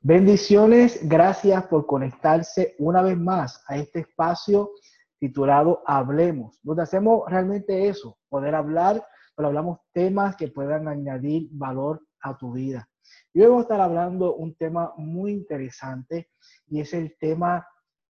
Bendiciones, 0.00 1.00
gracias 1.08 1.66
por 1.66 1.86
conectarse 1.86 2.76
una 2.78 3.02
vez 3.02 3.18
más 3.18 3.64
a 3.66 3.76
este 3.76 4.00
espacio 4.00 4.70
titulado 5.18 5.82
Hablemos, 5.86 6.60
donde 6.62 6.82
hacemos 6.82 7.22
realmente 7.28 7.88
eso, 7.88 8.18
poder 8.28 8.54
hablar, 8.54 9.04
pero 9.34 9.48
hablamos 9.48 9.80
temas 9.92 10.36
que 10.36 10.48
puedan 10.48 10.86
añadir 10.86 11.48
valor 11.50 12.06
a 12.20 12.36
tu 12.36 12.52
vida. 12.52 12.88
Y 13.32 13.40
hoy 13.40 13.46
vamos 13.46 13.60
a 13.60 13.62
estar 13.62 13.80
hablando 13.80 14.34
un 14.34 14.54
tema 14.54 14.92
muy 14.96 15.32
interesante 15.32 16.30
y 16.66 16.80
es 16.80 16.92
el 16.94 17.16
tema 17.18 17.66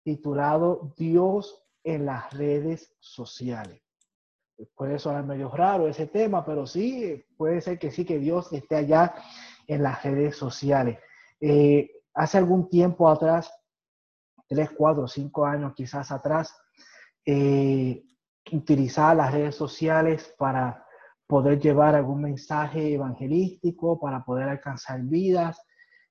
titulado 0.03 0.95
Dios 0.97 1.65
en 1.85 2.07
las 2.07 2.33
redes 2.33 2.95
sociales. 3.01 3.83
Puede 4.77 4.99
sonar 4.99 5.25
medio 5.25 5.51
raro 5.51 5.89
ese 5.89 6.07
tema, 6.07 6.45
pero 6.45 6.67
sí, 6.67 7.25
puede 7.37 7.61
ser 7.61 7.79
que 7.79 7.91
sí, 7.91 8.05
que 8.05 8.19
Dios 8.19 8.53
esté 8.53 8.77
allá 8.77 9.15
en 9.67 9.83
las 9.83 10.03
redes 10.05 10.37
sociales. 10.37 10.99
Eh, 11.45 11.91
hace 12.15 12.39
algún 12.39 12.69
tiempo 12.69 13.09
atrás, 13.09 13.53
tres, 14.49 14.71
cuatro, 14.71 15.09
cinco 15.09 15.45
años 15.45 15.73
quizás 15.75 16.13
atrás, 16.13 16.57
eh, 17.27 18.05
utilizar 18.53 19.17
las 19.17 19.33
redes 19.33 19.57
sociales 19.57 20.33
para 20.39 20.87
poder 21.27 21.59
llevar 21.59 21.97
algún 21.97 22.23
mensaje 22.23 22.95
evangelístico, 22.95 23.99
para 23.99 24.25
poder 24.25 24.49
alcanzar 24.49 25.01
vidas. 25.03 25.61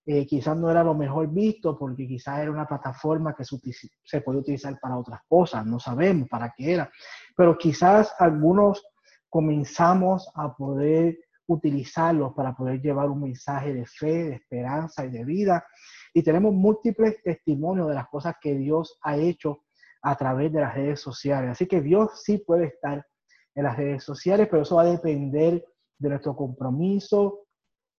Eh, 0.05 0.27
quizás 0.27 0.57
no 0.57 0.69
era 0.69 0.83
lo 0.83 0.95
mejor 0.95 1.29
visto 1.29 1.77
porque 1.77 2.07
quizás 2.07 2.39
era 2.39 2.51
una 2.51 2.67
plataforma 2.67 3.33
que 3.33 3.45
se, 3.45 3.57
se 4.03 4.21
puede 4.21 4.39
utilizar 4.39 4.77
para 4.81 4.97
otras 4.97 5.21
cosas, 5.29 5.65
no 5.65 5.79
sabemos 5.79 6.27
para 6.27 6.51
qué 6.57 6.73
era, 6.73 6.91
pero 7.37 7.57
quizás 7.57 8.13
algunos 8.19 8.83
comenzamos 9.29 10.29
a 10.35 10.53
poder 10.53 11.19
utilizarlos 11.53 12.33
para 12.33 12.55
poder 12.55 12.81
llevar 12.81 13.09
un 13.09 13.21
mensaje 13.21 13.73
de 13.73 13.85
fe, 13.85 14.29
de 14.29 14.35
esperanza 14.35 15.05
y 15.05 15.09
de 15.09 15.25
vida. 15.25 15.65
Y 16.13 16.23
tenemos 16.23 16.53
múltiples 16.53 17.21
testimonios 17.23 17.87
de 17.87 17.95
las 17.95 18.07
cosas 18.07 18.35
que 18.39 18.55
Dios 18.55 18.97
ha 19.03 19.17
hecho 19.17 19.63
a 20.01 20.15
través 20.15 20.51
de 20.51 20.61
las 20.61 20.73
redes 20.73 20.99
sociales. 20.99 21.51
Así 21.51 21.67
que 21.67 21.81
Dios 21.81 22.23
sí 22.23 22.39
puede 22.39 22.65
estar 22.65 23.05
en 23.53 23.63
las 23.63 23.77
redes 23.77 24.03
sociales, 24.03 24.47
pero 24.49 24.63
eso 24.63 24.75
va 24.77 24.83
a 24.83 24.85
depender 24.85 25.63
de 25.97 26.09
nuestro 26.09 26.35
compromiso, 26.35 27.45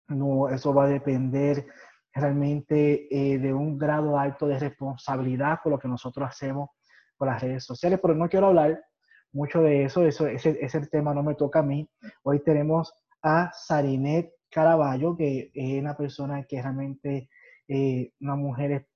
no, 0.09 0.49
eso 0.49 0.75
va 0.75 0.85
a 0.85 0.89
depender 0.89 1.67
realmente 2.15 3.07
eh, 3.11 3.39
de 3.39 3.55
un 3.55 3.79
grado 3.79 4.19
alto 4.19 4.47
de 4.47 4.59
responsabilidad 4.59 5.61
con 5.63 5.73
lo 5.73 5.79
que 5.79 5.89
nosotros 5.89 6.29
hacemos 6.29 6.71
con 7.17 7.29
las 7.29 7.41
redes 7.41 7.65
sociales, 7.65 8.01
pero 8.03 8.15
no 8.15 8.29
quiero 8.29 8.49
hablar 8.49 8.83
mucho 9.33 9.63
de 9.63 9.85
eso, 9.85 10.05
eso 10.05 10.27
ese, 10.27 10.59
ese 10.61 10.87
tema 10.89 11.15
no 11.15 11.23
me 11.23 11.35
toca 11.35 11.61
a 11.61 11.63
mí. 11.63 11.89
Hoy 12.23 12.41
tenemos 12.41 12.93
a 13.23 13.51
Sarinet 13.53 14.33
Caraballo, 14.51 15.17
que 15.17 15.51
es 15.55 15.81
una 15.81 15.97
persona 15.97 16.45
que 16.45 16.61
realmente 16.61 17.29
eh, 17.69 18.13
una 18.21 18.37
mujer 18.37 18.87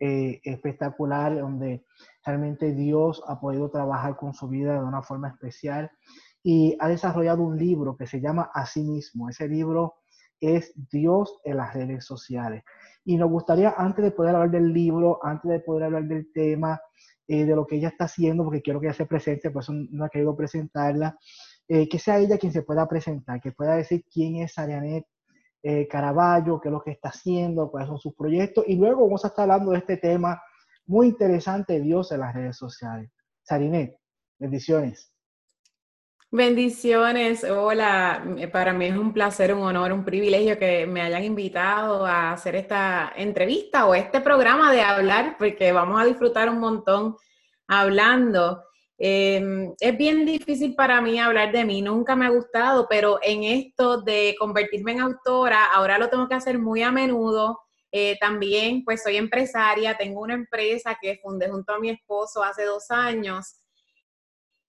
eh, 0.00 0.40
espectacular, 0.44 1.38
donde 1.38 1.84
realmente 2.24 2.74
Dios 2.74 3.22
ha 3.26 3.38
podido 3.38 3.70
trabajar 3.70 4.16
con 4.16 4.34
su 4.34 4.48
vida 4.48 4.74
de 4.74 4.84
una 4.84 5.02
forma 5.02 5.28
especial 5.28 5.90
y 6.42 6.76
ha 6.80 6.88
desarrollado 6.88 7.42
un 7.42 7.58
libro 7.58 7.96
que 7.96 8.06
se 8.06 8.20
llama 8.20 8.50
Así 8.54 8.82
mismo. 8.82 9.28
Ese 9.28 9.46
libro 9.46 9.96
es 10.40 10.72
Dios 10.90 11.38
en 11.44 11.58
las 11.58 11.74
redes 11.74 12.04
sociales. 12.04 12.64
Y 13.04 13.16
nos 13.16 13.30
gustaría, 13.30 13.74
antes 13.76 14.04
de 14.04 14.10
poder 14.10 14.34
hablar 14.34 14.50
del 14.50 14.72
libro, 14.72 15.18
antes 15.22 15.50
de 15.50 15.60
poder 15.60 15.84
hablar 15.84 16.04
del 16.04 16.32
tema, 16.32 16.80
eh, 17.28 17.44
de 17.44 17.54
lo 17.54 17.66
que 17.66 17.76
ella 17.76 17.88
está 17.88 18.04
haciendo, 18.04 18.42
porque 18.44 18.62
quiero 18.62 18.80
que 18.80 18.86
ella 18.86 18.96
se 18.96 19.06
presente, 19.06 19.50
por 19.50 19.62
eso 19.62 19.72
no 19.72 20.06
he 20.06 20.10
querido 20.10 20.34
presentarla, 20.34 21.18
eh, 21.72 21.88
que 21.88 22.00
sea 22.00 22.18
ella 22.18 22.36
quien 22.36 22.52
se 22.52 22.62
pueda 22.62 22.88
presentar, 22.88 23.40
que 23.40 23.52
pueda 23.52 23.76
decir 23.76 24.04
quién 24.12 24.34
es 24.34 24.58
Arianet 24.58 25.06
eh, 25.62 25.86
Caraballo, 25.86 26.60
qué 26.60 26.66
es 26.66 26.72
lo 26.72 26.82
que 26.82 26.90
está 26.90 27.10
haciendo, 27.10 27.70
cuáles 27.70 27.88
son 27.88 28.00
sus 28.00 28.12
proyectos, 28.12 28.64
y 28.66 28.74
luego 28.74 29.04
vamos 29.04 29.24
a 29.24 29.28
estar 29.28 29.44
hablando 29.44 29.70
de 29.70 29.78
este 29.78 29.96
tema 29.96 30.42
muy 30.86 31.06
interesante, 31.06 31.78
Dios 31.78 32.10
en 32.10 32.20
las 32.20 32.34
redes 32.34 32.56
sociales. 32.56 33.12
Sarinet, 33.44 33.96
bendiciones. 34.36 35.12
Bendiciones, 36.32 37.44
hola, 37.44 38.24
para 38.52 38.72
mí 38.72 38.86
es 38.86 38.96
un 38.96 39.12
placer, 39.12 39.54
un 39.54 39.62
honor, 39.62 39.92
un 39.92 40.04
privilegio 40.04 40.58
que 40.58 40.88
me 40.88 41.02
hayan 41.02 41.22
invitado 41.22 42.04
a 42.04 42.32
hacer 42.32 42.56
esta 42.56 43.12
entrevista 43.14 43.86
o 43.86 43.94
este 43.94 44.20
programa 44.20 44.72
de 44.72 44.80
hablar, 44.80 45.36
porque 45.38 45.70
vamos 45.70 46.00
a 46.00 46.04
disfrutar 46.04 46.50
un 46.50 46.58
montón 46.58 47.16
hablando. 47.68 48.64
Em, 49.02 49.74
es 49.80 49.96
bien 49.96 50.26
difícil 50.26 50.74
para 50.74 51.00
mí 51.00 51.18
hablar 51.18 51.52
de 51.52 51.64
mí, 51.64 51.80
nunca 51.80 52.14
me 52.14 52.26
ha 52.26 52.28
gustado, 52.28 52.86
pero 52.86 53.18
en 53.22 53.44
esto 53.44 54.02
de 54.02 54.36
convertirme 54.38 54.92
en 54.92 55.00
autora, 55.00 55.72
ahora 55.72 55.96
lo 55.96 56.10
tengo 56.10 56.28
que 56.28 56.34
hacer 56.34 56.58
muy 56.58 56.82
a 56.82 56.92
menudo. 56.92 57.60
Eh, 57.90 58.18
también, 58.20 58.84
pues 58.84 59.02
soy 59.02 59.16
empresaria, 59.16 59.96
tengo 59.96 60.20
una 60.20 60.34
empresa 60.34 60.98
que 61.00 61.18
fundé 61.22 61.48
junto 61.48 61.72
a 61.72 61.78
mi 61.80 61.88
esposo 61.88 62.42
hace 62.42 62.64
dos 62.66 62.90
años. 62.90 63.62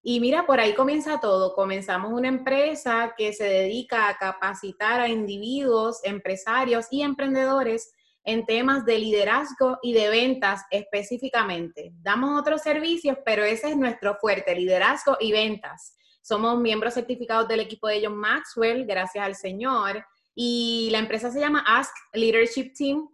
Y 0.01 0.21
mira, 0.21 0.45
por 0.45 0.61
ahí 0.61 0.75
comienza 0.75 1.19
todo. 1.19 1.53
Comenzamos 1.53 2.13
una 2.13 2.29
empresa 2.29 3.13
que 3.17 3.33
se 3.33 3.43
dedica 3.43 4.07
a 4.07 4.17
capacitar 4.17 5.01
a 5.01 5.09
individuos, 5.09 5.99
empresarios 6.05 6.87
y 6.89 7.01
emprendedores 7.01 7.93
en 8.23 8.45
temas 8.45 8.85
de 8.85 8.99
liderazgo 8.99 9.79
y 9.81 9.93
de 9.93 10.09
ventas 10.09 10.61
específicamente. 10.69 11.91
Damos 12.01 12.39
otros 12.39 12.61
servicios, 12.61 13.17
pero 13.25 13.43
ese 13.43 13.69
es 13.69 13.77
nuestro 13.77 14.15
fuerte, 14.15 14.55
liderazgo 14.55 15.17
y 15.19 15.31
ventas. 15.31 15.95
Somos 16.21 16.59
miembros 16.59 16.93
certificados 16.93 17.47
del 17.47 17.61
equipo 17.61 17.87
de 17.87 18.01
John 18.05 18.15
Maxwell, 18.15 18.85
gracias 18.85 19.25
al 19.25 19.35
Señor. 19.35 20.05
Y 20.35 20.89
la 20.91 20.99
empresa 20.99 21.31
se 21.31 21.39
llama 21.39 21.63
Ask 21.67 21.93
Leadership 22.13 22.73
Team. 22.77 23.09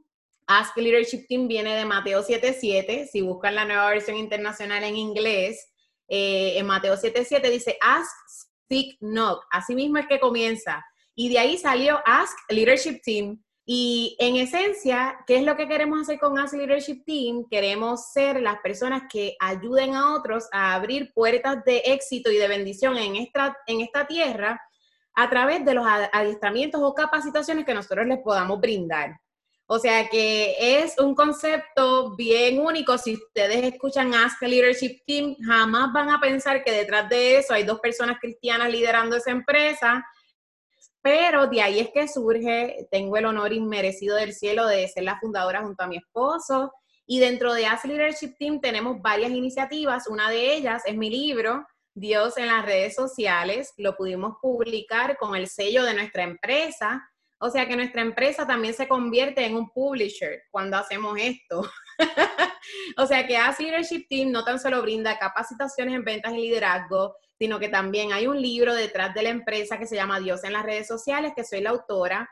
Ask 0.46 0.76
Leadership 0.78 1.26
Team 1.28 1.48
viene 1.48 1.76
de 1.76 1.86
Mateo 1.86 2.22
7.7. 2.22 3.08
Si 3.08 3.22
buscan 3.22 3.56
la 3.56 3.66
nueva 3.66 3.90
versión 3.90 4.18
internacional 4.18 4.84
en 4.84 4.98
inglés, 4.98 5.72
eh, 6.10 6.58
en 6.58 6.66
Mateo 6.66 6.96
7.7 6.96 7.50
dice 7.50 7.78
Ask, 7.82 8.12
Seek, 8.70 8.98
Knock. 9.00 9.46
Así 9.52 9.74
mismo 9.74 9.98
es 9.98 10.08
que 10.08 10.20
comienza. 10.20 10.86
Y 11.16 11.30
de 11.30 11.40
ahí 11.40 11.58
salió 11.58 12.02
Ask 12.06 12.38
Leadership 12.50 13.02
Team 13.04 13.42
y 13.70 14.16
en 14.20 14.38
esencia, 14.38 15.18
¿qué 15.28 15.36
es 15.36 15.44
lo 15.44 15.58
que 15.58 15.68
queremos 15.68 16.00
hacer 16.00 16.20
con 16.20 16.40
Ask 16.40 16.54
Leadership 16.54 17.04
Team? 17.06 17.50
Queremos 17.52 18.14
ser 18.14 18.42
las 18.42 18.60
personas 18.60 19.04
que 19.12 19.36
ayuden 19.42 19.94
a 19.94 20.16
otros 20.16 20.48
a 20.54 20.74
abrir 20.74 21.12
puertas 21.14 21.66
de 21.66 21.80
éxito 21.80 22.32
y 22.32 22.38
de 22.38 22.48
bendición 22.48 22.96
en 22.98 23.18
esta, 23.18 23.58
en 23.68 23.82
esta 23.82 24.08
tierra 24.08 24.62
a 25.14 25.30
través 25.30 25.66
de 25.66 25.74
los 25.74 25.86
adiestramientos 25.86 26.80
o 26.82 26.94
capacitaciones 26.94 27.66
que 27.66 27.74
nosotros 27.74 28.08
les 28.08 28.20
podamos 28.20 28.62
brindar. 28.62 29.20
O 29.66 29.80
sea 29.80 30.08
que 30.08 30.56
es 30.58 30.98
un 30.98 31.14
concepto 31.14 32.16
bien 32.16 32.62
único. 32.62 32.98
Si 32.98 33.16
ustedes 33.16 33.66
escuchan 33.66 34.14
Ask 34.14 34.42
Leadership 34.44 35.02
Team, 35.06 35.36
jamás 35.46 35.92
van 35.92 36.10
a 36.10 36.22
pensar 36.22 36.64
que 36.64 36.72
detrás 36.72 37.10
de 37.10 37.40
eso 37.40 37.54
hay 37.54 37.64
dos 37.64 37.82
personas 37.82 38.18
cristianas 38.22 38.72
liderando 38.72 39.18
esa 39.18 39.32
empresa 39.32 40.06
pero 41.08 41.48
de 41.48 41.62
ahí 41.62 41.80
es 41.80 41.90
que 41.94 42.06
surge, 42.06 42.86
tengo 42.92 43.16
el 43.16 43.26
honor 43.26 43.54
inmerecido 43.54 44.18
del 44.18 44.34
cielo 44.34 44.68
de 44.68 44.86
ser 44.90 45.06
la 45.06 45.18
fundadora 45.18 45.62
junto 45.64 45.82
a 45.82 45.88
mi 45.88 45.96
esposo. 45.96 46.74
Y 47.06 47.22
dentro 47.22 47.54
de 47.54 47.66
As 47.66 47.86
Leadership 47.86 48.36
Team 48.38 48.60
tenemos 48.60 49.02
varias 49.02 49.32
iniciativas. 49.32 50.08
Una 50.08 50.30
de 50.30 50.56
ellas 50.56 50.84
es 50.86 50.98
mi 50.98 51.10
libro, 51.10 51.66
Dios 51.94 52.36
en 52.36 52.48
las 52.48 52.66
redes 52.66 52.94
sociales. 52.94 53.74
Lo 53.78 53.96
pudimos 53.96 54.36
publicar 54.42 55.16
con 55.16 55.34
el 55.34 55.48
sello 55.48 55.86
de 55.86 55.94
nuestra 55.94 56.24
empresa. 56.24 57.02
O 57.40 57.50
sea 57.50 57.66
que 57.66 57.78
nuestra 57.78 58.02
empresa 58.02 58.46
también 58.46 58.74
se 58.74 58.90
convierte 58.90 59.46
en 59.46 59.56
un 59.56 59.70
publisher 59.70 60.42
cuando 60.52 60.76
hacemos 60.76 61.18
esto. 61.18 61.62
o 62.98 63.08
sea 63.08 63.26
que 63.26 63.38
As 63.38 63.62
Leadership 63.62 64.08
Team 64.10 64.30
no 64.30 64.44
tan 64.44 64.60
solo 64.60 64.82
brinda 64.82 65.18
capacitaciones 65.18 65.96
en 65.96 66.04
ventas 66.04 66.34
y 66.34 66.42
liderazgo, 66.42 67.16
sino 67.40 67.60
que 67.60 67.70
también 67.70 68.12
hay 68.12 68.28
un 68.28 68.42
libro 68.42 68.74
detrás 68.74 69.14
de 69.14 69.24
la 69.24 69.30
empresa 69.30 69.78
que 69.78 69.86
se 69.86 69.96
llama 69.96 70.20
Dios 70.20 70.44
en 70.44 70.54
las 70.54 70.66
redes 70.66 70.88
sociales, 70.88 71.34
que 71.36 71.44
soy 71.44 71.62
la 71.62 71.70
autora. 71.70 72.30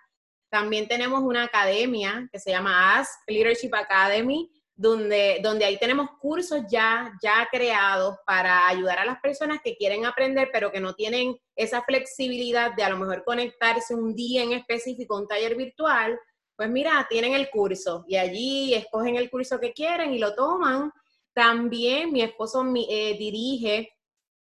También 0.50 0.88
tenemos 0.88 1.22
una 1.22 1.44
academia 1.44 2.28
que 2.32 2.40
se 2.40 2.52
llama 2.52 2.98
Ask 2.98 3.12
Leadership 3.28 3.74
Academy, 3.74 4.50
donde, 4.75 5.40
donde 5.42 5.63
ahí 5.63 5.78
tenemos 5.78 6.10
cursos 6.19 6.62
ya, 6.69 7.13
ya 7.22 7.48
creados 7.50 8.18
para 8.25 8.68
ayudar 8.68 9.00
a 9.00 9.06
las 9.06 9.19
personas 9.22 9.60
que 9.63 9.75
quieren 9.78 10.06
aprender, 10.06 10.50
pero 10.52 10.72
que 10.72 10.81
no 10.81 10.96
tienen 10.96 11.38
esa 11.56 11.81
flexibilidad 11.84 12.74
de 12.75 12.84
a 12.84 12.90
lo 12.90 12.98
mejor 12.98 13.24
conectarse 13.24 13.96
un 13.96 14.13
día 14.13 14.44
en 14.44 14.51
específico, 14.51 15.18
un 15.18 15.28
taller 15.28 15.56
virtual. 15.56 16.19
Pues 16.58 16.69
mira, 16.69 17.06
tienen 17.10 17.34
el 17.34 17.50
curso 17.50 18.06
y 18.08 18.18
allí 18.18 18.74
escogen 18.74 19.16
el 19.16 19.30
curso 19.30 19.60
que 19.60 19.74
quieren 19.74 20.13
y 20.13 20.19
lo 20.19 20.36
toman. 20.36 20.92
También 21.34 22.12
mi 22.12 22.22
esposo 22.22 22.66
eh, 22.90 23.18
dirige 23.18 23.94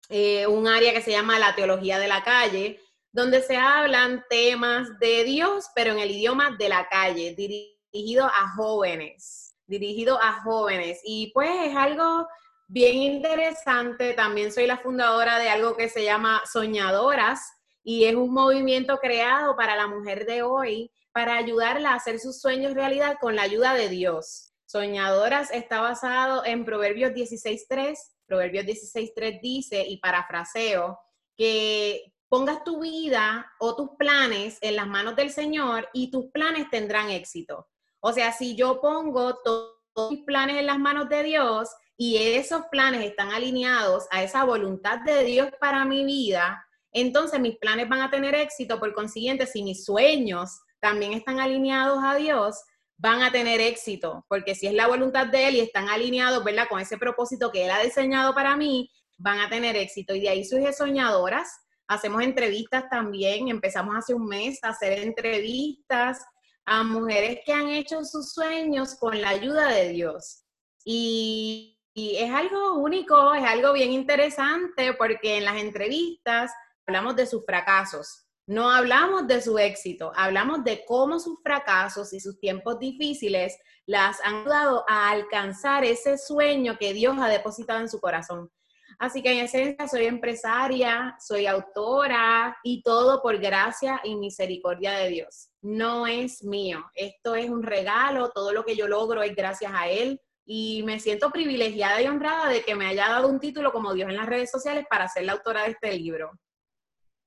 eh, 0.08 0.46
un 0.46 0.66
área 0.66 0.92
que 0.92 1.02
se 1.02 1.10
llama 1.10 1.38
la 1.38 1.54
teología 1.54 1.98
de 1.98 2.08
la 2.08 2.22
calle, 2.22 2.80
donde 3.12 3.42
se 3.42 3.56
hablan 3.56 4.24
temas 4.28 4.98
de 4.98 5.24
Dios, 5.24 5.66
pero 5.74 5.92
en 5.92 5.98
el 5.98 6.10
idioma 6.10 6.56
de 6.58 6.68
la 6.68 6.88
calle, 6.88 7.34
dirigido 7.34 8.26
a 8.26 8.54
jóvenes, 8.56 9.54
dirigido 9.66 10.20
a 10.20 10.42
jóvenes. 10.42 11.00
Y 11.04 11.32
pues 11.32 11.50
es 11.64 11.76
algo 11.76 12.26
bien 12.68 12.96
interesante. 12.96 14.12
También 14.14 14.52
soy 14.52 14.66
la 14.66 14.78
fundadora 14.78 15.38
de 15.38 15.48
algo 15.48 15.76
que 15.76 15.88
se 15.88 16.04
llama 16.04 16.42
Soñadoras 16.50 17.40
y 17.82 18.04
es 18.04 18.14
un 18.14 18.32
movimiento 18.32 18.98
creado 18.98 19.56
para 19.56 19.74
la 19.74 19.86
mujer 19.86 20.26
de 20.26 20.42
hoy 20.42 20.90
para 21.12 21.36
ayudarla 21.36 21.92
a 21.92 21.96
hacer 21.96 22.20
sus 22.20 22.40
sueños 22.40 22.74
realidad 22.74 23.16
con 23.20 23.34
la 23.34 23.42
ayuda 23.42 23.74
de 23.74 23.88
Dios. 23.88 24.52
Soñadoras 24.66 25.50
está 25.50 25.80
basado 25.80 26.44
en 26.44 26.66
Proverbios 26.66 27.12
16.3. 27.12 27.96
Proverbios 28.28 28.66
16.3 28.66 29.40
dice, 29.40 29.84
y 29.88 29.96
parafraseo, 29.96 30.98
que 31.36 32.12
pongas 32.28 32.62
tu 32.62 32.80
vida 32.80 33.50
o 33.58 33.74
tus 33.74 33.90
planes 33.98 34.58
en 34.60 34.76
las 34.76 34.86
manos 34.86 35.16
del 35.16 35.30
Señor 35.30 35.88
y 35.92 36.10
tus 36.10 36.26
planes 36.26 36.68
tendrán 36.70 37.10
éxito. 37.10 37.66
O 38.00 38.12
sea, 38.12 38.32
si 38.32 38.54
yo 38.54 38.80
pongo 38.80 39.36
todos 39.42 39.78
mis 40.10 40.24
planes 40.24 40.56
en 40.58 40.66
las 40.66 40.78
manos 40.78 41.08
de 41.08 41.22
Dios 41.24 41.70
y 41.96 42.18
esos 42.18 42.62
planes 42.70 43.04
están 43.04 43.32
alineados 43.32 44.06
a 44.10 44.22
esa 44.22 44.44
voluntad 44.44 45.00
de 45.00 45.24
Dios 45.24 45.48
para 45.58 45.84
mi 45.84 46.04
vida, 46.04 46.64
entonces 46.92 47.40
mis 47.40 47.56
planes 47.56 47.88
van 47.88 48.02
a 48.02 48.10
tener 48.10 48.34
éxito. 48.34 48.78
Por 48.78 48.92
consiguiente, 48.92 49.46
si 49.46 49.62
mis 49.62 49.84
sueños 49.84 50.60
también 50.80 51.14
están 51.14 51.40
alineados 51.40 51.98
a 52.04 52.14
Dios, 52.14 52.62
van 52.98 53.22
a 53.22 53.30
tener 53.30 53.60
éxito, 53.60 54.26
porque 54.28 54.56
si 54.56 54.66
es 54.66 54.74
la 54.74 54.88
voluntad 54.88 55.28
de 55.28 55.48
Él 55.48 55.56
y 55.56 55.60
están 55.60 55.88
alineados, 55.88 56.42
¿verdad? 56.42 56.68
Con 56.68 56.80
ese 56.80 56.98
propósito 56.98 57.50
que 57.50 57.64
Él 57.64 57.70
ha 57.70 57.82
diseñado 57.82 58.34
para 58.34 58.56
mí, 58.56 58.90
van 59.16 59.38
a 59.38 59.48
tener 59.48 59.76
éxito. 59.76 60.14
Y 60.14 60.20
de 60.20 60.28
ahí 60.28 60.44
surge 60.44 60.72
Soñadoras. 60.72 61.48
Hacemos 61.86 62.22
entrevistas 62.22 62.84
también. 62.90 63.48
Empezamos 63.48 63.94
hace 63.96 64.14
un 64.14 64.26
mes 64.26 64.58
a 64.62 64.70
hacer 64.70 64.98
entrevistas 64.98 66.18
a 66.66 66.82
mujeres 66.82 67.38
que 67.46 67.52
han 67.52 67.68
hecho 67.68 68.04
sus 68.04 68.32
sueños 68.32 68.96
con 68.96 69.20
la 69.20 69.30
ayuda 69.30 69.68
de 69.68 69.90
Dios. 69.90 70.42
Y, 70.84 71.78
y 71.94 72.16
es 72.16 72.30
algo 72.32 72.74
único, 72.74 73.32
es 73.32 73.44
algo 73.44 73.72
bien 73.72 73.92
interesante, 73.92 74.92
porque 74.94 75.38
en 75.38 75.44
las 75.44 75.56
entrevistas 75.56 76.52
hablamos 76.84 77.14
de 77.14 77.26
sus 77.26 77.44
fracasos 77.46 78.27
no 78.48 78.70
hablamos 78.70 79.26
de 79.26 79.42
su 79.42 79.58
éxito, 79.58 80.10
hablamos 80.16 80.64
de 80.64 80.82
cómo 80.86 81.20
sus 81.20 81.38
fracasos 81.42 82.14
y 82.14 82.20
sus 82.20 82.40
tiempos 82.40 82.78
difíciles 82.78 83.58
las 83.84 84.18
han 84.24 84.36
ayudado 84.36 84.84
a 84.88 85.10
alcanzar 85.10 85.84
ese 85.84 86.16
sueño 86.16 86.78
que 86.78 86.94
Dios 86.94 87.18
ha 87.20 87.28
depositado 87.28 87.80
en 87.80 87.90
su 87.90 88.00
corazón. 88.00 88.50
Así 88.98 89.22
que 89.22 89.32
en 89.32 89.44
esencia 89.44 89.86
soy 89.86 90.06
empresaria, 90.06 91.14
soy 91.20 91.46
autora 91.46 92.56
y 92.64 92.82
todo 92.82 93.20
por 93.20 93.36
gracia 93.36 94.00
y 94.02 94.16
misericordia 94.16 94.92
de 94.92 95.10
Dios. 95.10 95.50
No 95.60 96.06
es 96.06 96.42
mío, 96.42 96.82
esto 96.94 97.34
es 97.34 97.50
un 97.50 97.62
regalo, 97.62 98.30
todo 98.30 98.54
lo 98.54 98.64
que 98.64 98.76
yo 98.76 98.88
logro 98.88 99.22
es 99.22 99.36
gracias 99.36 99.72
a 99.74 99.88
Él 99.88 100.22
y 100.46 100.82
me 100.84 101.00
siento 101.00 101.30
privilegiada 101.30 102.00
y 102.00 102.06
honrada 102.06 102.48
de 102.48 102.62
que 102.62 102.74
me 102.74 102.86
haya 102.86 103.10
dado 103.10 103.28
un 103.28 103.40
título 103.40 103.72
como 103.72 103.92
Dios 103.92 104.08
en 104.08 104.16
las 104.16 104.26
redes 104.26 104.50
sociales 104.50 104.86
para 104.88 105.06
ser 105.06 105.24
la 105.24 105.32
autora 105.32 105.64
de 105.64 105.72
este 105.72 105.92
libro. 105.92 106.30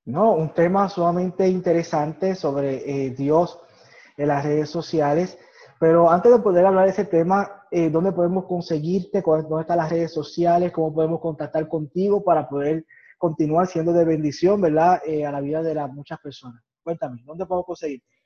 No, 0.06 0.33
un 0.33 0.53
tema 0.53 0.89
sumamente 0.89 1.48
interesante 1.48 2.33
sobre 2.33 3.06
eh, 3.06 3.12
Dios 3.12 3.59
en 4.18 4.30
las 4.30 4.44
redes 4.44 4.69
sociales. 4.69 5.38
Pero 5.80 6.09
antes 6.09 6.31
de 6.31 6.39
poder 6.39 6.65
hablar 6.65 6.86
de 6.86 6.92
ese 6.92 7.06
tema, 7.06 7.65
eh, 7.71 7.89
¿dónde 7.89 8.12
podemos 8.12 8.45
conseguirte? 8.45 9.21
¿Dónde 9.21 9.62
están 9.62 9.77
las 9.77 9.89
redes 9.89 10.13
sociales? 10.13 10.71
¿Cómo 10.71 10.94
podemos 10.94 11.19
contactar 11.19 11.68
contigo 11.68 12.24
para 12.24 12.48
poder 12.48 12.86
continuar 13.18 13.68
siendo 13.68 13.94
de 13.94 14.06
bendición, 14.06 14.62
verdad, 14.62 15.01
eh, 15.06 15.25
a 15.25 15.31
la 15.31 15.42
vida 15.42 15.62
de 15.62 15.75
muchas 15.88 16.19
personas? 16.19 16.63
Cuéntame, 16.83 17.21
¿dónde 17.24 17.45
podemos 17.45 17.65
conseguirte? 17.65 18.20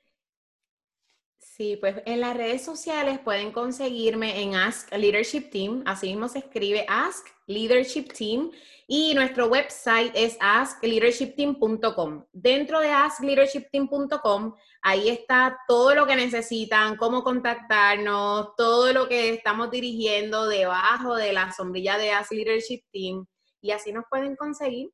Sí, 1.56 1.78
pues 1.80 2.02
en 2.04 2.20
las 2.20 2.36
redes 2.36 2.62
sociales 2.62 3.18
pueden 3.18 3.50
conseguirme 3.50 4.42
en 4.42 4.54
Ask 4.56 4.92
Leadership 4.92 5.48
Team, 5.50 5.82
así 5.86 6.08
mismo 6.08 6.28
se 6.28 6.40
escribe 6.40 6.84
Ask 6.86 7.28
Leadership 7.46 8.12
Team 8.12 8.50
y 8.86 9.14
nuestro 9.14 9.46
website 9.46 10.12
es 10.14 10.36
askleadershipteam.com. 10.38 12.26
Dentro 12.30 12.78
de 12.80 12.90
askleadershipteam.com, 12.90 14.54
ahí 14.82 15.08
está 15.08 15.58
todo 15.66 15.94
lo 15.94 16.06
que 16.06 16.16
necesitan, 16.16 16.98
cómo 16.98 17.24
contactarnos, 17.24 18.54
todo 18.54 18.92
lo 18.92 19.08
que 19.08 19.30
estamos 19.30 19.70
dirigiendo 19.70 20.48
debajo 20.48 21.14
de 21.14 21.32
la 21.32 21.52
sombrilla 21.52 21.96
de 21.96 22.10
Ask 22.10 22.32
Leadership 22.32 22.82
Team 22.92 23.24
y 23.62 23.70
así 23.70 23.94
nos 23.94 24.04
pueden 24.10 24.36
conseguir. 24.36 24.90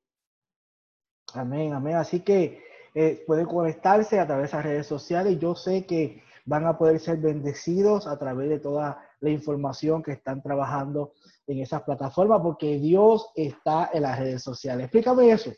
Amén, 1.35 1.73
amén. 1.73 1.97
Así 1.97 2.21
que 2.21 2.63
eh, 2.95 3.25
pueden 3.27 3.47
conectarse 3.47 4.21
a 4.21 4.29
través 4.29 4.53
de 4.53 4.57
las 4.59 4.65
redes 4.65 4.87
sociales. 4.87 5.41
Yo 5.41 5.57
sé 5.57 5.87
que 5.87 6.23
van 6.45 6.67
a 6.67 6.77
poder 6.77 6.99
ser 7.01 7.19
bendecidos 7.19 8.07
a 8.07 8.19
través 8.19 8.49
de 8.49 8.59
toda 8.59 9.01
la 9.21 9.31
información 9.31 10.03
que 10.03 10.13
están 10.13 10.43
trabajando 10.43 11.13
en 11.47 11.61
esas 11.61 11.83
plataformas, 11.83 12.41
porque 12.43 12.79
Dios 12.79 13.31
está 13.35 13.91
en 13.93 14.03
las 14.03 14.19
redes 14.19 14.43
sociales. 14.43 14.85
Explícame 14.85 15.31
eso, 15.31 15.53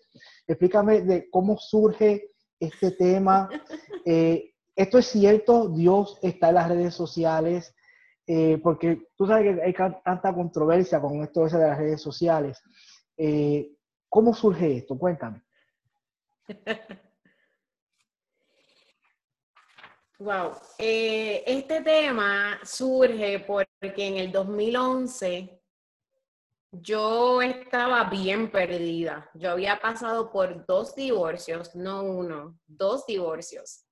explícame 0.47 1.03
de 1.03 1.29
cómo 1.31 1.57
surge 1.59 2.31
este 2.61 2.93
tema. 2.93 3.49
Eh, 4.07 4.53
esto 4.77 4.99
es 4.99 5.07
cierto, 5.07 5.71
Dios 5.71 6.19
está 6.21 6.51
en 6.51 6.57
las 6.57 6.69
redes 6.69 6.95
sociales, 6.95 7.75
eh, 8.27 8.61
porque 8.63 9.09
tú 9.17 9.27
sabes 9.27 9.57
que 9.57 9.63
hay 9.63 9.73
tanta 10.05 10.35
controversia 10.35 11.01
con 11.01 11.23
esto 11.23 11.47
de 11.47 11.59
las 11.59 11.79
redes 11.79 12.03
sociales. 12.03 12.61
Eh, 13.17 13.73
¿Cómo 14.11 14.35
surge 14.35 14.77
esto? 14.77 14.99
Cuéntame. 14.99 15.43
Wow, 20.21 20.53
eh, 20.79 21.43
este 21.45 21.81
tema 21.81 22.61
surge 22.65 23.41
porque 23.41 24.07
en 24.07 24.17
el 24.19 24.31
2011 24.31 25.61
yo 26.71 27.43
estaba 27.43 28.05
bien 28.05 28.51
perdida. 28.51 29.29
Yo 29.35 29.51
había 29.51 29.81
pasado 29.81 30.31
por 30.31 30.65
dos 30.67 30.95
divorcios, 30.95 31.75
no 31.75 32.05
uno, 32.05 32.59
dos 32.65 33.07
divorcios. 33.07 33.87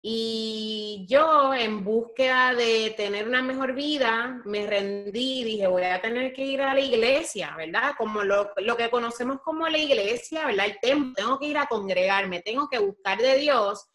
Y 0.00 1.04
yo 1.06 1.52
en 1.52 1.84
búsqueda 1.84 2.54
de 2.54 2.94
tener 2.96 3.28
una 3.28 3.42
mejor 3.42 3.74
vida, 3.74 4.40
me 4.46 4.66
rendí 4.66 5.40
y 5.40 5.44
dije, 5.44 5.66
voy 5.66 5.82
a 5.82 6.00
tener 6.00 6.32
que 6.32 6.46
ir 6.46 6.62
a 6.62 6.72
la 6.72 6.80
iglesia, 6.80 7.54
¿verdad? 7.56 7.92
Como 7.98 8.22
lo, 8.22 8.52
lo 8.56 8.76
que 8.76 8.88
conocemos 8.88 9.40
como 9.42 9.68
la 9.68 9.76
iglesia, 9.76 10.46
¿verdad? 10.46 10.66
El 10.66 10.78
templo, 10.80 11.12
tengo 11.14 11.38
que 11.38 11.46
ir 11.46 11.58
a 11.58 11.66
congregarme, 11.66 12.40
tengo 12.40 12.68
que 12.70 12.78
buscar 12.78 13.18
de 13.18 13.36
Dios 13.36 13.86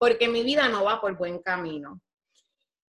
porque 0.00 0.28
mi 0.28 0.42
vida 0.42 0.66
no 0.68 0.84
va 0.84 0.98
por 0.98 1.14
buen 1.18 1.40
camino. 1.40 2.00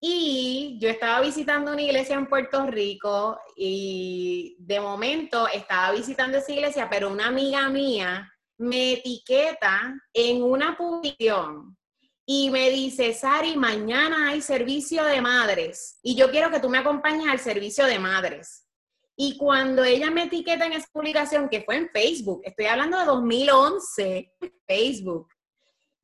Y 0.01 0.79
yo 0.81 0.89
estaba 0.89 1.21
visitando 1.21 1.73
una 1.73 1.83
iglesia 1.83 2.15
en 2.15 2.29
Puerto 2.29 2.65
Rico 2.67 3.37
y 3.57 4.57
de 4.61 4.81
momento 4.81 5.49
estaba 5.49 5.93
visitando 5.93 6.39
esa 6.39 6.53
iglesia, 6.53 6.89
pero 6.89 7.11
una 7.11 7.27
amiga 7.27 7.69
mía 7.69 8.33
me 8.59 8.93
etiqueta 8.93 9.93
en 10.15 10.43
una 10.43 10.77
publicación 10.77 11.77
y 12.25 12.49
me 12.51 12.71
dice, 12.71 13.12
Sari, 13.12 13.57
mañana 13.57 14.29
hay 14.29 14.41
servicio 14.41 15.03
de 15.05 15.21
madres 15.21 15.99
y 16.05 16.15
yo 16.15 16.31
quiero 16.31 16.50
que 16.50 16.61
tú 16.61 16.71
me 16.71 16.79
acompañes 16.79 17.29
al 17.29 17.40
servicio 17.40 17.87
de 17.87 17.99
madres. 17.99 18.69
Y 19.17 19.37
cuando 19.37 19.83
ella 19.83 20.12
me 20.12 20.25
etiqueta 20.25 20.64
en 20.64 20.75
esa 20.75 20.87
publicación, 20.93 21.49
que 21.49 21.62
fue 21.62 21.76
en 21.76 21.90
Facebook, 21.90 22.40
estoy 22.45 22.67
hablando 22.67 23.00
de 23.00 23.05
2011, 23.05 24.33
Facebook, 24.67 25.29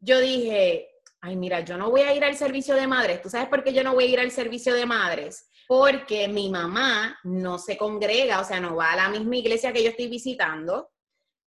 yo 0.01 0.21
dije, 0.21 0.96
ay, 1.26 1.37
mira, 1.37 1.61
yo 1.61 1.76
no 1.76 1.90
voy 1.90 2.02
a 2.02 2.14
ir 2.14 2.25
al 2.25 2.37
servicio 2.37 2.76
de 2.76 2.87
madres. 2.87 3.21
¿Tú 3.21 3.28
sabes 3.28 3.49
por 3.49 3.64
qué 3.64 3.73
yo 3.73 3.83
no 3.83 3.95
voy 3.95 4.04
a 4.04 4.09
ir 4.09 4.21
al 4.21 4.30
servicio 4.30 4.75
de 4.75 4.87
madres? 4.87 5.50
Porque 5.66 6.28
mi 6.28 6.49
mamá 6.49 7.18
no 7.25 7.59
se 7.59 7.76
congrega, 7.76 8.40
o 8.40 8.45
sea, 8.45 8.61
no 8.61 8.76
va 8.76 8.92
a 8.92 8.97
la 8.97 9.09
misma 9.09 9.37
iglesia 9.37 9.73
que 9.73 9.83
yo 9.83 9.90
estoy 9.90 10.06
visitando. 10.06 10.92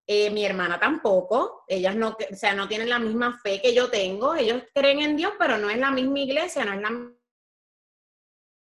Eh, 0.06 0.30
mi 0.32 0.44
hermana 0.44 0.80
tampoco, 0.80 1.64
ellas 1.68 1.96
no, 1.96 2.10
o 2.10 2.36
sea, 2.36 2.54
no 2.54 2.68
tienen 2.68 2.90
la 2.90 3.00
misma 3.00 3.40
fe 3.42 3.62
que 3.62 3.74
yo 3.74 3.90
tengo. 3.90 4.36
Ellos 4.36 4.64
creen 4.74 5.00
en 5.00 5.16
Dios, 5.16 5.34
pero 5.40 5.58
no 5.58 5.70
es 5.70 5.78
la 5.78 5.92
misma 5.92 6.20
iglesia, 6.20 6.66
no 6.66 6.74
es 6.74 6.82
la 6.82 7.14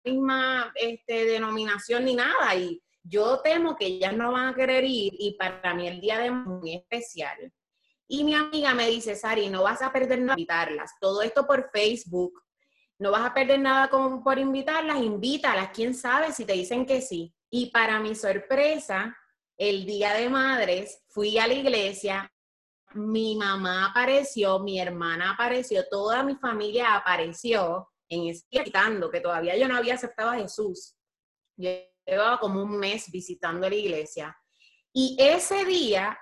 misma 0.04 0.72
este, 0.76 1.24
denominación 1.24 2.04
ni 2.04 2.14
nada. 2.14 2.54
Y 2.54 2.80
yo 3.02 3.40
temo 3.40 3.74
que 3.74 3.86
ellas 3.86 4.14
no 4.14 4.30
van 4.30 4.48
a 4.48 4.54
querer 4.54 4.84
ir 4.84 5.12
y 5.18 5.34
para 5.36 5.74
mí 5.74 5.88
el 5.88 6.00
día 6.00 6.18
de 6.18 6.30
muy 6.30 6.74
especial. 6.74 7.52
Y 8.12 8.24
mi 8.24 8.34
amiga 8.34 8.74
me 8.74 8.88
dice, 8.88 9.14
Sari, 9.14 9.48
no 9.48 9.62
vas 9.62 9.80
a 9.82 9.92
perder 9.92 10.20
nada 10.20 10.32
invitarlas. 10.32 10.90
Todo 11.00 11.22
esto 11.22 11.46
por 11.46 11.70
Facebook. 11.70 12.42
No 12.98 13.12
vas 13.12 13.24
a 13.24 13.32
perder 13.32 13.60
nada 13.60 13.88
con, 13.88 14.24
por 14.24 14.36
invitarlas, 14.36 14.98
invítalas. 14.98 15.70
¿Quién 15.72 15.94
sabe 15.94 16.32
si 16.32 16.44
te 16.44 16.54
dicen 16.54 16.84
que 16.84 17.02
sí? 17.02 17.32
Y 17.50 17.70
para 17.70 18.00
mi 18.00 18.16
sorpresa, 18.16 19.16
el 19.56 19.86
día 19.86 20.12
de 20.14 20.28
madres, 20.28 21.04
fui 21.06 21.38
a 21.38 21.46
la 21.46 21.54
iglesia, 21.54 22.28
mi 22.94 23.36
mamá 23.36 23.86
apareció, 23.86 24.58
mi 24.58 24.80
hermana 24.80 25.30
apareció, 25.30 25.84
toda 25.88 26.24
mi 26.24 26.34
familia 26.34 26.96
apareció 26.96 27.88
en 28.08 28.26
ese 28.26 28.44
que 28.50 29.20
todavía 29.20 29.56
yo 29.56 29.68
no 29.68 29.76
había 29.76 29.94
aceptado 29.94 30.30
a 30.30 30.38
Jesús. 30.38 30.96
Yo 31.56 31.70
llevaba 32.04 32.40
como 32.40 32.60
un 32.60 32.76
mes 32.76 33.08
visitando 33.12 33.68
la 33.68 33.76
iglesia. 33.76 34.36
Y 34.92 35.16
ese 35.20 35.64
día 35.64 36.18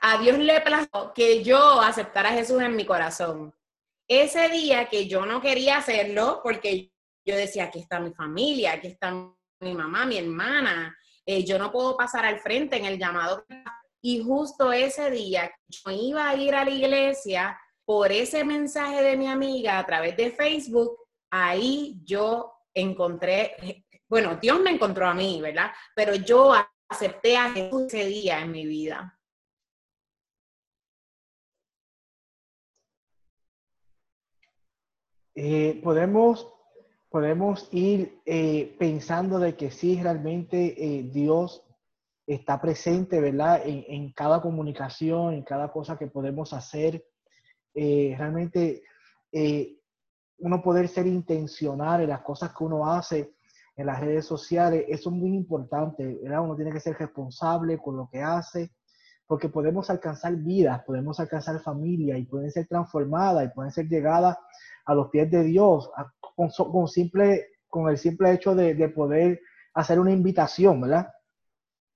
a 0.00 0.18
Dios 0.18 0.38
le 0.38 0.60
plazo 0.60 1.12
que 1.14 1.42
yo 1.42 1.80
aceptara 1.80 2.30
a 2.30 2.32
Jesús 2.32 2.62
en 2.62 2.76
mi 2.76 2.84
corazón. 2.84 3.54
Ese 4.08 4.48
día 4.48 4.86
que 4.86 5.08
yo 5.08 5.24
no 5.26 5.40
quería 5.40 5.78
hacerlo, 5.78 6.40
porque 6.42 6.92
yo 7.26 7.36
decía, 7.36 7.64
aquí 7.64 7.80
está 7.80 8.00
mi 8.00 8.12
familia, 8.12 8.72
aquí 8.72 8.88
está 8.88 9.12
mi 9.60 9.74
mamá, 9.74 10.04
mi 10.04 10.18
hermana, 10.18 10.96
eh, 11.26 11.44
yo 11.44 11.58
no 11.58 11.72
puedo 11.72 11.96
pasar 11.96 12.26
al 12.26 12.38
frente 12.40 12.76
en 12.76 12.84
el 12.84 12.98
llamado. 12.98 13.44
Y 14.02 14.22
justo 14.22 14.72
ese 14.72 15.10
día 15.10 15.50
yo 15.68 15.90
iba 15.90 16.28
a 16.28 16.36
ir 16.36 16.54
a 16.54 16.64
la 16.64 16.70
iglesia, 16.70 17.58
por 17.84 18.12
ese 18.12 18.44
mensaje 18.44 19.02
de 19.02 19.16
mi 19.16 19.26
amiga 19.26 19.78
a 19.78 19.86
través 19.86 20.16
de 20.16 20.30
Facebook, 20.30 20.96
ahí 21.30 22.00
yo 22.04 22.52
encontré, 22.72 23.84
bueno, 24.08 24.36
Dios 24.36 24.60
me 24.60 24.70
encontró 24.70 25.06
a 25.06 25.14
mí, 25.14 25.40
¿verdad? 25.40 25.70
Pero 25.94 26.14
yo 26.14 26.54
acepté 26.88 27.36
a 27.36 27.50
Jesús 27.52 27.84
ese 27.88 28.06
día 28.06 28.40
en 28.40 28.52
mi 28.52 28.66
vida. 28.66 29.18
Eh, 35.34 35.80
podemos, 35.82 36.48
podemos 37.10 37.68
ir 37.72 38.20
eh, 38.24 38.76
pensando 38.78 39.38
de 39.38 39.56
que 39.56 39.70
sí, 39.70 40.00
realmente 40.00 40.74
eh, 40.76 41.02
Dios 41.02 41.64
está 42.26 42.60
presente, 42.60 43.20
¿verdad? 43.20 43.62
En, 43.64 43.84
en, 43.88 44.12
cada 44.12 44.40
comunicación, 44.40 45.34
en 45.34 45.42
cada 45.42 45.70
cosa 45.72 45.98
que 45.98 46.06
podemos 46.06 46.52
hacer. 46.52 47.04
realmente 47.74 48.82
uno 50.38 50.62
poder 50.62 50.88
ser 50.88 51.06
intencional 51.06 52.02
en 52.02 52.08
las 52.08 52.22
cosas 52.22 52.54
que 52.54 52.64
uno 52.64 52.90
hace 52.90 53.34
en 53.76 53.86
las 53.86 54.00
redes 54.00 54.24
sociales, 54.26 54.84
eso 54.88 55.10
es 55.10 55.16
muy 55.16 55.34
importante, 55.34 56.18
¿verdad? 56.22 56.42
Uno 56.42 56.54
tiene 56.54 56.70
que 56.70 56.80
ser 56.80 56.96
responsable 56.96 57.78
con 57.78 57.96
lo 57.96 58.08
que 58.08 58.22
hace, 58.22 58.70
porque 59.26 59.48
podemos 59.48 59.90
alcanzar 59.90 60.36
vidas, 60.36 60.82
podemos 60.84 61.18
alcanzar 61.18 61.60
familia 61.60 62.16
y 62.16 62.24
pueden 62.24 62.50
ser 62.50 62.66
transformadas 62.68 63.46
y 63.46 63.54
pueden 63.54 63.72
ser 63.72 63.88
llegadas 63.88 64.36
a 64.84 64.94
los 64.94 65.08
pies 65.08 65.30
de 65.30 65.42
Dios 65.42 65.90
con, 66.36 66.88
simple, 66.88 67.48
con 67.68 67.88
el 67.88 67.98
simple 67.98 68.32
hecho 68.32 68.54
de, 68.54 68.88
poder 68.88 69.40
hacer 69.74 69.98
una 69.98 70.12
invitación, 70.12 70.80
¿verdad? 70.80 71.08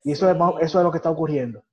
Y 0.02 0.12
eso, 0.12 0.30
es, 0.30 0.36
eso 0.60 0.78
es 0.78 0.84
lo 0.84 0.90
que 0.90 0.98
está 0.98 1.10
ocurriendo. 1.10 1.64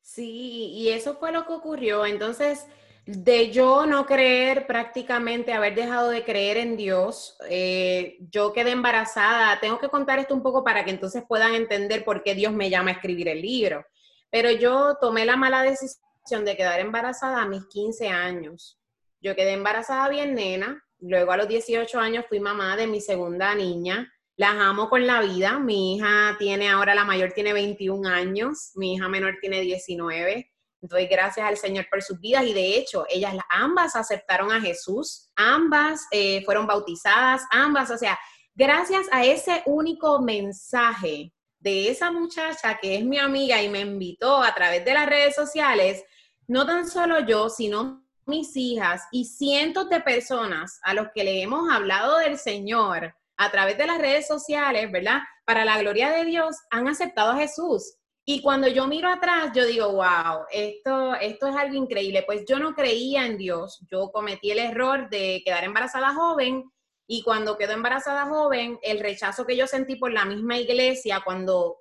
Sí, 0.00 0.70
y 0.72 0.88
eso 0.88 1.16
fue 1.16 1.32
lo 1.32 1.46
que 1.46 1.52
ocurrió. 1.52 2.06
Entonces, 2.06 2.66
de 3.04 3.50
yo 3.50 3.86
no 3.86 4.06
creer 4.06 4.66
prácticamente, 4.66 5.52
haber 5.52 5.74
dejado 5.74 6.10
de 6.10 6.24
creer 6.24 6.58
en 6.58 6.76
Dios, 6.76 7.38
eh, 7.48 8.18
yo 8.30 8.52
quedé 8.52 8.70
embarazada. 8.70 9.58
Tengo 9.60 9.78
que 9.78 9.88
contar 9.88 10.18
esto 10.18 10.34
un 10.34 10.42
poco 10.42 10.64
para 10.64 10.84
que 10.84 10.90
entonces 10.90 11.24
puedan 11.26 11.54
entender 11.54 12.04
por 12.04 12.22
qué 12.22 12.34
Dios 12.34 12.52
me 12.52 12.70
llama 12.70 12.90
a 12.90 12.94
escribir 12.94 13.28
el 13.28 13.42
libro. 13.42 13.84
Pero 14.30 14.50
yo 14.50 14.96
tomé 15.00 15.24
la 15.24 15.36
mala 15.36 15.62
decisión 15.62 16.44
de 16.44 16.56
quedar 16.56 16.80
embarazada 16.80 17.42
a 17.42 17.48
mis 17.48 17.66
15 17.66 18.08
años. 18.08 18.78
Yo 19.20 19.34
quedé 19.34 19.52
embarazada 19.52 20.08
bien 20.08 20.34
nena, 20.34 20.84
luego 21.00 21.32
a 21.32 21.36
los 21.36 21.48
18 21.48 21.98
años 21.98 22.24
fui 22.28 22.40
mamá 22.40 22.76
de 22.76 22.86
mi 22.86 23.00
segunda 23.00 23.54
niña. 23.54 24.12
Las 24.36 24.54
amo 24.54 24.88
con 24.88 25.06
la 25.06 25.20
vida. 25.20 25.58
Mi 25.58 25.96
hija 25.96 26.36
tiene 26.38 26.68
ahora, 26.68 26.94
la 26.94 27.04
mayor 27.04 27.32
tiene 27.32 27.52
21 27.52 28.08
años, 28.08 28.72
mi 28.76 28.94
hija 28.94 29.08
menor 29.08 29.38
tiene 29.40 29.60
19 29.60 30.50
Doy 30.80 31.06
gracias 31.08 31.44
al 31.44 31.56
Señor 31.56 31.88
por 31.90 32.02
sus 32.02 32.20
vidas 32.20 32.44
y 32.44 32.54
de 32.54 32.78
hecho 32.78 33.04
ellas 33.08 33.34
ambas 33.50 33.96
aceptaron 33.96 34.52
a 34.52 34.60
Jesús, 34.60 35.28
ambas 35.34 36.06
eh, 36.12 36.44
fueron 36.44 36.68
bautizadas, 36.68 37.42
ambas, 37.50 37.90
o 37.90 37.98
sea, 37.98 38.16
gracias 38.54 39.06
a 39.10 39.24
ese 39.24 39.62
único 39.66 40.22
mensaje 40.22 41.32
de 41.58 41.90
esa 41.90 42.12
muchacha 42.12 42.78
que 42.80 42.96
es 42.96 43.04
mi 43.04 43.18
amiga 43.18 43.60
y 43.60 43.68
me 43.68 43.80
invitó 43.80 44.40
a 44.40 44.54
través 44.54 44.84
de 44.84 44.94
las 44.94 45.08
redes 45.08 45.34
sociales, 45.34 46.04
no 46.46 46.64
tan 46.64 46.88
solo 46.88 47.26
yo, 47.26 47.50
sino 47.50 48.07
mis 48.28 48.56
hijas 48.56 49.02
y 49.10 49.24
cientos 49.24 49.88
de 49.88 50.00
personas 50.00 50.78
a 50.82 50.94
los 50.94 51.08
que 51.14 51.24
le 51.24 51.42
hemos 51.42 51.70
hablado 51.70 52.18
del 52.18 52.38
Señor 52.38 53.14
a 53.36 53.50
través 53.50 53.78
de 53.78 53.86
las 53.86 53.98
redes 53.98 54.26
sociales, 54.26 54.90
¿verdad? 54.92 55.20
Para 55.44 55.64
la 55.64 55.78
gloria 55.78 56.10
de 56.10 56.24
Dios, 56.24 56.56
han 56.70 56.88
aceptado 56.88 57.32
a 57.32 57.36
Jesús. 57.36 57.94
Y 58.24 58.42
cuando 58.42 58.68
yo 58.68 58.86
miro 58.86 59.08
atrás, 59.08 59.52
yo 59.54 59.64
digo, 59.64 59.90
wow, 59.92 60.44
esto, 60.50 61.14
esto 61.14 61.46
es 61.46 61.56
algo 61.56 61.74
increíble. 61.74 62.24
Pues 62.26 62.44
yo 62.46 62.58
no 62.58 62.74
creía 62.74 63.24
en 63.24 63.38
Dios. 63.38 63.78
Yo 63.90 64.10
cometí 64.12 64.50
el 64.50 64.58
error 64.58 65.08
de 65.08 65.40
quedar 65.44 65.64
embarazada 65.64 66.12
joven 66.12 66.70
y 67.06 67.22
cuando 67.22 67.56
quedó 67.56 67.72
embarazada 67.72 68.26
joven, 68.26 68.78
el 68.82 69.00
rechazo 69.00 69.46
que 69.46 69.56
yo 69.56 69.66
sentí 69.66 69.96
por 69.96 70.12
la 70.12 70.26
misma 70.26 70.58
iglesia 70.58 71.22
cuando 71.24 71.78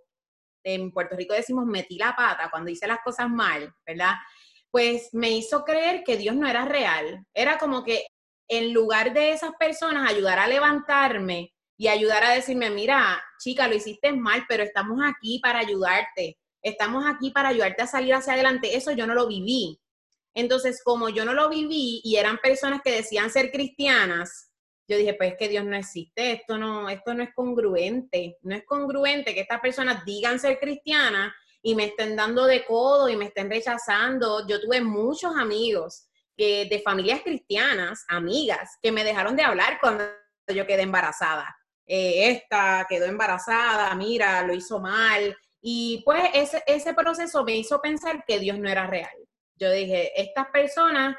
en 0.64 0.92
Puerto 0.92 1.18
Rico 1.18 1.34
decimos 1.34 1.66
metí 1.66 1.98
la 1.98 2.16
pata, 2.16 2.50
cuando 2.50 2.72
hice 2.72 2.88
las 2.88 3.00
cosas 3.04 3.30
mal, 3.30 3.74
¿verdad? 3.86 4.14
Pues 4.72 5.10
me 5.14 5.32
hizo 5.32 5.64
creer 5.64 6.04
que 6.04 6.18
Dios 6.18 6.36
no 6.36 6.48
era 6.48 6.66
real. 6.66 7.26
Era 7.34 7.58
como 7.58 7.84
que 7.84 8.08
en 8.50 8.74
lugar 8.74 9.14
de 9.14 9.32
esas 9.32 9.52
personas 9.60 10.10
ayudar 10.10 10.40
a 10.40 10.48
levantarme, 10.48 11.54
y 11.78 11.88
ayudar 11.88 12.24
a 12.24 12.32
decirme, 12.32 12.72
mira, 12.72 13.24
chica, 13.40 13.68
lo 13.68 13.76
hiciste 13.76 14.12
mal, 14.12 14.46
pero 14.50 14.64
estamos 14.64 15.00
aquí 15.04 15.40
para 15.40 15.60
ayudarte, 15.60 16.38
estamos 16.62 17.06
aquí 17.06 17.30
para 17.30 17.50
ayudarte 17.50 17.84
a 17.84 17.88
salir 17.88 18.16
hacia 18.16 18.34
adelante. 18.34 18.76
Eso 18.76 18.92
yo 18.92 19.06
no 19.06 19.14
lo 19.14 19.28
viví. 19.28 19.80
Entonces, 20.34 20.82
como 20.84 21.10
yo 21.10 21.24
no 21.24 21.34
lo 21.34 21.50
viví 21.50 22.02
y 22.04 22.16
eran 22.16 22.40
personas 22.40 22.82
que 22.84 22.92
decían 22.92 23.30
ser 23.30 23.52
cristianas, 23.52 24.52
yo 24.88 24.98
dije, 24.98 25.14
pues 25.14 25.36
que 25.38 25.50
Dios 25.50 25.66
no 25.66 25.76
existe, 25.76 26.32
esto 26.32 26.58
no, 26.58 26.90
esto 26.90 27.14
no 27.14 27.22
es 27.22 27.34
congruente, 27.36 28.38
no 28.42 28.56
es 28.56 28.64
congruente 28.66 29.34
que 29.34 29.42
estas 29.42 29.60
personas 29.60 30.06
digan 30.06 30.40
ser 30.40 30.60
cristianas 30.60 31.34
y 31.68 31.76
me 31.76 31.88
estén 31.88 32.16
dando 32.16 32.46
de 32.46 32.64
codo 32.64 33.10
y 33.10 33.18
me 33.18 33.26
estén 33.26 33.50
rechazando. 33.50 34.48
Yo 34.48 34.62
tuve 34.62 34.80
muchos 34.80 35.36
amigos 35.36 36.08
que, 36.34 36.66
de 36.70 36.80
familias 36.80 37.20
cristianas, 37.22 38.06
amigas, 38.08 38.78
que 38.82 38.90
me 38.90 39.04
dejaron 39.04 39.36
de 39.36 39.44
hablar 39.44 39.78
cuando 39.82 40.06
yo 40.48 40.66
quedé 40.66 40.84
embarazada. 40.84 41.54
Eh, 41.86 42.32
esta 42.32 42.86
quedó 42.88 43.06
embarazada, 43.08 43.94
mira, 43.96 44.44
lo 44.44 44.54
hizo 44.54 44.80
mal. 44.80 45.36
Y 45.60 46.04
pues 46.06 46.30
ese, 46.34 46.64
ese 46.68 46.94
proceso 46.94 47.44
me 47.44 47.58
hizo 47.58 47.82
pensar 47.82 48.24
que 48.26 48.40
Dios 48.40 48.58
no 48.58 48.70
era 48.70 48.88
real. 48.88 49.18
Yo 49.58 49.70
dije, 49.70 50.14
estas 50.16 50.48
personas 50.48 51.18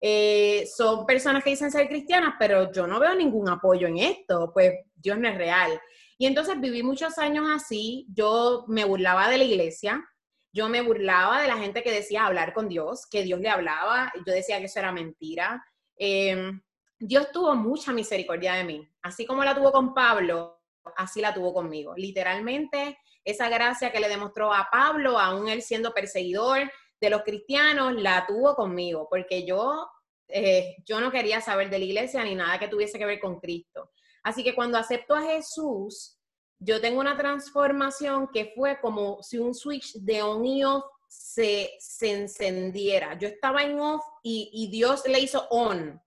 eh, 0.00 0.66
son 0.74 1.04
personas 1.04 1.44
que 1.44 1.50
dicen 1.50 1.70
ser 1.70 1.88
cristianas, 1.88 2.36
pero 2.38 2.72
yo 2.72 2.86
no 2.86 2.98
veo 3.00 3.14
ningún 3.14 3.50
apoyo 3.50 3.86
en 3.86 3.98
esto, 3.98 4.50
pues 4.54 4.72
Dios 4.94 5.18
no 5.18 5.28
es 5.28 5.36
real. 5.36 5.78
Y 6.20 6.26
entonces 6.26 6.60
viví 6.60 6.82
muchos 6.82 7.16
años 7.16 7.46
así, 7.50 8.06
yo 8.12 8.66
me 8.68 8.84
burlaba 8.84 9.30
de 9.30 9.38
la 9.38 9.44
iglesia, 9.44 10.06
yo 10.52 10.68
me 10.68 10.82
burlaba 10.82 11.40
de 11.40 11.48
la 11.48 11.56
gente 11.56 11.82
que 11.82 11.90
decía 11.90 12.26
hablar 12.26 12.52
con 12.52 12.68
Dios, 12.68 13.06
que 13.10 13.22
Dios 13.22 13.40
le 13.40 13.48
hablaba, 13.48 14.12
yo 14.26 14.34
decía 14.34 14.58
que 14.58 14.66
eso 14.66 14.80
era 14.80 14.92
mentira. 14.92 15.64
Em, 15.96 16.60
Dios 16.98 17.32
tuvo 17.32 17.54
mucha 17.54 17.94
misericordia 17.94 18.52
de 18.52 18.64
mí. 18.64 18.86
Así 19.00 19.24
como 19.24 19.42
la 19.42 19.54
tuvo 19.54 19.72
con 19.72 19.94
Pablo, 19.94 20.60
así 20.94 21.22
la 21.22 21.32
tuvo 21.32 21.54
conmigo. 21.54 21.94
Literalmente, 21.96 22.98
esa 23.24 23.48
gracia 23.48 23.90
que 23.90 24.00
le 24.00 24.10
demostró 24.10 24.52
a 24.52 24.68
Pablo, 24.70 25.18
aún 25.18 25.48
él 25.48 25.62
siendo 25.62 25.94
perseguidor 25.94 26.70
de 27.00 27.08
los 27.08 27.22
cristianos, 27.22 27.94
la 27.94 28.26
tuvo 28.26 28.54
conmigo, 28.54 29.06
porque 29.08 29.46
yo, 29.46 29.88
eh, 30.28 30.76
yo 30.84 31.00
no 31.00 31.10
quería 31.10 31.40
saber 31.40 31.70
de 31.70 31.78
la 31.78 31.84
iglesia 31.86 32.22
ni 32.24 32.34
nada 32.34 32.58
que 32.58 32.68
tuviese 32.68 32.98
que 32.98 33.06
ver 33.06 33.20
con 33.20 33.40
Cristo. 33.40 33.90
Así 34.22 34.44
que 34.44 34.54
cuando 34.54 34.78
acepto 34.78 35.14
a 35.14 35.22
Jesús, 35.22 36.18
yo 36.58 36.80
tengo 36.80 37.00
una 37.00 37.16
transformación 37.16 38.28
que 38.32 38.52
fue 38.54 38.78
como 38.80 39.22
si 39.22 39.38
un 39.38 39.54
switch 39.54 39.94
de 39.94 40.22
on 40.22 40.44
y 40.44 40.64
off 40.64 40.84
se, 41.08 41.70
encendiera. 42.00 43.18
Yo 43.18 43.28
estaba 43.28 43.62
en 43.62 43.80
off 43.80 44.04
y, 44.22 44.50
y 44.52 44.70
Dios 44.70 45.02
le 45.06 45.20
hizo 45.20 45.48
on. 45.48 46.00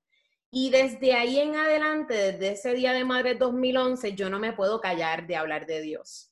Y 0.51 0.69
desde 0.69 1.15
ahí 1.15 1.39
en 1.39 1.55
adelante, 1.55 2.13
desde 2.13 2.51
ese 2.51 2.73
día 2.73 2.93
de 2.93 3.03
madre 3.03 3.33
2011, 3.33 4.13
yo 4.13 4.29
no 4.29 4.37
me 4.37 4.53
puedo 4.53 4.79
callar 4.79 5.25
de 5.25 5.35
hablar 5.35 5.65
de 5.65 5.81
Dios. 5.81 6.31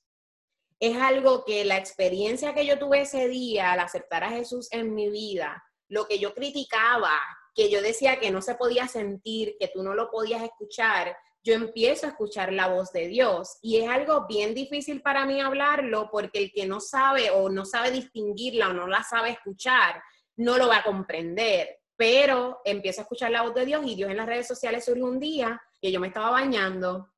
Es 0.79 0.95
algo 0.97 1.43
que 1.43 1.65
la 1.65 1.77
experiencia 1.77 2.53
que 2.53 2.65
yo 2.65 2.77
tuve 2.77 3.01
ese 3.01 3.27
día 3.27 3.71
al 3.71 3.79
aceptar 3.79 4.23
a 4.23 4.29
Jesús 4.29 4.67
en 4.71 4.93
mi 4.93 5.09
vida, 5.09 5.63
lo 5.87 6.07
que 6.07 6.19
yo 6.19 6.35
criticaba, 6.35 7.19
que 7.55 7.71
yo 7.71 7.81
decía 7.81 8.19
que 8.19 8.31
no 8.31 8.41
se 8.41 8.55
podía 8.55 8.87
sentir, 8.87 9.55
que 9.59 9.69
tú 9.73 9.81
no 9.81 9.95
lo 9.95 10.11
podías 10.11 10.43
escuchar, 10.43 11.17
yo 11.43 11.53
empiezo 11.53 12.05
a 12.05 12.09
escuchar 12.09 12.53
la 12.53 12.67
voz 12.67 12.91
de 12.91 13.07
Dios. 13.07 13.57
Y 13.61 13.77
es 13.77 13.89
algo 13.89 14.27
bien 14.27 14.53
difícil 14.53 15.01
para 15.01 15.25
mí 15.25 15.41
hablarlo 15.41 16.09
porque 16.11 16.39
el 16.39 16.51
que 16.51 16.65
no 16.65 16.79
sabe 16.79 17.29
o 17.31 17.49
no 17.49 17.65
sabe 17.65 17.91
distinguirla 17.91 18.69
o 18.69 18.73
no 18.73 18.87
la 18.87 19.03
sabe 19.03 19.31
escuchar, 19.31 20.01
no 20.37 20.57
lo 20.57 20.67
va 20.67 20.77
a 20.77 20.83
comprender 20.83 21.81
pero 22.01 22.61
empiezo 22.65 23.01
a 23.01 23.03
escuchar 23.03 23.29
la 23.29 23.43
voz 23.43 23.53
de 23.53 23.63
Dios 23.63 23.83
y 23.85 23.93
Dios 23.93 24.09
en 24.09 24.17
las 24.17 24.25
redes 24.25 24.47
sociales 24.47 24.85
surge 24.85 25.03
un 25.03 25.19
día 25.19 25.61
que 25.79 25.91
yo 25.91 25.99
me 25.99 26.07
estaba 26.07 26.31
bañando 26.31 27.13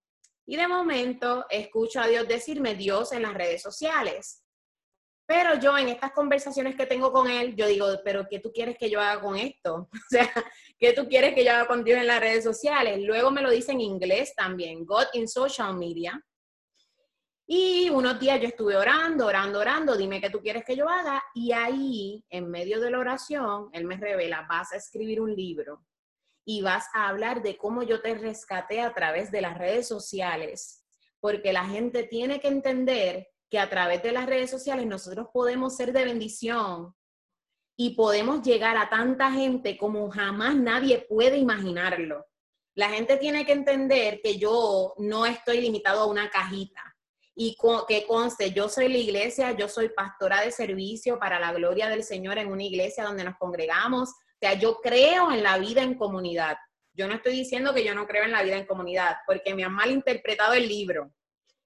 y 0.45 0.57
de 0.57 0.67
momento 0.67 1.45
escucho 1.49 2.01
a 2.01 2.07
Dios 2.07 2.27
decirme 2.27 2.75
Dios 2.75 3.13
en 3.13 3.21
las 3.21 3.33
redes 3.33 3.61
sociales. 3.61 4.42
Pero 5.33 5.59
yo 5.59 5.75
en 5.75 5.89
estas 5.89 6.11
conversaciones 6.11 6.75
que 6.75 6.85
tengo 6.85 7.11
con 7.11 7.27
Él, 7.27 7.55
yo 7.55 7.65
digo, 7.65 7.87
pero 8.03 8.27
¿qué 8.29 8.37
tú 8.37 8.51
quieres 8.53 8.77
que 8.77 8.87
yo 8.87 9.01
haga 9.01 9.19
con 9.19 9.35
esto? 9.35 9.89
O 9.93 10.07
sea, 10.07 10.31
¿qué 10.77 10.93
tú 10.93 11.07
quieres 11.07 11.33
que 11.33 11.43
yo 11.43 11.51
haga 11.51 11.65
con 11.65 11.83
Dios 11.83 11.97
en 11.97 12.05
las 12.05 12.19
redes 12.19 12.43
sociales? 12.43 13.01
Luego 13.01 13.31
me 13.31 13.41
lo 13.41 13.49
dice 13.49 13.71
en 13.71 13.81
inglés 13.81 14.35
también, 14.35 14.85
God 14.85 15.05
in 15.13 15.27
Social 15.27 15.75
Media. 15.75 16.23
Y 17.47 17.89
unos 17.89 18.19
días 18.19 18.39
yo 18.41 18.47
estuve 18.47 18.77
orando, 18.77 19.25
orando, 19.25 19.59
orando, 19.59 19.97
dime 19.97 20.21
qué 20.21 20.29
tú 20.29 20.39
quieres 20.39 20.63
que 20.65 20.75
yo 20.75 20.87
haga. 20.87 21.23
Y 21.33 21.51
ahí, 21.51 22.23
en 22.29 22.51
medio 22.51 22.79
de 22.79 22.91
la 22.91 22.99
oración, 22.99 23.69
Él 23.73 23.85
me 23.85 23.97
revela, 23.97 24.45
vas 24.47 24.71
a 24.71 24.77
escribir 24.77 25.19
un 25.19 25.35
libro 25.35 25.83
y 26.45 26.61
vas 26.61 26.85
a 26.93 27.09
hablar 27.09 27.41
de 27.41 27.57
cómo 27.57 27.81
yo 27.81 28.03
te 28.03 28.13
rescaté 28.13 28.81
a 28.81 28.93
través 28.93 29.31
de 29.31 29.41
las 29.41 29.57
redes 29.57 29.87
sociales, 29.87 30.85
porque 31.19 31.51
la 31.53 31.65
gente 31.65 32.03
tiene 32.03 32.39
que 32.39 32.49
entender 32.49 33.32
que 33.53 33.59
a 33.59 33.69
través 33.69 34.01
de 34.01 34.11
las 34.11 34.25
redes 34.25 34.49
sociales 34.49 34.87
nosotros 34.87 35.27
podemos 35.31 35.75
ser 35.75 35.93
de 35.93 36.05
bendición 36.05 36.95
y 37.77 37.91
podemos 37.91 38.41
llegar 38.41 38.75
a 38.77 38.89
tanta 38.89 39.31
gente 39.31 39.77
como 39.77 40.09
jamás 40.09 40.55
nadie 40.55 41.05
puede 41.07 41.37
imaginarlo. 41.37 42.25
La 42.73 42.89
gente 42.89 43.15
tiene 43.17 43.45
que 43.45 43.51
entender 43.51 44.21
que 44.23 44.39
yo 44.39 44.95
no 44.97 45.27
estoy 45.27 45.61
limitado 45.61 46.01
a 46.01 46.07
una 46.07 46.31
cajita 46.31 46.81
y 47.35 47.55
que 47.87 48.07
conste, 48.07 48.53
yo 48.53 48.69
soy 48.69 48.87
la 48.87 48.97
iglesia, 48.97 49.51
yo 49.51 49.69
soy 49.69 49.89
pastora 49.89 50.41
de 50.41 50.51
servicio 50.51 51.19
para 51.19 51.39
la 51.39 51.53
gloria 51.53 51.89
del 51.89 52.03
Señor 52.03 52.39
en 52.39 52.51
una 52.51 52.63
iglesia 52.63 53.03
donde 53.03 53.23
nos 53.23 53.37
congregamos. 53.37 54.09
O 54.09 54.37
sea, 54.41 54.55
yo 54.55 54.81
creo 54.81 55.31
en 55.31 55.43
la 55.43 55.59
vida 55.59 55.83
en 55.83 55.93
comunidad. 55.93 56.57
Yo 56.91 57.07
no 57.07 57.13
estoy 57.13 57.33
diciendo 57.33 57.71
que 57.71 57.85
yo 57.85 57.93
no 57.93 58.07
creo 58.07 58.23
en 58.23 58.31
la 58.31 58.41
vida 58.41 58.57
en 58.57 58.65
comunidad, 58.65 59.17
porque 59.27 59.53
me 59.53 59.63
han 59.63 59.73
malinterpretado 59.73 60.53
el 60.53 60.67
libro. 60.67 61.13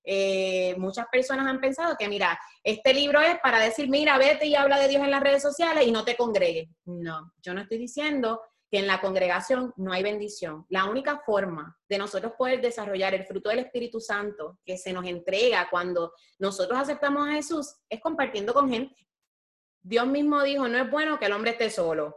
Eh, 0.09 0.73
muchas 0.77 1.05
personas 1.11 1.45
han 1.47 1.59
pensado 1.59 1.97
que, 1.99 2.07
mira, 2.07 2.39
este 2.63 2.93
libro 2.93 3.19
es 3.19 3.37
para 3.39 3.59
decir, 3.59 3.89
mira, 3.89 4.17
vete 4.17 4.45
y 4.45 4.55
habla 4.55 4.79
de 4.79 4.87
Dios 4.87 5.03
en 5.03 5.11
las 5.11 5.21
redes 5.21 5.41
sociales 5.41 5.85
y 5.85 5.91
no 5.91 6.05
te 6.05 6.15
congregues. 6.15 6.69
No, 6.85 7.33
yo 7.43 7.53
no 7.53 7.59
estoy 7.59 7.77
diciendo 7.77 8.41
que 8.71 8.79
en 8.79 8.87
la 8.87 9.01
congregación 9.01 9.73
no 9.75 9.91
hay 9.91 10.03
bendición. 10.03 10.65
La 10.69 10.85
única 10.85 11.19
forma 11.25 11.77
de 11.89 11.97
nosotros 11.97 12.33
poder 12.37 12.61
desarrollar 12.61 13.15
el 13.15 13.25
fruto 13.25 13.49
del 13.49 13.59
Espíritu 13.59 13.99
Santo 13.99 14.59
que 14.65 14.77
se 14.77 14.93
nos 14.93 15.05
entrega 15.05 15.67
cuando 15.69 16.13
nosotros 16.39 16.79
aceptamos 16.79 17.27
a 17.27 17.33
Jesús 17.33 17.75
es 17.89 17.99
compartiendo 17.99 18.53
con 18.53 18.69
gente. 18.69 18.95
Dios 19.81 20.07
mismo 20.07 20.41
dijo, 20.41 20.69
no 20.69 20.77
es 20.77 20.89
bueno 20.89 21.19
que 21.19 21.25
el 21.25 21.33
hombre 21.33 21.51
esté 21.51 21.69
solo. 21.69 22.15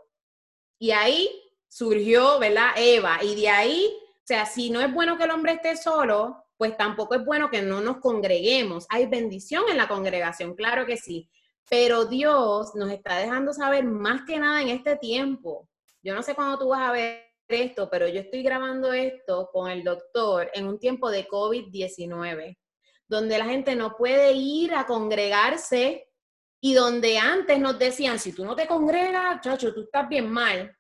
Y 0.79 0.93
ahí 0.93 1.29
surgió, 1.69 2.39
¿verdad? 2.39 2.71
Eva. 2.77 3.19
Y 3.23 3.35
de 3.35 3.49
ahí, 3.49 3.93
o 3.97 4.23
sea, 4.25 4.47
si 4.47 4.71
no 4.71 4.81
es 4.81 4.95
bueno 4.95 5.19
que 5.19 5.25
el 5.25 5.31
hombre 5.33 5.55
esté 5.55 5.77
solo, 5.77 6.45
pues 6.61 6.77
tampoco 6.77 7.15
es 7.15 7.25
bueno 7.25 7.49
que 7.49 7.63
no 7.63 7.81
nos 7.81 8.01
congreguemos. 8.01 8.85
Hay 8.91 9.07
bendición 9.07 9.65
en 9.71 9.79
la 9.79 9.89
congregación, 9.89 10.55
claro 10.55 10.85
que 10.85 10.99
sí. 10.99 11.31
Pero 11.71 12.05
Dios 12.05 12.75
nos 12.75 12.91
está 12.91 13.17
dejando 13.17 13.55
saber 13.55 13.83
más 13.85 14.27
que 14.27 14.39
nada 14.39 14.61
en 14.61 14.69
este 14.69 14.99
tiempo. 14.99 15.71
Yo 16.03 16.15
no 16.15 16.23
sé 16.23 16.35
cuándo 16.35 16.59
tú 16.59 16.69
vas 16.69 16.87
a 16.87 16.93
ver 16.93 17.25
esto, 17.49 17.89
pero 17.89 18.07
yo 18.09 18.21
estoy 18.21 18.43
grabando 18.43 18.93
esto 18.93 19.49
con 19.51 19.71
el 19.71 19.83
doctor 19.83 20.51
en 20.53 20.67
un 20.67 20.79
tiempo 20.79 21.11
de 21.11 21.27
COVID-19, 21.27 22.59
donde 23.09 23.39
la 23.39 23.47
gente 23.47 23.75
no 23.75 23.97
puede 23.97 24.33
ir 24.33 24.75
a 24.75 24.85
congregarse 24.85 26.11
y 26.61 26.75
donde 26.75 27.17
antes 27.17 27.59
nos 27.59 27.79
decían, 27.79 28.19
si 28.19 28.35
tú 28.35 28.45
no 28.45 28.55
te 28.55 28.67
congregas, 28.67 29.41
chacho, 29.41 29.73
tú 29.73 29.85
estás 29.85 30.07
bien 30.11 30.29
mal. 30.29 30.77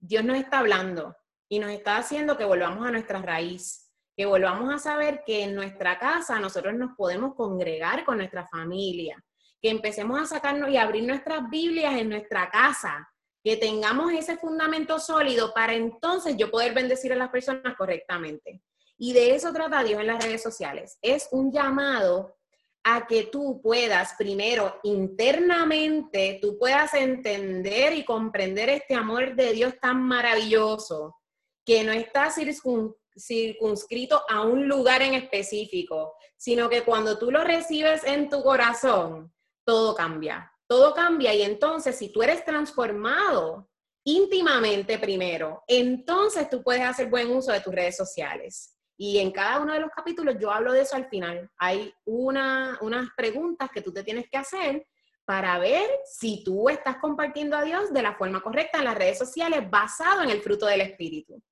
Dios 0.00 0.24
nos 0.24 0.36
está 0.36 0.58
hablando 0.58 1.14
y 1.48 1.60
nos 1.60 1.70
está 1.70 1.96
haciendo 1.96 2.36
que 2.36 2.44
volvamos 2.44 2.84
a 2.84 2.90
nuestra 2.90 3.22
raíz 3.22 3.83
que 4.16 4.26
volvamos 4.26 4.72
a 4.72 4.78
saber 4.78 5.22
que 5.26 5.42
en 5.42 5.54
nuestra 5.54 5.98
casa 5.98 6.38
nosotros 6.38 6.74
nos 6.74 6.96
podemos 6.96 7.34
congregar 7.34 8.04
con 8.04 8.18
nuestra 8.18 8.46
familia, 8.46 9.22
que 9.60 9.70
empecemos 9.70 10.20
a 10.20 10.26
sacarnos 10.26 10.70
y 10.70 10.76
abrir 10.76 11.04
nuestras 11.04 11.48
Biblias 11.50 11.94
en 11.94 12.10
nuestra 12.10 12.48
casa, 12.50 13.08
que 13.42 13.56
tengamos 13.56 14.12
ese 14.12 14.36
fundamento 14.36 14.98
sólido 14.98 15.52
para 15.52 15.74
entonces 15.74 16.36
yo 16.36 16.50
poder 16.50 16.74
bendecir 16.74 17.12
a 17.12 17.16
las 17.16 17.30
personas 17.30 17.76
correctamente. 17.76 18.62
Y 18.96 19.12
de 19.12 19.34
eso 19.34 19.52
trata 19.52 19.82
Dios 19.82 20.00
en 20.00 20.06
las 20.06 20.22
redes 20.24 20.42
sociales. 20.42 20.98
Es 21.02 21.28
un 21.32 21.52
llamado 21.52 22.36
a 22.84 23.06
que 23.06 23.24
tú 23.24 23.60
puedas 23.62 24.14
primero 24.16 24.78
internamente, 24.84 26.38
tú 26.40 26.56
puedas 26.58 26.94
entender 26.94 27.94
y 27.94 28.04
comprender 28.04 28.68
este 28.68 28.94
amor 28.94 29.34
de 29.34 29.52
Dios 29.52 29.74
tan 29.80 30.02
maravilloso, 30.02 31.16
que 31.64 31.82
no 31.82 31.92
está 31.92 32.30
circunscrito 32.30 33.03
circunscrito 33.16 34.22
a 34.28 34.42
un 34.42 34.68
lugar 34.68 35.02
en 35.02 35.14
específico, 35.14 36.14
sino 36.36 36.68
que 36.68 36.82
cuando 36.82 37.18
tú 37.18 37.30
lo 37.30 37.44
recibes 37.44 38.04
en 38.04 38.28
tu 38.28 38.42
corazón, 38.42 39.32
todo 39.64 39.94
cambia. 39.94 40.50
Todo 40.66 40.94
cambia 40.94 41.34
y 41.34 41.42
entonces 41.42 41.96
si 41.96 42.10
tú 42.10 42.22
eres 42.22 42.44
transformado 42.44 43.68
íntimamente 44.04 44.98
primero, 44.98 45.62
entonces 45.66 46.48
tú 46.50 46.62
puedes 46.62 46.82
hacer 46.82 47.08
buen 47.08 47.30
uso 47.30 47.52
de 47.52 47.60
tus 47.60 47.74
redes 47.74 47.96
sociales. 47.96 48.76
Y 48.96 49.18
en 49.18 49.32
cada 49.32 49.60
uno 49.60 49.72
de 49.72 49.80
los 49.80 49.90
capítulos 49.90 50.36
yo 50.40 50.50
hablo 50.50 50.72
de 50.72 50.82
eso 50.82 50.96
al 50.96 51.08
final. 51.08 51.50
Hay 51.58 51.92
una, 52.04 52.78
unas 52.80 53.08
preguntas 53.16 53.68
que 53.72 53.82
tú 53.82 53.92
te 53.92 54.04
tienes 54.04 54.28
que 54.30 54.38
hacer 54.38 54.86
para 55.24 55.58
ver 55.58 55.88
si 56.04 56.44
tú 56.44 56.68
estás 56.68 56.96
compartiendo 56.98 57.56
a 57.56 57.64
Dios 57.64 57.92
de 57.92 58.02
la 58.02 58.14
forma 58.16 58.42
correcta 58.42 58.78
en 58.78 58.84
las 58.84 58.96
redes 58.96 59.18
sociales 59.18 59.68
basado 59.70 60.22
en 60.22 60.30
el 60.30 60.42
fruto 60.42 60.66
del 60.66 60.82
Espíritu. 60.82 61.42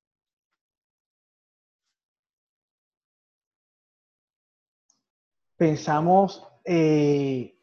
Pensamos 5.62 6.44
eh, 6.64 7.56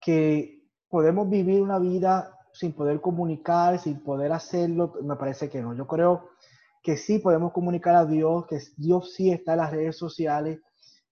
que 0.00 0.64
podemos 0.88 1.28
vivir 1.28 1.60
una 1.60 1.78
vida 1.78 2.38
sin 2.54 2.72
poder 2.72 3.02
comunicar, 3.02 3.78
sin 3.78 4.02
poder 4.02 4.32
hacerlo, 4.32 4.94
me 5.02 5.16
parece 5.16 5.50
que 5.50 5.60
no. 5.60 5.74
Yo 5.74 5.86
creo 5.86 6.30
que 6.82 6.96
sí 6.96 7.18
podemos 7.18 7.52
comunicar 7.52 7.96
a 7.96 8.06
Dios, 8.06 8.46
que 8.46 8.58
Dios 8.78 9.12
sí 9.12 9.30
está 9.30 9.52
en 9.52 9.58
las 9.58 9.72
redes 9.72 9.98
sociales, 9.98 10.58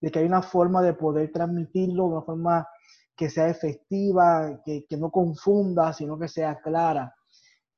de 0.01 0.11
que 0.11 0.20
hay 0.20 0.25
una 0.25 0.40
forma 0.40 0.81
de 0.81 0.94
poder 0.94 1.31
transmitirlo, 1.31 2.07
una 2.07 2.22
forma 2.22 2.66
que 3.14 3.29
sea 3.29 3.51
efectiva, 3.51 4.62
que, 4.64 4.87
no 4.96 5.11
confunda, 5.11 5.92
sino 5.92 6.18
que 6.18 6.29
sea 6.29 6.59
clara. 6.62 7.14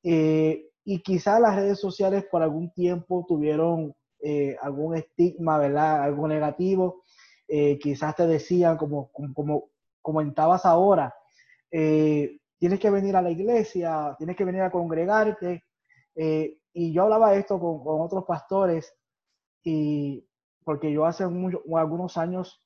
Eh, 0.05 0.71
y 0.85 1.03
quizás 1.03 1.41
las 1.41 1.57
redes 1.57 1.81
sociales 1.81 2.25
por 2.31 2.41
algún 2.41 2.71
tiempo 2.71 3.27
tuvieron 3.27 3.97
eh, 4.21 4.57
algún 4.63 4.97
estigma, 4.97 5.59
¿verdad? 5.59 6.05
Algo 6.05 6.29
negativo, 6.29 7.03
eh, 7.49 7.79
quizás 7.79 8.15
te 8.15 8.27
decían, 8.27 8.77
como, 8.77 9.11
como, 9.11 9.71
comentabas 10.03 10.67
ahora, 10.67 11.15
eh, 11.71 12.39
tienes 12.59 12.79
que 12.79 12.91
venir 12.91 13.17
a 13.17 13.23
la 13.23 13.31
iglesia, 13.31 14.15
tienes 14.19 14.37
que 14.37 14.45
venir 14.45 14.63
a 14.63 14.71
congregarte. 14.71 15.65
Eh, 16.15 16.59
y 16.75 16.93
yo 16.93 17.05
hablaba 17.05 17.35
esto 17.35 17.59
con, 17.59 17.83
con, 17.83 18.03
otros 18.03 18.25
pastores, 18.25 18.95
y 19.65 20.27
porque 20.65 20.93
yo 20.93 21.07
hace 21.07 21.25
algunos 21.25 22.17
años 22.19 22.63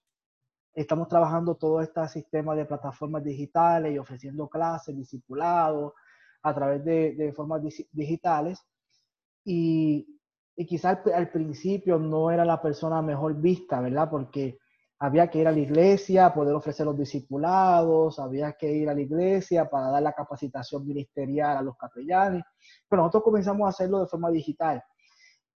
estamos 0.75 1.09
trabajando 1.09 1.55
todo 1.55 1.81
este 1.81 2.07
sistema 2.09 2.57
de 2.57 2.64
plataformas 2.64 3.23
digitales 3.23 3.95
y 3.95 3.99
ofreciendo 3.99 4.49
clases, 4.49 4.97
discipulados 4.97 5.92
a 6.42 6.55
través 6.55 6.85
de, 6.85 7.14
de 7.14 7.33
formas 7.33 7.62
digitales. 7.92 8.61
Y, 9.45 10.18
y 10.57 10.66
quizás 10.66 10.99
al, 11.07 11.12
al, 11.14 11.31
principio 11.31 11.99
no 11.99 12.31
era 12.31 12.45
la 12.45 12.61
persona 12.61 13.03
mejor 13.03 13.40
vista, 13.40 13.81
¿verdad? 13.81 14.11
Porque 14.11 14.59
había 15.03 15.29
que 15.29 15.41
ir 15.41 15.49
a 15.49 15.53
la 15.53 15.59
iglesia, 15.59 16.33
poder 16.33 16.55
ofrecer 16.55 16.87
los 16.87 16.97
discipulados, 16.97 18.21
había 18.21 18.53
que 18.53 18.71
ir 18.71 18.88
a 18.88 18.95
la 18.95 19.01
iglesia 19.01 19.69
para 19.69 19.88
dar 19.88 20.01
la 20.01 20.12
capacitación 20.12 20.87
ministerial 20.87 21.57
a 21.57 21.62
los 21.62 21.77
capellanes, 21.77 22.45
pero 22.88 23.03
nosotros 23.03 23.25
comenzamos 23.25 23.67
a 23.67 23.71
hacerlo 23.71 23.99
de 23.99 24.07
forma 24.07 24.31
digital. 24.31 24.81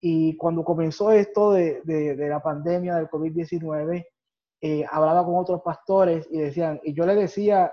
Y 0.00 0.35
cuando 0.38 0.64
comenzó 0.64 1.12
esto 1.12 1.52
de, 1.52 1.83
de, 1.85 2.26
la 2.26 2.40
pandemia 2.40 2.96
del 2.96 3.11
COVID-19, 3.11 4.07
eh, 4.62 4.85
hablaba 4.90 5.26
con 5.26 5.37
otros 5.37 5.61
pastores 5.61 6.26
y 6.30 6.38
decían, 6.38 6.80
y 6.83 6.94
yo 6.94 7.04
le 7.04 7.14
decía 7.14 7.70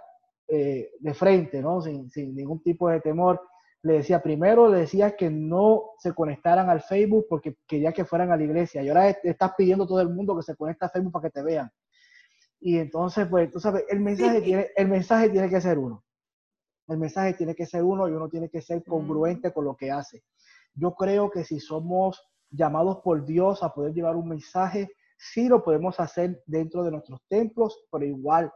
eh, 0.49 0.89
de 0.99 1.13
frente, 1.13 1.62
¿no? 1.62 1.81
Sin, 1.81 2.10
sin 2.10 2.36
ningún 2.36 2.62
tipo 2.62 2.89
de 2.89 2.99
temor, 2.99 3.39
le 3.83 3.93
decía, 3.93 4.21
primero 4.21 4.67
le 4.67 4.79
decía 4.79 5.15
que 5.15 5.29
no 5.29 5.91
se 5.97 6.13
conectaran 6.13 6.69
al 6.69 6.81
Facebook 6.81 7.25
porque 7.29 7.57
quería 7.67 7.91
que 7.91 8.05
fueran 8.05 8.31
a 8.31 8.37
la 8.37 8.43
iglesia. 8.43 8.83
Y 8.83 8.89
ahora 8.89 9.09
estás 9.09 9.53
pidiendo 9.57 9.85
a 9.85 9.87
todo 9.87 10.01
el 10.01 10.09
mundo 10.09 10.35
que 10.35 10.43
se 10.43 10.55
conecte 10.55 10.85
a 10.85 10.89
Facebook 10.89 11.13
para 11.13 11.29
que 11.29 11.31
te 11.31 11.43
vean. 11.43 11.71
Y 12.59 12.77
entonces, 12.77 13.27
pues, 13.27 13.49
tú 13.49 13.59
sabes, 13.59 13.83
el 13.89 13.99
mensaje, 14.01 14.41
tiene, 14.41 14.69
el 14.75 14.87
mensaje 14.87 15.29
tiene 15.29 15.49
que 15.49 15.59
ser 15.59 15.79
uno. 15.79 16.03
El 16.87 16.99
mensaje 16.99 17.33
tiene 17.33 17.55
que 17.55 17.65
ser 17.65 17.83
uno 17.83 18.07
y 18.07 18.11
uno 18.11 18.29
tiene 18.29 18.49
que 18.49 18.61
ser 18.61 18.83
congruente 18.83 19.51
con 19.51 19.65
lo 19.65 19.75
que 19.75 19.89
hace. 19.89 20.23
Yo 20.75 20.93
creo 20.93 21.31
que 21.31 21.43
si 21.43 21.59
somos 21.59 22.21
llamados 22.51 22.99
por 23.03 23.25
Dios 23.25 23.63
a 23.63 23.73
poder 23.73 23.93
llevar 23.93 24.15
un 24.15 24.29
mensaje, 24.29 24.91
sí 25.17 25.47
lo 25.47 25.63
podemos 25.63 25.99
hacer 25.99 26.43
dentro 26.45 26.83
de 26.83 26.91
nuestros 26.91 27.21
templos, 27.27 27.85
pero 27.91 28.05
igual 28.05 28.51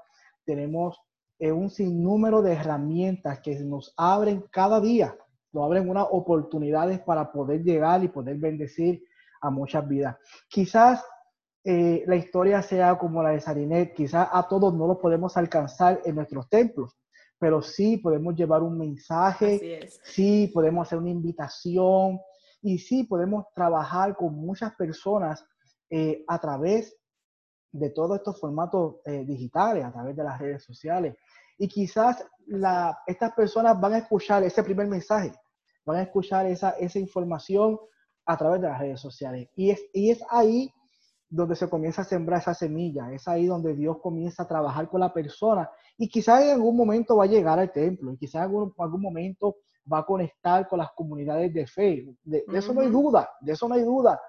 tenemos 0.45 0.99
un 1.39 1.69
sinnúmero 1.69 2.41
de 2.41 2.53
herramientas 2.53 3.39
que 3.41 3.59
nos 3.59 3.93
abren 3.97 4.45
cada 4.51 4.79
día, 4.79 5.15
nos 5.51 5.65
abren 5.65 5.89
unas 5.89 6.07
oportunidades 6.09 6.99
para 7.01 7.31
poder 7.31 7.63
llegar 7.63 8.03
y 8.03 8.07
poder 8.07 8.37
bendecir 8.37 9.03
a 9.41 9.49
muchas 9.49 9.87
vidas. 9.87 10.17
Quizás 10.49 11.03
eh, 11.63 12.03
la 12.05 12.15
historia 12.15 12.61
sea 12.61 12.97
como 12.97 13.23
la 13.23 13.31
de 13.31 13.41
Sarinet, 13.41 13.93
quizás 13.95 14.27
a 14.31 14.47
todos 14.47 14.73
no 14.73 14.87
lo 14.87 14.99
podemos 14.99 15.35
alcanzar 15.35 16.01
en 16.05 16.15
nuestros 16.15 16.47
templos, 16.47 16.95
pero 17.39 17.61
sí 17.61 17.97
podemos 17.97 18.35
llevar 18.35 18.61
un 18.61 18.77
mensaje, 18.77 19.79
sí 20.03 20.51
podemos 20.53 20.87
hacer 20.87 20.99
una 20.99 21.09
invitación 21.09 22.19
y 22.61 22.77
sí 22.77 23.03
podemos 23.03 23.45
trabajar 23.53 24.15
con 24.15 24.35
muchas 24.35 24.75
personas 24.75 25.45
eh, 25.89 26.23
a 26.27 26.39
través 26.39 26.95
de 27.77 27.89
todos 27.89 28.17
estos 28.17 28.39
formatos 28.39 28.95
eh, 29.05 29.25
digitales, 29.25 29.83
a 29.83 29.91
través 29.91 30.15
de 30.15 30.23
las 30.23 30.39
redes 30.39 30.63
sociales. 30.63 31.15
Y 31.57 31.67
quizás 31.67 32.25
la, 32.47 32.97
estas 33.05 33.33
personas 33.33 33.79
van 33.79 33.93
a 33.93 33.97
escuchar 33.99 34.43
ese 34.43 34.63
primer 34.63 34.87
mensaje, 34.87 35.33
van 35.85 35.97
a 35.97 36.03
escuchar 36.03 36.45
esa, 36.45 36.71
esa 36.71 36.99
información 36.99 37.79
a 38.25 38.37
través 38.37 38.61
de 38.61 38.67
las 38.67 38.79
redes 38.79 39.01
sociales. 39.01 39.49
Y 39.55 39.71
es, 39.71 39.85
y 39.93 40.09
es 40.11 40.23
ahí 40.29 40.73
donde 41.29 41.55
se 41.55 41.69
comienza 41.69 42.01
a 42.01 42.05
sembrar 42.05 42.39
esa 42.39 42.53
semilla, 42.53 43.11
es 43.11 43.27
ahí 43.27 43.45
donde 43.45 43.73
Dios 43.73 43.97
comienza 44.01 44.43
a 44.43 44.47
trabajar 44.47 44.87
con 44.87 45.01
la 45.01 45.11
persona 45.11 45.69
y 45.97 46.07
quizás 46.07 46.43
en 46.43 46.51
algún 46.51 46.77
momento 46.77 47.17
va 47.17 47.25
a 47.25 47.27
llegar 47.27 47.59
al 47.59 47.71
templo 47.71 48.13
y 48.13 48.17
quizás 48.17 48.35
en 48.35 48.41
algún, 48.43 48.73
algún 48.77 49.01
momento 49.01 49.57
va 49.91 49.99
a 49.99 50.05
conectar 50.05 50.67
con 50.67 50.79
las 50.79 50.91
comunidades 50.93 51.53
de 51.53 51.67
fe. 51.67 52.05
De, 52.23 52.45
eso 52.53 52.73
no 52.73 52.81
hay 52.81 52.89
duda, 52.89 53.29
de 53.41 53.51
eso 53.51 53.67
no 53.67 53.75
hay 53.75 53.83
duda, 53.83 54.19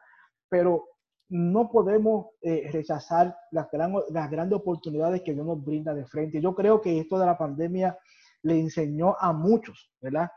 pero 0.49 0.85
no 1.29 1.71
podemos 1.71 2.29
eh, 2.41 2.69
rechazar 2.73 3.37
las, 3.51 3.67
las 4.11 4.31
grandes 4.31 4.59
oportunidades 4.59 5.23
que 5.23 5.35
Dios 5.35 5.47
nos 5.47 5.65
brinda 5.65 5.95
de 5.95 6.07
frente. 6.07 6.41
Yo 6.41 6.55
creo 6.55 6.81
que 6.81 6.99
esto 7.01 7.19
de 7.19 7.27
la 7.27 7.37
pandemia 7.37 7.99
le 8.43 8.59
enseñó 8.59 9.17
a 9.19 9.33
muchos, 9.33 9.91
¿verdad? 10.01 10.31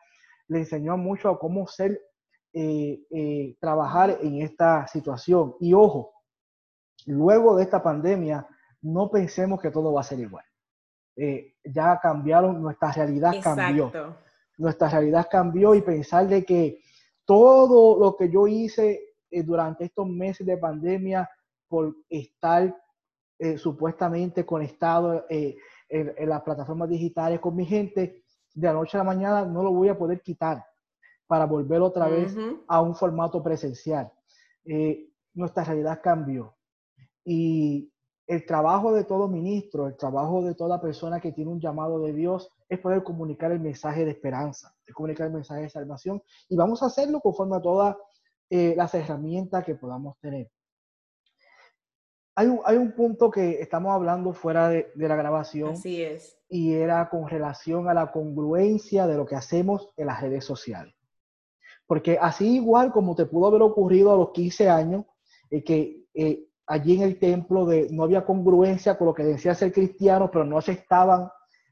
Le 0.48 0.60
enseñó 0.60 0.94
a 0.94 0.98
muchos 0.98 1.36
a 1.36 1.38
cómo 1.38 1.68
ser, 1.68 2.02
eh, 2.54 3.02
eh, 3.12 3.56
trabajar 3.60 4.18
en 4.22 4.42
esta 4.42 4.88
situación. 4.88 5.56
Y 5.60 5.74
ojo, 5.74 6.12
luego 7.06 7.56
de 7.56 7.64
esta 7.64 7.84
pandemia, 7.84 8.48
no 8.82 9.12
pensemos 9.12 9.62
que 9.62 9.72
todo 9.72 9.94
va 9.94 10.02
a 10.02 10.06
ser 10.06 10.20
igual. 10.20 10.46
ya 11.66 12.00
cambiaron, 12.02 12.62
nuestra 12.62 12.92
realidad 12.94 13.34
cambió 13.44 13.92
nuestra 14.60 14.90
realidad 14.90 15.28
cambió 15.32 15.74
y 15.74 15.82
pensar 15.82 16.28
de 16.28 16.44
que 16.44 16.82
todo 17.26 17.98
lo 17.98 18.16
que 18.16 18.30
yo 18.30 18.46
hice 18.46 19.09
eh, 19.32 19.44
durante 19.44 19.86
estos 19.86 20.08
meses 20.08 20.46
de 20.46 20.58
pandemia 20.58 21.30
por 21.68 21.96
estar 22.10 22.76
eh, 23.38 23.58
supuestamente 23.58 24.46
conectado 24.46 25.26
eh, 25.30 25.56
en, 25.88 26.30
las 26.30 26.42
plataformas 26.42 26.90
digitales 26.90 27.40
con 27.40 27.56
mi 27.56 27.66
gente, 27.66 28.24
de 28.54 28.68
la 28.68 28.74
noche 28.74 28.98
a 28.98 29.00
la 29.00 29.04
mañana 29.06 29.46
no 29.46 29.64
lo 29.64 29.72
voy 29.72 29.90
a 29.90 29.98
poder 29.98 30.22
quitar 30.22 30.66
para 31.28 31.46
volver 31.46 31.82
otra 31.82 32.08
vez 32.08 32.36
a 32.68 32.82
un 32.82 32.96
formato 32.96 33.42
presencial. 33.44 34.12
nuestra 35.34 35.64
realidad 35.64 36.02
cambió. 36.04 36.56
Y 37.24 37.92
el 38.30 38.46
trabajo 38.46 38.94
de 38.94 39.06
todo 39.06 39.28
ministro, 39.28 39.88
el 39.88 39.98
trabajo 39.98 40.44
de 40.44 40.54
toda 40.54 40.80
persona 40.80 41.20
que 41.20 41.32
tiene 41.32 41.52
un 41.52 41.60
llamado 41.60 42.00
de 42.00 42.14
Dios 42.14 42.52
es 42.70 42.78
poder 42.78 43.04
comunicar 43.04 43.52
el 43.52 43.60
mensaje 43.60 44.06
de 44.06 44.12
esperanza, 44.12 44.72
es 44.86 44.94
comunicar 44.94 45.26
el 45.26 45.34
mensaje 45.34 45.64
de 45.64 45.70
salvación 45.70 46.22
y 46.48 46.56
vamos 46.56 46.84
a 46.84 46.86
hacerlo 46.86 47.22
conforme 47.22 47.56
a 47.56 47.62
todas 47.62 47.96
eh, 48.50 48.74
las 48.76 48.94
herramientas 48.94 49.64
que 49.64 49.76
podamos 49.76 50.18
tener. 50.20 50.50
Hay 52.36 52.48
un, 52.48 52.62
hay 52.64 52.78
un, 52.78 52.94
punto 52.94 53.30
que 53.30 53.62
estamos 53.62 53.94
hablando 53.94 54.34
fuera 54.34 54.70
de, 54.70 54.92
de 54.96 55.08
la 55.08 55.16
grabación. 55.16 55.72
Así 55.72 56.02
es. 56.02 56.38
Y 56.48 56.74
era 56.74 57.10
con 57.10 57.28
relación 57.28 57.90
a 57.90 57.94
la 57.94 58.12
congruencia 58.12 59.08
de 59.08 59.18
lo 59.18 59.26
que 59.26 59.36
hacemos 59.36 59.90
en 59.98 60.08
las 60.08 60.22
redes 60.22 60.46
sociales. 60.46 60.96
Porque 61.90 62.20
así 62.22 62.58
igual 62.58 62.92
como 62.92 63.16
te 63.16 63.26
pudo 63.26 63.48
haber 63.48 63.64
ocurrido 63.64 64.14
a 64.14 64.16
los 64.16 64.30
15 64.30 64.70
años, 64.70 65.06
eh, 65.50 65.64
que 65.64 66.06
eh, 66.14 66.46
allí 66.68 66.98
en 66.98 67.02
el 67.02 67.18
templo 67.18 67.66
de, 67.66 67.88
no 67.90 68.04
había 68.04 68.24
congruencia 68.24 68.96
con 68.96 69.08
lo 69.08 69.14
que 69.16 69.24
decía 69.24 69.56
ser 69.56 69.74
cristiano, 69.74 70.30
pero 70.32 70.46
no 70.46 70.60
aceptaban 70.60 71.30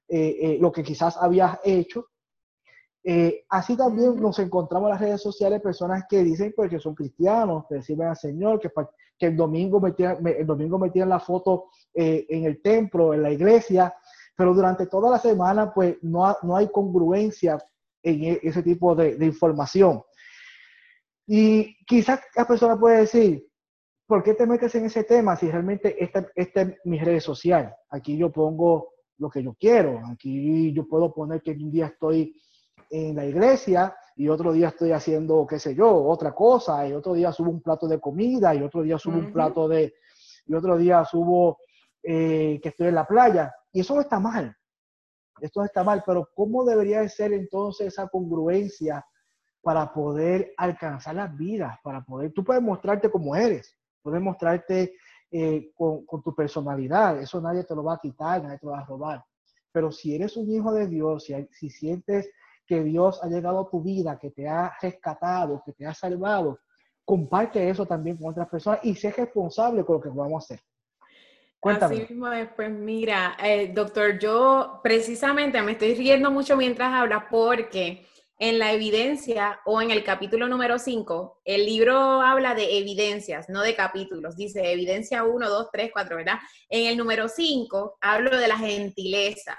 eh, 0.07 0.57
lo 0.59 0.71
que 0.71 0.81
quizás 0.81 1.17
habías 1.17 1.59
hecho. 1.63 2.07
Eh, 3.09 3.45
así 3.47 3.77
también 3.77 4.19
nos 4.19 4.37
encontramos 4.39 4.87
en 4.87 4.91
las 4.91 4.99
redes 4.99 5.21
sociales 5.21 5.61
personas 5.61 6.03
que 6.09 6.25
dicen 6.25 6.53
pues, 6.53 6.69
que 6.69 6.77
son 6.77 6.93
cristianos, 6.93 7.63
que 7.69 7.75
reciben 7.75 8.09
al 8.09 8.17
Señor, 8.17 8.59
que, 8.59 8.69
que 9.17 9.27
el, 9.27 9.37
domingo 9.37 9.79
metían, 9.79 10.17
el 10.27 10.45
domingo 10.45 10.77
metían 10.77 11.07
la 11.07 11.21
foto 11.21 11.69
en 11.93 12.43
el 12.43 12.61
templo, 12.61 13.13
en 13.13 13.21
la 13.21 13.31
iglesia, 13.31 13.95
pero 14.35 14.53
durante 14.53 14.87
toda 14.87 15.09
la 15.09 15.19
semana 15.19 15.73
pues 15.73 15.95
no, 16.01 16.35
no 16.43 16.57
hay 16.57 16.69
congruencia 16.69 17.57
en 18.03 18.23
e, 18.25 18.39
ese 18.43 18.61
tipo 18.61 18.93
de, 18.93 19.15
de 19.15 19.25
información. 19.25 20.03
Y 21.25 21.77
quizás 21.85 22.19
la 22.35 22.45
persona 22.45 22.77
puede 22.77 22.99
decir, 22.99 23.47
¿por 24.05 24.21
qué 24.21 24.33
te 24.33 24.45
metes 24.45 24.75
en 24.75 24.83
ese 24.83 25.05
tema 25.05 25.37
si 25.37 25.49
realmente 25.49 26.03
esta, 26.03 26.27
esta 26.35 26.61
es 26.63 26.75
mi 26.83 26.99
red 26.99 27.21
social? 27.21 27.73
Aquí 27.89 28.17
yo 28.17 28.33
pongo 28.33 28.95
lo 29.17 29.29
que 29.29 29.41
yo 29.41 29.55
quiero. 29.57 30.01
Aquí 30.11 30.73
yo 30.73 30.85
puedo 30.85 31.13
poner 31.13 31.41
que 31.41 31.51
un 31.51 31.71
día 31.71 31.85
estoy 31.85 32.35
en 32.89 33.15
la 33.15 33.25
iglesia 33.25 33.95
y 34.15 34.29
otro 34.29 34.51
día 34.51 34.69
estoy 34.69 34.91
haciendo, 34.91 35.45
qué 35.45 35.59
sé 35.59 35.75
yo, 35.75 35.95
otra 36.05 36.33
cosa, 36.33 36.87
y 36.87 36.93
otro 36.93 37.13
día 37.13 37.31
subo 37.31 37.51
un 37.51 37.61
plato 37.61 37.87
de 37.87 37.99
comida, 37.99 38.55
y 38.55 38.63
otro 38.63 38.81
día 38.81 38.97
subo 38.97 39.17
un 39.17 39.31
plato 39.31 39.67
de, 39.67 39.93
y 40.47 40.53
otro 40.55 40.75
día 40.75 41.05
subo 41.05 41.59
eh, 42.01 42.59
que 42.63 42.69
estoy 42.69 42.87
en 42.87 42.95
la 42.95 43.05
playa. 43.05 43.53
Y 43.71 43.81
eso 43.81 43.93
no 43.93 44.01
está 44.01 44.19
mal. 44.19 44.55
Esto 45.39 45.59
no 45.59 45.65
está 45.65 45.83
mal, 45.83 46.03
pero 46.05 46.29
¿cómo 46.33 46.65
debería 46.65 47.07
ser 47.09 47.33
entonces 47.33 47.87
esa 47.87 48.07
congruencia 48.07 49.05
para 49.61 49.93
poder 49.93 50.51
alcanzar 50.57 51.15
las 51.15 51.37
vidas? 51.37 51.77
Para 51.83 52.03
poder, 52.03 52.31
tú 52.33 52.43
puedes 52.43 52.63
mostrarte 52.63 53.11
como 53.11 53.35
eres, 53.35 53.77
puedes 54.01 54.21
mostrarte 54.21 54.95
eh, 55.29 55.71
con, 55.75 56.05
tu 56.23 56.33
personalidad, 56.33 57.21
eso 57.21 57.39
nadie 57.39 57.65
te 57.65 57.75
lo 57.75 57.83
va 57.83 57.95
a 57.95 57.99
quitar, 57.99 58.41
nadie 58.41 58.57
te 58.57 58.65
lo 58.65 58.71
va 58.71 58.79
a 58.79 58.85
robar. 58.85 59.23
Pero 59.71 59.91
si 59.91 60.15
eres 60.15 60.37
un 60.37 60.49
hijo 60.49 60.73
de 60.73 60.87
Dios, 60.87 61.25
si, 61.25 61.33
si 61.51 61.69
sientes 61.69 62.31
que 62.67 62.83
Dios 62.83 63.19
ha 63.23 63.27
llegado 63.27 63.61
a 63.61 63.69
tu 63.69 63.81
vida, 63.81 64.19
que 64.19 64.31
te 64.31 64.47
ha 64.47 64.73
rescatado, 64.81 65.63
que 65.65 65.71
te 65.71 65.85
ha 65.85 65.93
salvado, 65.93 66.59
comparte 67.05 67.69
eso 67.69 67.85
también 67.85 68.17
con 68.17 68.31
otras 68.31 68.49
personas 68.49 68.81
y 68.83 68.93
sé 68.93 69.11
responsable 69.11 69.85
con 69.85 69.95
lo 69.95 70.01
que 70.01 70.09
vamos 70.09 70.33
a 70.33 70.37
hacer. 70.37 70.59
Cuéntame. 71.59 71.95
Así 71.95 72.13
mismo 72.13 72.29
después, 72.29 72.69
mira, 72.69 73.35
eh, 73.41 73.71
doctor, 73.73 74.19
yo 74.19 74.79
precisamente 74.83 75.61
me 75.61 75.71
estoy 75.71 75.95
riendo 75.95 76.29
mucho 76.29 76.55
mientras 76.55 76.93
hablas 76.93 77.23
porque 77.31 78.05
en 78.39 78.59
la 78.59 78.71
evidencia 78.71 79.59
o 79.65 79.81
en 79.81 79.89
el 79.89 80.03
capítulo 80.03 80.47
número 80.47 80.77
5, 80.77 81.41
el 81.43 81.65
libro 81.65 82.21
habla 82.21 82.53
de 82.53 82.77
evidencias, 82.77 83.49
no 83.49 83.61
de 83.61 83.75
capítulos. 83.75 84.35
Dice 84.35 84.71
evidencia 84.71 85.23
1, 85.23 85.49
2, 85.49 85.67
3, 85.71 85.89
4, 85.91 86.17
¿verdad? 86.17 86.37
En 86.69 86.87
el 86.87 86.97
número 86.97 87.27
5 87.27 87.97
hablo 87.99 88.37
de 88.37 88.47
la 88.47 88.57
gentileza. 88.57 89.57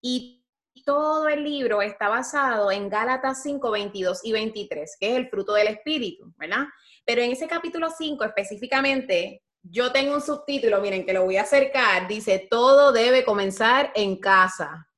Y 0.00 0.45
todo 0.82 1.28
el 1.28 1.44
libro 1.44 1.82
está 1.82 2.08
basado 2.08 2.70
en 2.70 2.88
Gálatas 2.88 3.42
5, 3.42 3.70
22 3.70 4.24
y 4.24 4.32
23, 4.32 4.96
que 4.98 5.10
es 5.10 5.16
el 5.16 5.28
fruto 5.28 5.54
del 5.54 5.68
Espíritu, 5.68 6.32
¿verdad? 6.36 6.64
Pero 7.04 7.22
en 7.22 7.32
ese 7.32 7.46
capítulo 7.46 7.88
5 7.90 8.24
específicamente, 8.24 9.42
yo 9.62 9.92
tengo 9.92 10.14
un 10.14 10.20
subtítulo, 10.20 10.80
miren, 10.80 11.04
que 11.04 11.12
lo 11.12 11.24
voy 11.24 11.36
a 11.36 11.42
acercar, 11.42 12.06
dice, 12.06 12.46
todo 12.50 12.92
debe 12.92 13.24
comenzar 13.24 13.92
en 13.94 14.16
casa. 14.16 14.88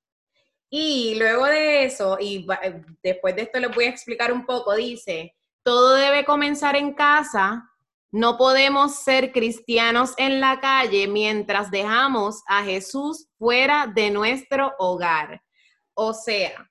Y 0.70 1.14
luego 1.18 1.46
de 1.46 1.84
eso, 1.84 2.18
y 2.20 2.46
eh, 2.62 2.82
después 3.02 3.34
de 3.34 3.42
esto 3.42 3.58
les 3.58 3.74
voy 3.74 3.86
a 3.86 3.90
explicar 3.90 4.32
un 4.32 4.44
poco, 4.44 4.74
dice, 4.74 5.34
todo 5.62 5.94
debe 5.94 6.24
comenzar 6.24 6.76
en 6.76 6.92
casa, 6.92 7.70
no 8.10 8.36
podemos 8.36 8.96
ser 8.96 9.32
cristianos 9.32 10.14
en 10.16 10.40
la 10.40 10.60
calle 10.60 11.08
mientras 11.08 11.70
dejamos 11.70 12.42
a 12.46 12.64
Jesús 12.64 13.28
fuera 13.38 13.86
de 13.86 14.10
nuestro 14.10 14.72
hogar. 14.78 15.42
O 16.00 16.12
sea, 16.12 16.70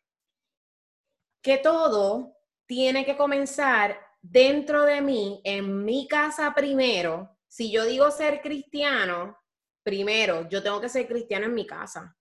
que 1.41 1.57
todo 1.57 2.35
tiene 2.65 3.05
que 3.05 3.17
comenzar 3.17 3.99
dentro 4.21 4.83
de 4.83 5.01
mí, 5.01 5.41
en 5.43 5.83
mi 5.83 6.07
casa 6.07 6.53
primero. 6.55 7.37
Si 7.47 7.71
yo 7.71 7.85
digo 7.85 8.09
ser 8.11 8.41
cristiano, 8.41 9.37
primero, 9.83 10.47
yo 10.49 10.63
tengo 10.63 10.81
que 10.81 10.89
ser 10.89 11.07
cristiano 11.07 11.45
en 11.45 11.53
mi 11.53 11.65
casa 11.65 12.17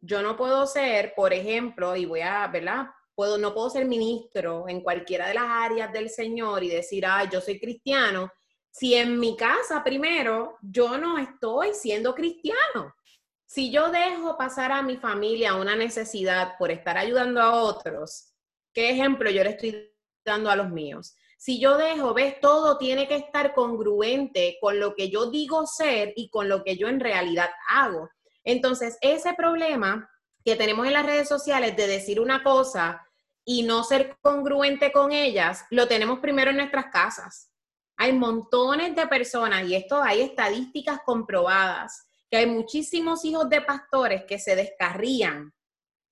yo 0.00 0.22
no 0.22 0.36
puedo 0.36 0.66
ser, 0.66 1.14
por 1.14 1.32
ejemplo, 1.32 1.96
y 1.96 2.04
voy 2.04 2.20
a, 2.20 2.46
¿verdad? 2.48 2.88
Puedo, 3.14 3.36
no 3.36 3.52
puedo 3.52 3.68
ser 3.68 3.84
ministro 3.84 4.68
en 4.68 4.80
cualquiera 4.80 5.26
de 5.26 5.34
las 5.34 5.46
áreas 5.46 5.92
del 5.92 6.08
Señor 6.08 6.62
y 6.62 6.68
decir, 6.68 7.04
ah, 7.04 7.28
yo 7.30 7.40
soy 7.40 7.58
cristiano, 7.58 8.30
si 8.70 8.94
en 8.94 9.18
mi 9.18 9.36
casa 9.36 9.82
primero 9.82 10.56
yo 10.62 10.98
no 10.98 11.18
estoy 11.18 11.74
siendo 11.74 12.14
cristiano. 12.14 12.94
Si 13.50 13.70
yo 13.70 13.90
dejo 13.90 14.36
pasar 14.36 14.72
a 14.72 14.82
mi 14.82 14.98
familia 14.98 15.54
una 15.54 15.74
necesidad 15.74 16.58
por 16.58 16.70
estar 16.70 16.98
ayudando 16.98 17.40
a 17.40 17.62
otros, 17.62 18.34
¿qué 18.74 18.90
ejemplo 18.90 19.30
yo 19.30 19.42
le 19.42 19.50
estoy 19.50 19.90
dando 20.22 20.50
a 20.50 20.56
los 20.56 20.68
míos? 20.68 21.16
Si 21.38 21.58
yo 21.58 21.78
dejo, 21.78 22.12
ves, 22.12 22.40
todo 22.40 22.76
tiene 22.76 23.08
que 23.08 23.16
estar 23.16 23.54
congruente 23.54 24.58
con 24.60 24.78
lo 24.78 24.94
que 24.94 25.08
yo 25.08 25.30
digo 25.30 25.66
ser 25.66 26.12
y 26.14 26.28
con 26.28 26.46
lo 26.50 26.62
que 26.62 26.76
yo 26.76 26.88
en 26.88 27.00
realidad 27.00 27.48
hago. 27.70 28.10
Entonces, 28.44 28.98
ese 29.00 29.32
problema 29.32 30.10
que 30.44 30.54
tenemos 30.54 30.86
en 30.86 30.92
las 30.92 31.06
redes 31.06 31.26
sociales 31.26 31.74
de 31.74 31.86
decir 31.86 32.20
una 32.20 32.42
cosa 32.42 33.02
y 33.46 33.62
no 33.62 33.82
ser 33.82 34.18
congruente 34.20 34.92
con 34.92 35.10
ellas, 35.10 35.64
lo 35.70 35.88
tenemos 35.88 36.18
primero 36.18 36.50
en 36.50 36.58
nuestras 36.58 36.92
casas. 36.92 37.50
Hay 37.96 38.12
montones 38.12 38.94
de 38.94 39.06
personas, 39.06 39.66
y 39.66 39.74
esto 39.74 40.02
hay 40.02 40.20
estadísticas 40.20 41.00
comprobadas, 41.02 42.07
que 42.30 42.36
hay 42.38 42.46
muchísimos 42.46 43.24
hijos 43.24 43.48
de 43.48 43.62
pastores 43.62 44.24
que 44.24 44.38
se 44.38 44.54
descarrían 44.56 45.52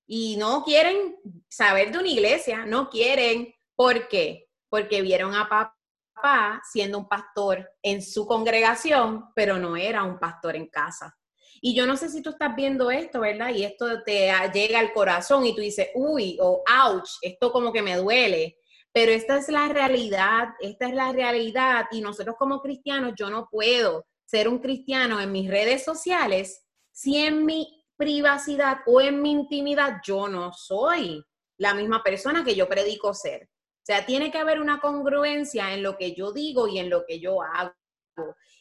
y 0.07 0.37
no 0.37 0.63
quieren 0.65 1.17
saber 1.49 1.91
de 1.93 1.99
una 1.99 2.09
iglesia, 2.09 2.65
no 2.65 2.89
quieren. 2.89 3.53
¿Por 3.75 4.09
qué? 4.09 4.49
Porque 4.69 5.03
vieron 5.03 5.35
a 5.35 5.49
papá 5.49 6.63
siendo 6.71 6.99
un 6.99 7.09
pastor 7.09 7.69
en 7.83 8.01
su 8.03 8.27
congregación, 8.27 9.27
pero 9.35 9.59
no 9.59 9.77
era 9.77 10.05
un 10.05 10.19
pastor 10.19 10.57
en 10.57 10.69
casa. 10.69 11.15
Y 11.61 11.75
yo 11.75 11.87
no 11.87 11.97
sé 11.97 12.09
si 12.09 12.23
tú 12.23 12.31
estás 12.31 12.55
viendo 12.55 12.91
esto, 12.91 13.21
¿verdad? 13.21 13.51
Y 13.51 13.65
esto 13.65 14.03
te 14.03 14.31
llega 14.53 14.79
al 14.79 14.93
corazón 14.93 15.45
y 15.45 15.55
tú 15.55 15.61
dices, 15.61 15.89
uy, 15.95 16.39
o 16.41 16.63
ouch, 16.85 17.11
esto 17.23 17.51
como 17.51 17.73
que 17.73 17.83
me 17.83 17.97
duele. 17.97 18.59
Pero 18.93 19.13
esta 19.13 19.37
es 19.37 19.49
la 19.49 19.69
realidad, 19.69 20.49
esta 20.61 20.87
es 20.87 20.95
la 20.95 21.13
realidad 21.13 21.87
y 21.91 22.01
nosotros 22.01 22.37
como 22.39 22.61
cristianos, 22.61 23.13
yo 23.19 23.29
no 23.29 23.49
puedo 23.51 24.07
ser 24.27 24.49
un 24.49 24.59
cristiano 24.59 25.21
en 25.21 25.33
mis 25.33 25.49
redes 25.49 25.85
sociales 25.85 26.67
si 26.93 27.19
en 27.19 27.45
mi 27.45 27.85
privacidad 27.97 28.79
o 28.87 29.01
en 29.01 29.23
mi 29.23 29.33
intimidad 29.33 30.01
yo 30.05 30.29
no 30.29 30.53
soy 30.53 31.25
la 31.59 31.75
misma 31.75 32.03
persona 32.03 32.45
que 32.45 32.55
yo 32.55 32.69
predico 32.69 33.15
ser. 33.15 33.45
O 33.45 33.87
sea, 33.87 34.05
tiene 34.05 34.31
que 34.31 34.39
haber 34.39 34.61
una 34.61 34.81
congruencia 34.81 35.73
en 35.73 35.83
lo 35.83 35.97
que 35.97 36.15
yo 36.15 36.33
digo 36.33 36.69
y 36.69 36.79
en 36.79 36.91
lo 36.91 37.07
que 37.07 37.21
yo 37.21 37.41
hago. 37.43 37.73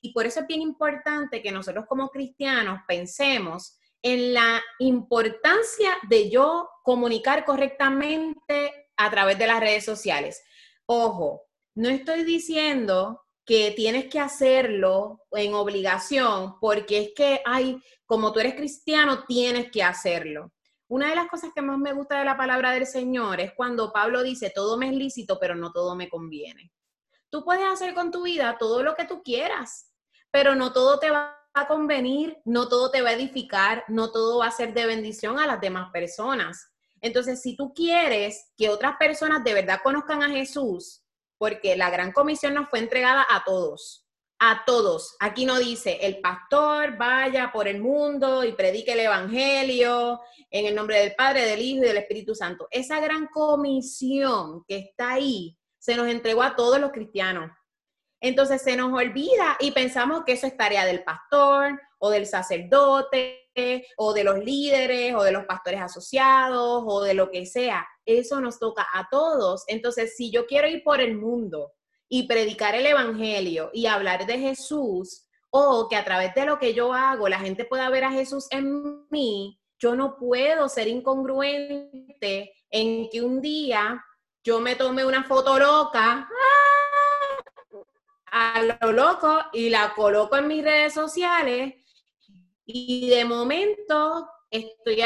Y 0.01 0.13
por 0.13 0.25
eso 0.25 0.41
es 0.41 0.47
bien 0.47 0.61
importante 0.61 1.41
que 1.41 1.51
nosotros 1.51 1.85
como 1.87 2.09
cristianos 2.09 2.81
pensemos 2.87 3.77
en 4.03 4.33
la 4.33 4.61
importancia 4.79 5.97
de 6.07 6.29
yo 6.29 6.69
comunicar 6.83 7.43
correctamente 7.43 8.91
a 8.97 9.09
través 9.09 9.39
de 9.39 9.47
las 9.47 9.59
redes 9.59 9.83
sociales. 9.83 10.43
Ojo, 10.85 11.41
no 11.73 11.89
estoy 11.89 12.23
diciendo 12.23 13.24
que 13.45 13.71
tienes 13.75 14.07
que 14.09 14.19
hacerlo 14.19 15.21
en 15.31 15.53
obligación 15.53 16.59
porque 16.59 16.99
es 17.01 17.09
que, 17.15 17.41
ay, 17.45 17.79
como 18.05 18.33
tú 18.33 18.39
eres 18.39 18.55
cristiano, 18.55 19.23
tienes 19.25 19.69
que 19.71 19.83
hacerlo. 19.83 20.51
Una 20.87 21.09
de 21.09 21.15
las 21.15 21.27
cosas 21.27 21.51
que 21.53 21.61
más 21.61 21.77
me 21.77 21.93
gusta 21.93 22.19
de 22.19 22.25
la 22.25 22.37
palabra 22.37 22.71
del 22.71 22.85
Señor 22.85 23.39
es 23.39 23.53
cuando 23.53 23.91
Pablo 23.91 24.23
dice, 24.23 24.51
todo 24.53 24.77
me 24.77 24.87
es 24.87 24.93
lícito, 24.93 25.39
pero 25.39 25.55
no 25.55 25.71
todo 25.71 25.95
me 25.95 26.09
conviene. 26.09 26.71
Tú 27.29 27.43
puedes 27.43 27.65
hacer 27.65 27.93
con 27.93 28.11
tu 28.11 28.23
vida 28.23 28.57
todo 28.59 28.83
lo 28.83 28.95
que 28.95 29.05
tú 29.05 29.21
quieras, 29.23 29.91
pero 30.31 30.55
no 30.55 30.73
todo 30.73 30.99
te 30.99 31.11
va 31.11 31.39
a 31.53 31.67
convenir, 31.67 32.37
no 32.45 32.67
todo 32.67 32.91
te 32.91 33.01
va 33.01 33.09
a 33.09 33.13
edificar, 33.13 33.83
no 33.87 34.11
todo 34.11 34.39
va 34.39 34.47
a 34.47 34.51
ser 34.51 34.73
de 34.73 34.85
bendición 34.85 35.39
a 35.39 35.47
las 35.47 35.61
demás 35.61 35.89
personas. 35.91 36.71
Entonces, 37.01 37.41
si 37.41 37.55
tú 37.55 37.73
quieres 37.73 38.51
que 38.57 38.69
otras 38.69 38.97
personas 38.97 39.43
de 39.43 39.53
verdad 39.53 39.81
conozcan 39.83 40.23
a 40.23 40.29
Jesús, 40.29 41.04
porque 41.37 41.75
la 41.75 41.89
gran 41.89 42.11
comisión 42.11 42.53
nos 42.53 42.69
fue 42.69 42.79
entregada 42.79 43.25
a 43.29 43.43
todos, 43.43 44.05
a 44.39 44.63
todos. 44.65 45.15
Aquí 45.19 45.45
no 45.45 45.57
dice, 45.57 45.99
el 46.01 46.19
pastor 46.19 46.97
vaya 46.97 47.51
por 47.51 47.67
el 47.67 47.81
mundo 47.81 48.43
y 48.43 48.53
predique 48.53 48.93
el 48.93 49.01
Evangelio 49.01 50.21
en 50.49 50.65
el 50.65 50.75
nombre 50.75 50.99
del 50.99 51.15
Padre, 51.15 51.45
del 51.45 51.61
Hijo 51.61 51.83
y 51.83 51.87
del 51.87 51.97
Espíritu 51.97 52.35
Santo. 52.35 52.67
Esa 52.71 52.99
gran 52.99 53.27
comisión 53.27 54.63
que 54.67 54.77
está 54.77 55.13
ahí 55.13 55.57
se 55.77 55.95
nos 55.95 56.07
entregó 56.07 56.43
a 56.43 56.55
todos 56.55 56.79
los 56.79 56.91
cristianos. 56.91 57.51
Entonces 58.25 58.63
se 58.63 58.75
nos 58.75 58.91
olvida 58.91 59.55
y 59.59 59.69
pensamos 59.69 60.23
que 60.25 60.31
eso 60.31 60.47
es 60.47 60.57
tarea 60.57 60.83
del 60.83 61.03
pastor 61.03 61.79
o 61.99 62.09
del 62.09 62.25
sacerdote 62.25 63.45
o 63.97 64.13
de 64.13 64.23
los 64.23 64.39
líderes 64.39 65.13
o 65.13 65.21
de 65.21 65.31
los 65.31 65.45
pastores 65.45 65.79
asociados 65.79 66.83
o 66.87 67.03
de 67.03 67.13
lo 67.13 67.29
que 67.29 67.45
sea. 67.45 67.87
Eso 68.03 68.41
nos 68.41 68.57
toca 68.57 68.87
a 68.91 69.07
todos. 69.11 69.63
Entonces, 69.67 70.15
si 70.17 70.31
yo 70.31 70.47
quiero 70.47 70.67
ir 70.67 70.83
por 70.83 71.01
el 71.01 71.15
mundo 71.15 71.73
y 72.09 72.27
predicar 72.27 72.73
el 72.73 72.87
Evangelio 72.87 73.69
y 73.71 73.85
hablar 73.85 74.25
de 74.25 74.39
Jesús, 74.39 75.27
o 75.51 75.87
que 75.87 75.95
a 75.95 76.03
través 76.03 76.33
de 76.33 76.47
lo 76.47 76.57
que 76.57 76.73
yo 76.73 76.93
hago 76.93 77.29
la 77.29 77.39
gente 77.39 77.63
pueda 77.63 77.91
ver 77.91 78.05
a 78.05 78.11
Jesús 78.11 78.47
en 78.49 79.05
mí, 79.11 79.61
yo 79.77 79.95
no 79.95 80.17
puedo 80.17 80.67
ser 80.67 80.87
incongruente 80.87 82.53
en 82.71 83.07
que 83.07 83.21
un 83.21 83.39
día 83.39 84.03
yo 84.43 84.61
me 84.61 84.75
tome 84.75 85.03
una 85.03 85.23
foto 85.23 85.57
loca 85.57 86.29
a 88.31 88.61
lo 88.81 88.91
loco 88.91 89.39
y 89.53 89.69
la 89.69 89.93
coloco 89.93 90.35
en 90.37 90.47
mis 90.47 90.63
redes 90.63 90.93
sociales 90.93 91.73
y 92.65 93.09
de 93.09 93.25
momento 93.25 94.27
estoy 94.49 95.03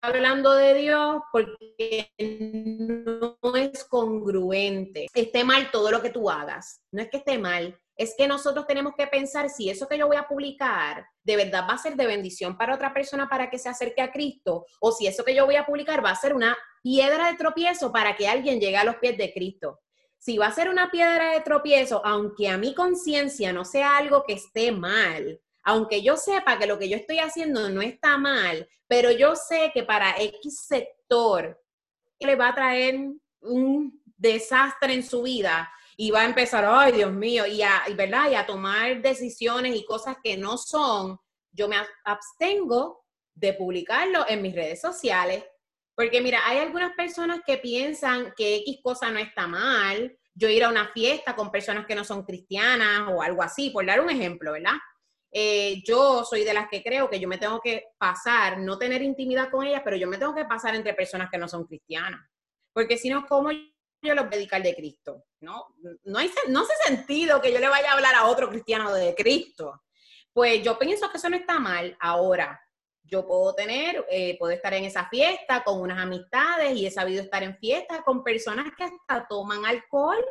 hablando 0.00 0.52
de 0.54 0.74
Dios 0.74 1.22
porque 1.32 2.12
no 2.18 3.56
es 3.56 3.84
congruente. 3.84 5.06
Esté 5.14 5.44
mal 5.44 5.70
todo 5.70 5.90
lo 5.90 6.02
que 6.02 6.10
tú 6.10 6.30
hagas. 6.30 6.82
No 6.92 7.02
es 7.02 7.10
que 7.10 7.18
esté 7.18 7.38
mal, 7.38 7.78
es 7.96 8.14
que 8.16 8.28
nosotros 8.28 8.66
tenemos 8.66 8.94
que 8.96 9.06
pensar 9.06 9.50
si 9.50 9.68
eso 9.70 9.88
que 9.88 9.98
yo 9.98 10.06
voy 10.06 10.16
a 10.16 10.28
publicar 10.28 11.06
de 11.24 11.36
verdad 11.36 11.66
va 11.68 11.74
a 11.74 11.78
ser 11.78 11.96
de 11.96 12.06
bendición 12.06 12.56
para 12.56 12.74
otra 12.74 12.94
persona 12.94 13.28
para 13.28 13.50
que 13.50 13.58
se 13.58 13.68
acerque 13.68 14.00
a 14.00 14.12
Cristo 14.12 14.64
o 14.80 14.92
si 14.92 15.06
eso 15.06 15.24
que 15.24 15.34
yo 15.34 15.44
voy 15.46 15.56
a 15.56 15.66
publicar 15.66 16.02
va 16.04 16.10
a 16.10 16.16
ser 16.16 16.32
una 16.32 16.56
piedra 16.82 17.30
de 17.30 17.36
tropiezo 17.36 17.92
para 17.92 18.16
que 18.16 18.28
alguien 18.28 18.60
llegue 18.60 18.76
a 18.76 18.84
los 18.84 18.96
pies 18.96 19.18
de 19.18 19.32
Cristo. 19.32 19.80
Si 20.18 20.36
va 20.36 20.48
a 20.48 20.52
ser 20.52 20.68
una 20.68 20.90
piedra 20.90 21.32
de 21.32 21.40
tropiezo, 21.40 22.04
aunque 22.04 22.48
a 22.48 22.58
mi 22.58 22.74
conciencia 22.74 23.52
no 23.52 23.64
sea 23.64 23.96
algo 23.96 24.24
que 24.24 24.34
esté 24.34 24.72
mal, 24.72 25.40
aunque 25.62 26.02
yo 26.02 26.16
sepa 26.16 26.58
que 26.58 26.66
lo 26.66 26.78
que 26.78 26.88
yo 26.88 26.96
estoy 26.96 27.18
haciendo 27.18 27.68
no 27.70 27.82
está 27.82 28.18
mal, 28.18 28.68
pero 28.86 29.10
yo 29.10 29.36
sé 29.36 29.70
que 29.72 29.84
para 29.84 30.20
X 30.20 30.66
sector 30.66 31.62
le 32.20 32.36
va 32.36 32.48
a 32.48 32.54
traer 32.54 32.98
un 33.40 34.02
desastre 34.16 34.94
en 34.94 35.02
su 35.02 35.22
vida 35.22 35.70
y 35.96 36.10
va 36.10 36.22
a 36.22 36.26
empezar, 36.26 36.64
ay 36.64 36.92
Dios 36.92 37.12
mío, 37.12 37.46
y 37.46 37.62
a, 37.62 37.82
¿verdad? 37.94 38.30
y 38.30 38.34
a 38.34 38.46
tomar 38.46 39.02
decisiones 39.02 39.76
y 39.76 39.84
cosas 39.84 40.16
que 40.22 40.36
no 40.36 40.56
son, 40.56 41.18
yo 41.52 41.68
me 41.68 41.76
abstengo 42.04 43.04
de 43.34 43.52
publicarlo 43.52 44.24
en 44.28 44.42
mis 44.42 44.54
redes 44.54 44.80
sociales. 44.80 45.44
Porque 45.98 46.20
mira, 46.20 46.46
hay 46.46 46.58
algunas 46.58 46.94
personas 46.94 47.40
que 47.44 47.58
piensan 47.58 48.32
que 48.36 48.58
X 48.58 48.78
cosa 48.84 49.10
no 49.10 49.18
está 49.18 49.48
mal, 49.48 50.16
yo 50.32 50.48
ir 50.48 50.62
a 50.62 50.68
una 50.68 50.92
fiesta 50.92 51.34
con 51.34 51.50
personas 51.50 51.86
que 51.86 51.96
no 51.96 52.04
son 52.04 52.22
cristianas 52.22 53.08
o 53.08 53.20
algo 53.20 53.42
así, 53.42 53.70
por 53.70 53.84
dar 53.84 54.00
un 54.00 54.08
ejemplo, 54.08 54.52
¿verdad? 54.52 54.74
Eh, 55.32 55.82
yo 55.84 56.24
soy 56.24 56.44
de 56.44 56.54
las 56.54 56.68
que 56.68 56.84
creo 56.84 57.10
que 57.10 57.18
yo 57.18 57.26
me 57.26 57.36
tengo 57.36 57.60
que 57.60 57.86
pasar, 57.98 58.58
no 58.58 58.78
tener 58.78 59.02
intimidad 59.02 59.50
con 59.50 59.66
ellas, 59.66 59.82
pero 59.84 59.96
yo 59.96 60.06
me 60.06 60.18
tengo 60.18 60.36
que 60.36 60.44
pasar 60.44 60.76
entre 60.76 60.94
personas 60.94 61.30
que 61.32 61.38
no 61.38 61.48
son 61.48 61.66
cristianas. 61.66 62.20
Porque 62.72 62.96
si 62.96 63.10
no, 63.10 63.26
¿cómo 63.26 63.50
yo 63.50 64.14
lo 64.14 64.28
predicar 64.28 64.62
de 64.62 64.76
Cristo? 64.76 65.24
¿No? 65.40 65.74
No, 66.04 66.18
hay, 66.20 66.30
no 66.46 66.60
hace 66.60 66.74
sentido 66.86 67.40
que 67.40 67.52
yo 67.52 67.58
le 67.58 67.68
vaya 67.68 67.90
a 67.90 67.94
hablar 67.94 68.14
a 68.14 68.26
otro 68.26 68.48
cristiano 68.48 68.94
de 68.94 69.16
Cristo. 69.16 69.82
Pues 70.32 70.62
yo 70.62 70.78
pienso 70.78 71.10
que 71.10 71.16
eso 71.16 71.28
no 71.28 71.36
está 71.36 71.58
mal. 71.58 71.96
Ahora, 71.98 72.60
yo 73.08 73.26
puedo 73.26 73.54
tener, 73.54 74.04
eh, 74.10 74.36
puedo 74.38 74.52
estar 74.52 74.74
en 74.74 74.84
esa 74.84 75.08
fiesta 75.08 75.64
con 75.64 75.80
unas 75.80 75.98
amistades 75.98 76.76
y 76.76 76.86
he 76.86 76.90
sabido 76.90 77.22
estar 77.22 77.42
en 77.42 77.56
fiestas 77.58 78.02
con 78.04 78.22
personas 78.22 78.66
que 78.76 78.84
hasta 78.84 79.26
toman 79.26 79.64
alcohol 79.64 80.24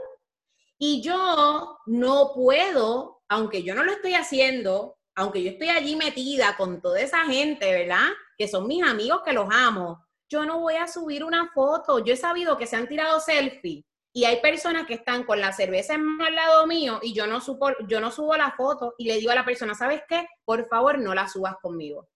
y 0.80 1.02
yo 1.02 1.80
no 1.86 2.32
puedo, 2.34 3.24
aunque 3.28 3.63
yo 3.63 3.74
no 3.74 3.84
lo 3.84 3.92
estoy 3.92 4.13
haciendo, 4.13 4.98
aunque 5.16 5.42
yo 5.42 5.52
estoy 5.52 5.70
allí 5.70 5.96
metida 5.96 6.56
con 6.56 6.82
toda 6.82 7.02
esa 7.02 7.26
gente, 7.26 7.72
¿verdad? 7.74 8.10
Que 8.38 8.48
son 8.48 8.68
mis 8.68 8.84
amigos 8.84 9.22
que 9.26 9.34
los 9.34 9.48
amo, 9.52 10.06
yo 10.30 10.46
no 10.46 10.60
voy 10.60 10.76
a 10.76 10.88
subir 10.88 11.24
una 11.24 11.52
foto. 11.52 12.04
Yo 12.04 12.13
he 12.13 12.18
sabido 12.18 12.58
que 12.58 12.68
se 12.68 12.76
han 12.76 12.88
tirado 12.88 13.20
selfies 13.20 13.84
y 14.13 14.26
hay 14.26 14.42
personas 14.42 14.86
que 14.86 14.96
están 14.96 15.24
con 15.24 15.40
la 15.40 15.54
cerveza 15.54 15.96
en 15.96 16.22
al 16.22 16.36
lado 16.36 16.68
mío 16.68 17.00
y 17.02 17.13
yo 17.13 17.28
no, 17.28 17.42
supo, 17.42 17.70
yo 17.88 18.00
no 18.00 18.12
subo 18.12 18.36
la 18.36 18.52
foto 18.52 18.94
y 18.98 19.06
le 19.06 19.18
digo 19.18 19.32
a 19.32 19.36
la 19.36 19.46
persona, 19.46 19.74
¿sabes 19.74 20.02
qué? 20.08 20.28
Por 20.46 20.68
favor, 20.68 21.00
no 21.00 21.16
la 21.16 21.28
subas 21.28 21.56
conmigo. 21.62 22.08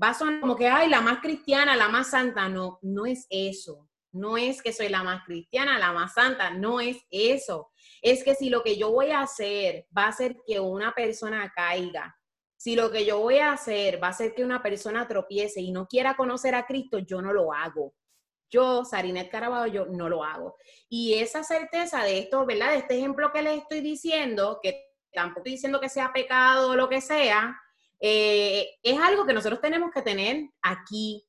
Va 0.00 0.08
a 0.10 0.14
sonar 0.14 0.40
como 0.40 0.56
que, 0.56 0.68
ay, 0.68 0.88
la 0.88 1.00
más 1.00 1.20
cristiana, 1.20 1.76
la 1.76 1.88
más 1.88 2.10
santa. 2.10 2.48
No, 2.48 2.78
no 2.82 3.06
es 3.06 3.26
eso. 3.30 3.88
No 4.12 4.36
es 4.36 4.62
que 4.62 4.72
soy 4.72 4.88
la 4.88 5.02
más 5.02 5.24
cristiana, 5.24 5.78
la 5.78 5.92
más 5.92 6.14
santa. 6.14 6.50
No 6.50 6.80
es 6.80 6.98
eso 7.10 7.72
es 8.04 8.22
que 8.22 8.34
si 8.34 8.50
lo 8.50 8.62
que 8.62 8.76
yo 8.76 8.90
voy 8.90 9.10
a 9.10 9.22
hacer 9.22 9.86
va 9.96 10.04
a 10.04 10.08
hacer 10.08 10.36
que 10.46 10.60
una 10.60 10.94
persona 10.94 11.50
caiga, 11.56 12.14
si 12.54 12.76
lo 12.76 12.90
que 12.90 13.06
yo 13.06 13.18
voy 13.18 13.38
a 13.38 13.52
hacer 13.52 14.02
va 14.02 14.08
a 14.08 14.10
hacer 14.10 14.34
que 14.34 14.44
una 14.44 14.62
persona 14.62 15.08
tropiece 15.08 15.62
y 15.62 15.72
no 15.72 15.86
quiera 15.86 16.14
conocer 16.14 16.54
a 16.54 16.66
Cristo, 16.66 16.98
yo 16.98 17.22
no 17.22 17.32
lo 17.32 17.52
hago. 17.52 17.94
Yo, 18.50 18.84
Sarinet 18.84 19.30
Caraballo, 19.30 19.86
yo 19.86 19.86
no 19.86 20.10
lo 20.10 20.22
hago. 20.22 20.56
Y 20.90 21.14
esa 21.14 21.42
certeza 21.42 22.04
de 22.04 22.18
esto, 22.18 22.44
¿verdad? 22.44 22.72
De 22.72 22.78
este 22.78 22.98
ejemplo 22.98 23.32
que 23.32 23.40
les 23.40 23.62
estoy 23.62 23.80
diciendo, 23.80 24.60
que 24.62 24.84
tampoco 25.10 25.40
estoy 25.40 25.52
diciendo 25.52 25.80
que 25.80 25.88
sea 25.88 26.12
pecado 26.12 26.72
o 26.72 26.76
lo 26.76 26.90
que 26.90 27.00
sea, 27.00 27.58
eh, 28.06 28.76
es 28.82 29.00
algo 29.00 29.24
que 29.24 29.32
nosotros 29.32 29.62
tenemos 29.62 29.90
que 29.90 30.02
tener 30.02 30.50
aquí 30.60 31.26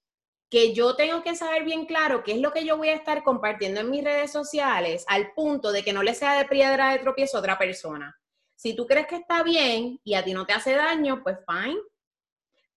que 0.49 0.73
yo 0.73 0.97
tengo 0.97 1.23
que 1.23 1.33
saber 1.33 1.63
bien 1.63 1.85
claro 1.85 2.21
qué 2.21 2.33
es 2.33 2.41
lo 2.41 2.51
que 2.51 2.65
yo 2.65 2.75
voy 2.75 2.89
a 2.89 2.95
estar 2.95 3.23
compartiendo 3.23 3.79
en 3.79 3.89
mis 3.89 4.03
redes 4.03 4.33
sociales 4.33 5.05
al 5.07 5.31
punto 5.31 5.71
de 5.71 5.83
que 5.83 5.93
no 5.93 6.03
le 6.03 6.13
sea 6.13 6.37
de 6.37 6.43
piedra 6.43 6.91
de 6.91 6.99
tropiezo 6.99 7.37
a 7.37 7.39
otra 7.39 7.57
persona. 7.57 8.19
Si 8.55 8.75
tú 8.75 8.85
crees 8.85 9.07
que 9.07 9.15
está 9.15 9.41
bien 9.41 10.01
y 10.03 10.15
a 10.15 10.25
ti 10.25 10.33
no 10.33 10.45
te 10.45 10.51
hace 10.51 10.73
daño, 10.73 11.23
pues 11.23 11.37
fine. 11.47 11.79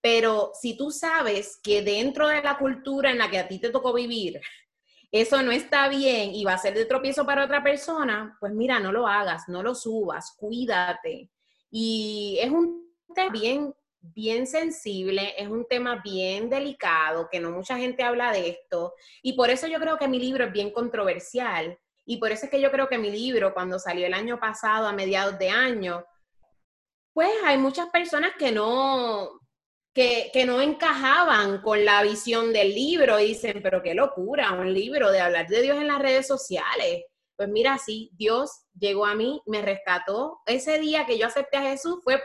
Pero 0.01 0.53
si 0.55 0.77
tú 0.77 0.93
sabes 0.93 1.59
que 1.61 1.83
dentro 1.83 2.29
de 2.29 2.41
la 2.41 2.57
cultura 2.57 3.11
en 3.11 3.19
la 3.19 3.29
que 3.29 3.39
a 3.39 3.49
ti 3.49 3.59
te 3.59 3.71
tocó 3.71 3.93
vivir, 3.93 4.41
eso 5.11 5.43
no 5.43 5.51
está 5.51 5.89
bien 5.89 6.37
y 6.37 6.45
va 6.45 6.53
a 6.53 6.59
ser 6.59 6.75
de 6.75 6.85
tropiezo 6.85 7.27
para 7.27 7.47
otra 7.47 7.65
persona, 7.65 8.37
pues 8.39 8.53
mira, 8.53 8.79
no 8.79 8.93
lo 8.93 9.09
hagas, 9.09 9.49
no 9.49 9.61
lo 9.61 9.75
subas, 9.75 10.37
cuídate. 10.39 11.33
Y 11.69 12.39
es 12.41 12.53
un 12.53 12.95
tema 13.13 13.33
bien 13.33 13.75
bien 14.01 14.47
sensible, 14.47 15.35
es 15.37 15.49
un 15.49 15.67
tema 15.67 16.01
bien 16.03 16.49
delicado, 16.49 17.29
que 17.31 17.41
no 17.41 17.51
mucha 17.51 17.77
gente 17.77 18.03
habla 18.03 18.33
de 18.33 18.49
esto, 18.49 18.95
y 19.23 19.35
por 19.35 19.51
eso 19.51 19.67
yo 19.67 19.79
creo 19.79 19.99
que 19.99 20.09
mi 20.09 20.19
libro 20.19 20.45
es 20.45 20.53
bien 20.53 20.71
controversial, 20.71 21.79
y 22.05 22.17
por 22.17 22.33
eso 22.33 22.47
es 22.47 22.51
que 22.51 22.61
yo 22.61 22.71
creo 22.71 22.89
que 22.89 22.99
mi 22.99 23.11
libro, 23.11 23.53
cuando 23.53 23.79
salió 23.79 24.07
el 24.07 24.15
año 24.15 24.41
pasado, 24.41 24.87
a 24.87 24.93
mediados 24.93 25.39
de 25.39 25.51
año, 25.51 26.05
pues 27.13 27.31
hay 27.45 27.59
muchas 27.59 27.91
personas 27.91 28.33
que 28.39 28.51
no, 28.53 29.41
que, 29.93 30.31
que, 30.33 30.47
no 30.47 30.63
encajaban 30.63 31.61
con 31.61 31.85
la 31.85 32.03
visión 32.03 32.53
del 32.53 32.75
libro 32.75 33.19
y 33.21 33.29
dicen, 33.29 33.61
pero 33.63 33.83
qué 33.83 33.95
locura, 33.95 34.53
un 34.53 34.73
libro 34.73 35.11
de 35.11 35.21
hablar 35.21 35.49
de 35.49 35.61
Dios 35.61 35.77
en 35.77 35.89
las 35.89 35.99
redes 35.99 36.27
sociales. 36.27 37.05
Pues 37.37 37.49
mira, 37.49 37.79
sí, 37.79 38.11
Dios 38.15 38.51
llegó 38.77 39.07
a 39.07 39.15
mí, 39.15 39.41
me 39.47 39.63
rescató. 39.63 40.41
Ese 40.47 40.79
día 40.79 41.07
que 41.07 41.19
yo 41.19 41.27
acepté 41.27 41.57
a 41.57 41.63
Jesús 41.63 42.01
fue 42.03 42.23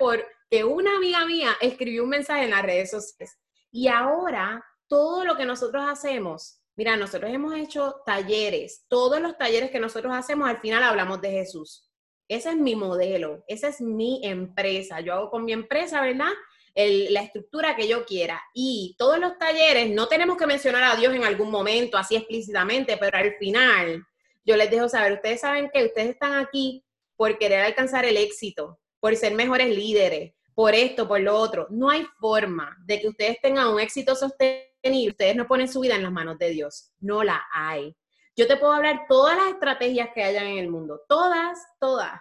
porque 0.54 0.64
una 0.66 0.98
amiga 0.98 1.26
mía 1.26 1.58
escribió 1.62 2.04
un 2.04 2.10
mensaje 2.10 2.44
en 2.44 2.52
las 2.52 2.62
redes 2.62 2.92
sociales. 2.92 3.40
Y 3.72 3.88
ahora 3.88 4.64
todo 4.88 5.26
lo 5.26 5.36
que 5.36 5.46
nosotros 5.46 5.84
hacemos, 5.88 6.62
mira, 6.76 6.96
nosotros 6.96 7.32
hemos 7.34 7.56
hecho 7.56 7.96
talleres, 8.06 8.86
todos 8.88 9.20
los 9.20 9.36
talleres 9.36 9.72
que 9.72 9.80
nosotros 9.80 10.14
hacemos 10.16 10.48
al 10.48 10.60
final 10.60 10.84
hablamos 10.84 11.22
de 11.22 11.32
Jesús. 11.32 11.90
Ese 12.28 12.52
es 12.52 12.56
mi 12.56 12.76
modelo, 12.76 13.44
esa 13.48 13.70
es 13.70 13.82
mi 13.82 14.22
empresa. 14.24 15.00
Yo 15.00 15.14
hago 15.14 15.32
con 15.32 15.44
mi 15.44 15.54
empresa, 15.54 16.02
¿verdad? 16.02 16.32
la 16.76 17.22
estructura 17.22 17.76
que 17.76 17.88
yo 17.88 18.06
quiera. 18.06 18.40
Y 18.54 18.96
todos 19.00 19.18
los 19.18 19.40
talleres, 19.40 19.90
no 19.90 20.08
tenemos 20.08 20.38
que 20.38 20.46
mencionar 20.46 20.84
a 20.84 20.96
Dios 20.96 21.16
en 21.16 21.24
algún 21.24 21.50
momento, 21.50 21.98
así 21.98 22.16
explícitamente, 22.16 22.98
pero 22.98 23.18
al 23.18 23.34
final 23.38 24.04
yo 24.46 24.56
les 24.56 24.70
dejo 24.70 24.88
saber, 24.88 25.14
ustedes 25.14 25.42
saben 25.42 25.72
que 25.74 25.86
ustedes 25.86 26.10
están 26.10 26.34
aquí 26.34 26.86
por 27.16 27.40
querer 27.40 27.62
alcanzar 27.62 28.06
el 28.06 28.18
éxito, 28.18 28.80
por 29.00 29.16
ser 29.16 29.34
mejores 29.34 29.76
líderes, 29.76 30.34
por 30.56 30.74
esto, 30.76 31.08
por 31.08 31.20
lo 31.20 31.36
otro. 31.36 31.68
No 31.70 31.90
hay 31.90 32.06
forma 32.20 32.78
de 32.86 33.00
que 33.00 33.08
ustedes 33.08 33.42
tengan 33.42 33.68
un 33.68 33.80
éxito 33.80 34.16
sostenible. 34.16 35.12
Ustedes 35.12 35.36
no 35.36 35.48
ponen 35.48 35.68
su 35.68 35.80
vida 35.80 35.96
en 35.96 36.04
las 36.04 36.12
manos 36.12 36.38
de 36.38 36.50
Dios. 36.50 36.92
No 37.00 37.24
la 37.24 37.44
hay. 37.54 37.96
Yo 38.36 38.48
te 38.48 38.58
puedo 38.58 38.74
hablar 38.74 39.06
todas 39.08 39.38
las 39.38 39.48
estrategias 39.54 40.10
que 40.14 40.24
hayan 40.24 40.48
en 40.48 40.58
el 40.58 40.70
mundo, 40.70 41.02
todas, 41.08 41.60
todas. 41.80 42.20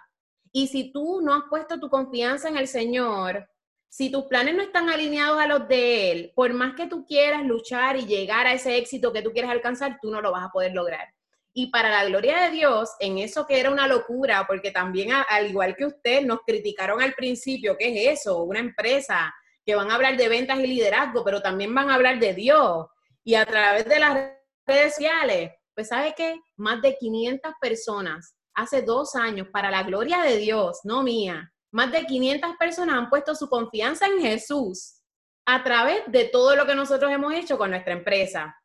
Y 0.51 0.67
si 0.67 0.91
tú 0.91 1.21
no 1.21 1.33
has 1.33 1.43
puesto 1.49 1.79
tu 1.79 1.89
confianza 1.89 2.47
en 2.47 2.57
el 2.57 2.67
Señor, 2.67 3.49
si 3.89 4.11
tus 4.11 4.25
planes 4.25 4.55
no 4.55 4.61
están 4.61 4.89
alineados 4.89 5.39
a 5.39 5.47
los 5.47 5.67
de 5.67 6.11
Él, 6.11 6.33
por 6.35 6.53
más 6.53 6.75
que 6.75 6.87
tú 6.87 7.05
quieras 7.05 7.43
luchar 7.43 7.97
y 7.97 8.05
llegar 8.05 8.45
a 8.45 8.53
ese 8.53 8.77
éxito 8.77 9.11
que 9.11 9.23
tú 9.23 9.31
quieres 9.31 9.49
alcanzar, 9.49 9.97
tú 10.01 10.11
no 10.11 10.21
lo 10.21 10.31
vas 10.31 10.45
a 10.45 10.51
poder 10.51 10.73
lograr. 10.73 11.07
Y 11.53 11.67
para 11.67 11.89
la 11.89 12.05
gloria 12.05 12.41
de 12.41 12.51
Dios, 12.51 12.89
en 12.99 13.19
eso 13.19 13.45
que 13.45 13.59
era 13.59 13.69
una 13.69 13.87
locura, 13.87 14.45
porque 14.47 14.71
también 14.71 15.11
al 15.11 15.49
igual 15.49 15.75
que 15.75 15.85
usted, 15.85 16.23
nos 16.23 16.39
criticaron 16.45 17.01
al 17.01 17.13
principio, 17.13 17.77
¿qué 17.77 18.09
es 18.09 18.21
eso? 18.21 18.43
Una 18.43 18.59
empresa 18.59 19.33
que 19.65 19.75
van 19.75 19.91
a 19.91 19.95
hablar 19.95 20.17
de 20.17 20.27
ventas 20.27 20.59
y 20.59 20.67
liderazgo, 20.67 21.23
pero 21.23 21.41
también 21.41 21.73
van 21.73 21.89
a 21.89 21.95
hablar 21.95 22.19
de 22.19 22.33
Dios. 22.33 22.87
Y 23.23 23.35
a 23.35 23.45
través 23.45 23.85
de 23.85 23.99
las 23.99 24.31
redes 24.65 24.95
sociales, 24.95 25.51
pues 25.75 25.89
¿sabe 25.89 26.13
qué? 26.17 26.39
Más 26.57 26.81
de 26.81 26.97
500 26.97 27.53
personas 27.61 28.35
hace 28.55 28.81
dos 28.81 29.15
años, 29.15 29.47
para 29.51 29.71
la 29.71 29.83
gloria 29.83 30.21
de 30.21 30.37
Dios, 30.37 30.79
no 30.83 31.03
mía, 31.03 31.51
más 31.71 31.91
de 31.91 32.05
500 32.05 32.55
personas 32.57 32.95
han 32.95 33.09
puesto 33.09 33.33
su 33.33 33.49
confianza 33.49 34.05
en 34.05 34.21
Jesús 34.21 35.01
a 35.45 35.63
través 35.63 36.03
de 36.07 36.25
todo 36.25 36.55
lo 36.55 36.65
que 36.65 36.75
nosotros 36.75 37.11
hemos 37.11 37.33
hecho 37.33 37.57
con 37.57 37.71
nuestra 37.71 37.93
empresa. 37.93 38.55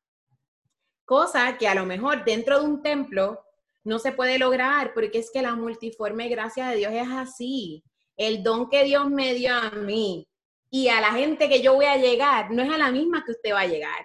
Cosa 1.08 1.56
que 1.58 1.66
a 1.66 1.74
lo 1.74 1.86
mejor 1.86 2.24
dentro 2.24 2.60
de 2.60 2.66
un 2.66 2.82
templo 2.82 3.40
no 3.82 3.98
se 3.98 4.12
puede 4.12 4.38
lograr 4.38 4.92
porque 4.92 5.18
es 5.18 5.30
que 5.32 5.42
la 5.42 5.56
multiforme 5.56 6.28
gracia 6.28 6.68
de 6.68 6.76
Dios 6.76 6.92
es 6.92 7.08
así. 7.08 7.82
El 8.16 8.42
don 8.42 8.68
que 8.68 8.84
Dios 8.84 9.10
me 9.10 9.32
dio 9.34 9.54
a 9.54 9.70
mí 9.70 10.28
y 10.70 10.88
a 10.88 11.00
la 11.00 11.12
gente 11.12 11.48
que 11.48 11.62
yo 11.62 11.74
voy 11.74 11.86
a 11.86 11.96
llegar 11.96 12.50
no 12.50 12.62
es 12.62 12.70
a 12.70 12.78
la 12.78 12.92
misma 12.92 13.24
que 13.24 13.32
usted 13.32 13.54
va 13.54 13.60
a 13.60 13.66
llegar 13.66 14.04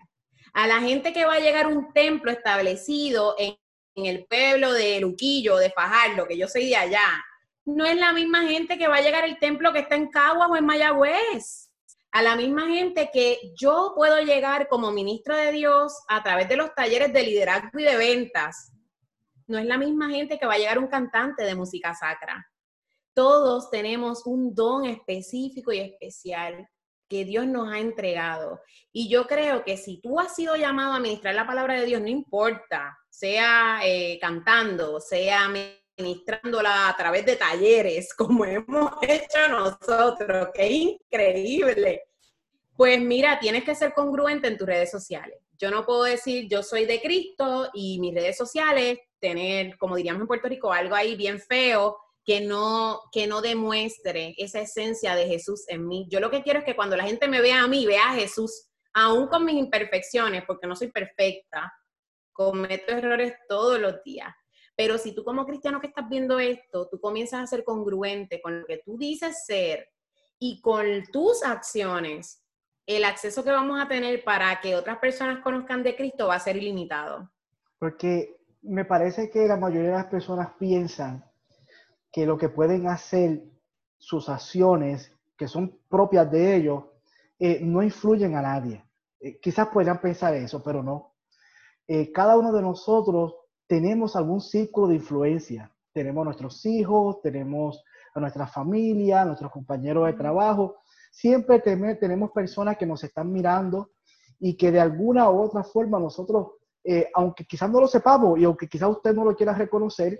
a 0.54 0.68
la 0.68 0.80
gente 0.80 1.12
que 1.12 1.26
va 1.26 1.36
a 1.36 1.40
llegar 1.40 1.66
a 1.66 1.70
un 1.70 1.92
templo 1.94 2.32
establecido 2.32 3.36
en, 3.38 3.58
el 3.96 4.26
pueblo 4.26 4.74
de 4.74 5.00
Luquillo, 5.00 5.58
de 5.58 5.70
Fajardo, 5.70 6.28
que 6.28 6.36
yo 6.36 6.48
soy 6.48 6.68
de 6.68 6.76
allá, 6.76 7.24
no 7.66 7.86
es 7.86 7.96
la 7.96 8.12
misma 8.12 8.42
gente 8.42 8.78
que 8.78 8.88
va 8.88 8.98
a 8.98 9.02
llegar 9.02 9.24
al 9.24 9.38
templo 9.38 9.72
que 9.72 9.80
está 9.80 9.96
en 9.96 10.10
Caguas 10.10 10.50
o 10.50 10.56
en 10.56 10.66
Mayagüez. 10.66 11.70
A 12.14 12.22
la 12.22 12.36
misma 12.36 12.68
gente 12.68 13.10
que 13.12 13.40
yo 13.56 13.94
puedo 13.96 14.20
llegar 14.20 14.68
como 14.68 14.92
ministro 14.92 15.36
de 15.36 15.52
Dios 15.52 15.94
a 16.08 16.22
través 16.22 16.48
de 16.48 16.58
los 16.58 16.74
talleres 16.76 17.12
de 17.12 17.24
liderazgo 17.24 17.80
y 17.80 17.84
de 17.84 17.98
ventas. 17.98 18.72
No 19.48 19.58
es 19.58 19.66
la 19.66 19.80
misma 19.80 20.12
gente 20.12 20.38
que 20.38 20.46
va 20.46 20.54
a 20.54 20.58
llegar 20.60 20.78
un 20.78 20.86
cantante 20.86 21.44
de 21.44 21.56
música 21.56 21.96
sacra. 21.96 22.48
Todos 23.16 23.72
tenemos 23.72 24.28
un 24.28 24.54
don 24.54 24.86
específico 24.86 25.74
y 25.74 25.80
especial 25.80 26.70
que 27.10 27.26
Dios 27.26 27.48
nos 27.48 27.74
ha 27.74 27.80
entregado. 27.80 28.62
Y 28.92 29.10
yo 29.10 29.26
creo 29.26 29.64
que 29.64 29.76
si 29.76 30.00
tú 30.00 30.20
has 30.20 30.36
sido 30.36 30.56
llamado 30.56 30.94
a 30.94 31.00
ministrar 31.00 31.34
la 31.34 31.48
palabra 31.48 31.80
de 31.80 31.88
Dios, 31.88 32.00
no 32.00 32.10
importa, 32.10 32.96
sea 33.10 33.80
eh, 33.84 34.20
cantando, 34.22 35.00
sea 35.00 35.50
ministrándola 35.98 36.90
a 36.90 36.96
través 36.96 37.26
de 37.26 37.36
talleres, 37.36 38.14
como 38.18 38.46
hemos 38.46 38.92
hecho 39.02 39.48
nosotros, 39.50 40.50
qué 40.54 40.68
increíble. 40.68 42.04
Pues 42.76 43.00
mira, 43.00 43.40
tienes 43.40 43.64
que 43.64 43.76
ser 43.76 43.94
congruente 43.94 44.48
en 44.48 44.58
tus 44.58 44.68
redes 44.68 44.90
sociales. 44.90 45.38
Yo 45.58 45.70
no 45.70 45.86
puedo 45.86 46.04
decir 46.04 46.48
yo 46.50 46.64
soy 46.64 46.86
de 46.86 47.02
Cristo 47.02 47.70
y 47.74 48.00
mis 48.00 48.14
redes 48.14 48.36
sociales 48.36 49.00
tener, 49.20 49.78
como 49.78 49.96
diríamos 49.96 50.22
en 50.22 50.28
Puerto 50.28 50.50
Rico, 50.50 50.74
algo 50.74 50.96
ahí 50.96 51.16
bien 51.16 51.40
feo 51.40 51.98
que 52.26 52.42
no, 52.42 53.02
que 53.12 53.28
no 53.28 53.42
demuestre 53.42 54.34
esa 54.38 54.62
esencia 54.62 55.16
de 55.16 55.28
Jesús 55.28 55.66
en 55.68 55.88
mí. 55.88 56.08
Yo 56.10 56.20
lo 56.20 56.32
que 56.32 56.42
quiero 56.42 56.60
es 56.60 56.66
que 56.66 56.76
cuando 56.76 56.96
la 56.96 57.04
gente 57.04 57.28
me 57.28 57.42
vea 57.42 57.64
a 57.64 57.68
mí, 57.68 57.86
vea 57.86 58.12
a 58.12 58.16
Jesús, 58.16 58.70
aún 58.94 59.28
con 59.28 59.46
mis 59.46 59.56
imperfecciones, 59.56 60.44
porque 60.46 60.68
no 60.68 60.76
soy 60.76 60.92
perfecta, 60.92 61.72
cometo 62.32 62.94
errores 62.94 63.34
todos 63.48 63.80
los 63.80 64.04
días. 64.04 64.34
Pero 64.76 64.98
si 64.98 65.14
tú 65.14 65.24
como 65.24 65.46
cristiano 65.46 65.80
que 65.80 65.88
estás 65.88 66.10
viendo 66.10 66.40
esto, 66.40 66.88
tú 66.90 67.00
comienzas 67.00 67.42
a 67.42 67.48
ser 67.48 67.64
congruente 67.64 68.42
con 68.42 68.62
lo 68.62 68.66
que 68.66 68.82
tú 68.84 68.98
dices 68.98 69.46
ser 69.46 69.88
y 70.40 70.62
con 70.62 70.86
tus 71.12 71.44
acciones, 71.44 72.44
el 72.86 73.06
acceso 73.06 73.44
que 73.44 73.52
vamos 73.52 73.80
a 73.82 73.88
tener 73.88 74.24
para 74.24 74.60
que 74.60 74.76
otras 74.76 74.98
personas 74.98 75.44
conozcan 75.44 75.84
de 75.84 75.96
Cristo 75.96 76.28
va 76.28 76.36
a 76.36 76.40
ser 76.40 76.58
ilimitado. 76.58 77.32
Porque 77.78 78.38
me 78.62 78.86
parece 78.86 79.30
que 79.30 79.48
la 79.48 79.58
mayoría 79.58 79.90
de 79.90 79.96
las 79.96 80.08
personas 80.08 80.50
piensan 80.58 81.24
que 82.12 82.26
lo 82.26 82.38
que 82.38 82.50
pueden 82.50 82.88
hacer 82.88 83.44
sus 83.98 84.28
acciones, 84.30 85.12
que 85.38 85.48
son 85.48 85.80
propias 85.88 86.30
de 86.32 86.56
ellos, 86.56 86.84
eh, 87.40 87.60
no 87.62 87.82
influyen 87.82 88.36
a 88.36 88.42
nadie. 88.42 88.86
Eh, 89.20 89.40
quizás 89.40 89.70
puedan 89.70 90.00
pensar 90.02 90.34
eso, 90.36 90.62
pero 90.62 90.84
no. 90.84 91.16
Eh, 91.88 92.12
cada 92.12 92.38
uno 92.38 92.52
de 92.54 92.62
nosotros 92.62 93.36
tenemos 93.68 94.16
algún 94.16 94.42
círculo 94.42 94.88
de 94.88 94.96
influencia. 94.96 95.72
Tenemos 95.94 96.26
nuestros 96.26 96.66
hijos, 96.66 97.22
tenemos 97.22 97.84
a 98.14 98.20
nuestra 98.20 98.48
familia, 98.48 99.22
a 99.22 99.26
nuestros 99.26 99.52
compañeros 99.52 100.06
de 100.08 100.14
trabajo. 100.14 100.78
Siempre 101.12 101.60
tenemos 101.60 102.32
personas 102.32 102.78
que 102.78 102.86
nos 102.86 103.04
están 103.04 103.32
mirando 103.32 103.92
y 104.40 104.56
que 104.56 104.72
de 104.72 104.80
alguna 104.80 105.30
u 105.30 105.42
otra 105.42 105.64
forma 105.64 106.00
nosotros, 106.00 106.54
aunque 107.14 107.46
quizás 107.46 107.70
no 107.70 107.80
lo 107.80 107.88
sepamos 107.88 108.40
y 108.40 108.44
aunque 108.44 108.68
quizás 108.68 108.90
usted 108.90 109.14
no 109.14 109.24
lo 109.24 109.36
quiera 109.36 109.54
reconocer, 109.54 110.20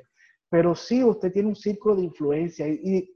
pero 0.50 0.76
sí 0.76 1.04
usted 1.04 1.32
tiene 1.32 1.50
un 1.50 1.56
círculo 1.56 1.96
de 1.96 2.04
influencia 2.04 2.68
y, 2.68 3.12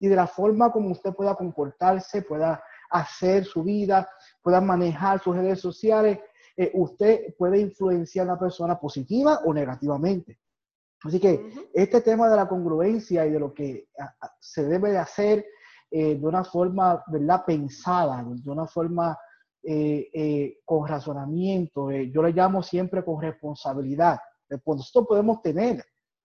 de 0.00 0.14
la 0.14 0.26
forma 0.26 0.70
como 0.70 0.90
usted 0.90 1.14
pueda 1.14 1.34
comportarse, 1.34 2.20
pueda 2.20 2.62
hacer 2.90 3.46
su 3.46 3.62
vida, 3.62 4.06
pueda 4.42 4.60
manejar 4.60 5.18
sus 5.18 5.34
redes 5.34 5.60
sociales, 5.60 6.18
eh, 6.56 6.70
usted 6.74 7.34
puede 7.36 7.58
influenciar 7.58 8.26
a 8.26 8.32
una 8.32 8.40
persona 8.40 8.78
positiva 8.78 9.40
o 9.44 9.52
negativamente. 9.52 10.38
Así 11.02 11.20
que 11.20 11.52
este 11.74 12.00
tema 12.00 12.28
de 12.28 12.36
la 12.36 12.48
congruencia 12.48 13.26
y 13.26 13.30
de 13.30 13.38
lo 13.38 13.52
que 13.52 13.88
se 14.40 14.64
debe 14.64 14.92
de 14.92 14.98
hacer 14.98 15.46
eh, 15.90 16.16
de 16.16 16.26
una 16.26 16.44
forma, 16.44 17.04
¿verdad? 17.08 17.44
Pensada, 17.44 18.24
de 18.24 18.50
una 18.50 18.66
forma 18.66 19.18
eh, 19.62 20.58
con 20.64 20.86
razonamiento, 20.86 21.90
yo 21.90 22.22
le 22.22 22.32
llamo 22.32 22.62
siempre 22.62 23.04
con 23.04 23.20
responsabilidad. 23.20 24.18
Nosotros 24.66 25.06
podemos 25.06 25.42
tener 25.42 25.84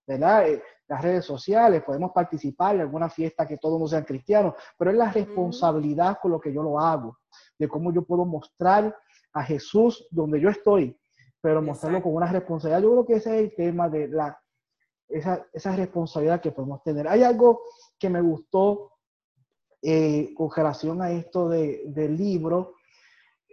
¿verdad? 0.09 0.49
Eh, 0.49 0.63
las 0.87 1.03
redes 1.03 1.23
sociales, 1.23 1.83
podemos 1.83 2.11
participar 2.11 2.73
en 2.73 2.81
alguna 2.81 3.09
fiesta 3.09 3.47
que 3.47 3.57
todos 3.57 3.79
no 3.79 3.87
sean 3.87 4.03
cristianos, 4.03 4.55
pero 4.75 4.89
es 4.89 4.97
la 4.97 5.11
responsabilidad 5.11 6.17
con 6.19 6.31
lo 6.31 6.39
que 6.39 6.51
yo 6.51 6.63
lo 6.63 6.79
hago, 6.79 7.19
de 7.59 7.67
cómo 7.67 7.93
yo 7.93 8.01
puedo 8.01 8.25
mostrar 8.25 8.95
a 9.33 9.43
Jesús 9.43 10.07
donde 10.11 10.39
yo 10.39 10.49
estoy, 10.49 10.97
pero 11.41 11.61
mostrarlo 11.61 12.01
con 12.01 12.15
una 12.15 12.31
responsabilidad. 12.31 12.81
Yo 12.81 12.91
creo 12.91 13.05
que 13.05 13.13
ese 13.15 13.35
es 13.35 13.43
el 13.43 13.55
tema 13.55 13.89
de 13.89 14.07
la, 14.07 14.39
esa, 15.07 15.45
esa 15.53 15.75
responsabilidad 15.75 16.41
que 16.41 16.51
podemos 16.51 16.83
tener. 16.83 17.07
Hay 17.07 17.23
algo 17.23 17.61
que 17.97 18.09
me 18.09 18.21
gustó 18.21 18.93
eh, 19.81 20.33
con 20.35 20.49
relación 20.55 21.01
a 21.01 21.11
esto 21.11 21.49
de, 21.49 21.83
del 21.85 22.17
libro, 22.17 22.73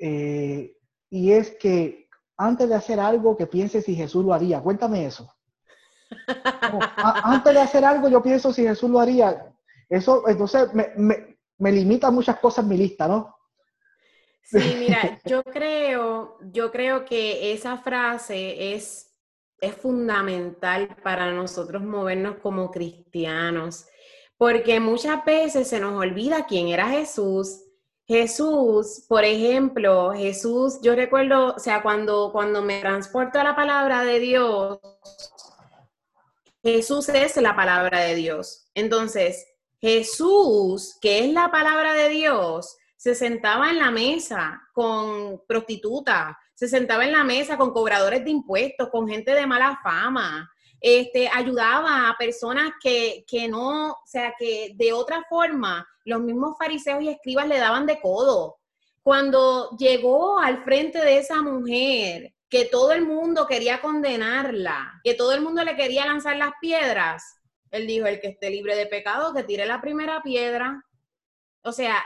eh, 0.01 0.77
y 1.09 1.33
es 1.33 1.53
que 1.57 2.09
antes 2.37 2.69
de 2.69 2.75
hacer 2.75 3.01
algo, 3.01 3.37
que 3.37 3.47
piense 3.47 3.81
si 3.81 3.95
Jesús 3.95 4.25
lo 4.25 4.35
haría. 4.35 4.61
Cuéntame 4.61 5.07
eso 5.07 5.31
antes 7.25 7.55
de 7.55 7.61
hacer 7.61 7.85
algo, 7.85 8.09
yo 8.09 8.23
pienso 8.23 8.53
si 8.53 8.63
Jesús 8.63 8.91
lo 8.91 9.01
haría. 9.01 9.53
Eso, 9.89 10.29
entonces, 10.29 10.73
me, 10.75 10.93
me, 10.97 11.39
me 11.59 11.73
limita 11.73 12.11
muchas 12.11 12.39
cosas 12.39 12.65
en 12.65 12.71
mi 12.71 12.77
lista, 12.77 13.09
¿no? 13.09 13.36
Sí, 14.47 14.59
mira, 14.79 15.21
yo 15.25 15.43
creo, 15.43 16.39
yo 16.53 16.71
creo 16.71 17.05
que 17.05 17.53
esa 17.53 17.79
frase 17.79 18.75
es, 18.75 19.13
es 19.61 19.75
fundamental 19.75 20.97
para 21.03 21.33
nosotros 21.33 21.83
movernos 21.83 22.37
como 22.37 22.71
cristianos, 22.71 23.87
porque 24.39 24.79
muchas 24.79 25.25
veces 25.25 25.69
se 25.69 25.81
nos 25.81 26.01
olvida 26.01 26.47
quién 26.47 26.69
era 26.69 26.89
Jesús. 26.89 27.63
Jesús, 28.07 29.05
por 29.09 29.25
ejemplo, 29.25 30.13
Jesús, 30.13 30.79
yo 30.81 30.95
recuerdo, 30.95 31.55
o 31.57 31.59
sea, 31.59 31.83
cuando, 31.83 32.31
cuando 32.31 32.63
me 32.63 32.81
transporto 32.81 33.41
a 33.41 33.45
la 33.45 33.57
palabra 33.57 34.05
de 34.05 34.21
Dios, 34.21 34.79
Jesús 36.63 37.09
es 37.09 37.37
la 37.39 37.57
palabra 37.57 38.01
de 38.01 38.15
Dios. 38.15 38.71
Entonces, 38.75 39.45
Jesús, 39.81 40.97
que 41.01 41.25
es 41.25 41.33
la 41.33 41.51
palabra 41.51 41.95
de 41.95 42.09
Dios, 42.11 42.77
se 42.97 43.15
sentaba 43.15 43.71
en 43.71 43.79
la 43.79 43.91
mesa 43.91 44.63
con 44.73 45.43
prostitutas, 45.47 46.35
se 46.55 46.69
sentaba 46.69 47.05
en 47.05 47.13
la 47.13 47.25
mesa 47.25 47.57
con 47.57 47.73
cobradores 47.73 48.25
de 48.25 48.31
impuestos, 48.31 48.89
con 48.89 49.09
gente 49.09 49.33
de 49.33 49.47
mala 49.47 49.79
fama, 49.83 50.51
este, 50.81 51.29
ayudaba 51.29 52.09
a 52.09 52.17
personas 52.17 52.73
que, 52.83 53.25
que 53.27 53.49
no, 53.49 53.93
o 53.93 54.07
sea, 54.07 54.35
que 54.39 54.73
de 54.77 54.93
otra 54.93 55.25
forma 55.29 55.87
los 56.05 56.21
mismos 56.21 56.57
fariseos 56.59 57.03
y 57.03 57.09
escribas 57.09 57.49
le 57.49 57.59
daban 57.59 57.87
de 57.87 58.01
codo. 58.01 58.57
Cuando 59.03 59.77
llegó 59.77 60.39
al 60.39 60.65
frente 60.65 61.01
de 61.01 61.19
esa 61.19 61.43
mujer, 61.43 62.35
que 62.49 62.67
todo 62.67 62.93
el 62.93 63.05
mundo 63.05 63.47
quería 63.47 63.81
condenarla, 63.81 65.01
que 65.03 65.15
todo 65.15 65.33
el 65.33 65.41
mundo 65.41 65.65
le 65.65 65.77
quería 65.77 66.07
lanzar 66.07 66.37
las 66.37 66.53
piedras, 66.61 67.41
él 67.71 67.87
dijo, 67.87 68.07
el 68.07 68.21
que 68.21 68.29
esté 68.29 68.51
libre 68.51 68.77
de 68.77 68.87
pecado, 68.87 69.35
que 69.35 69.43
tire 69.43 69.67
la 69.67 69.81
primera 69.81 70.23
piedra. 70.23 70.85
O 71.63 71.73
sea, 71.73 72.03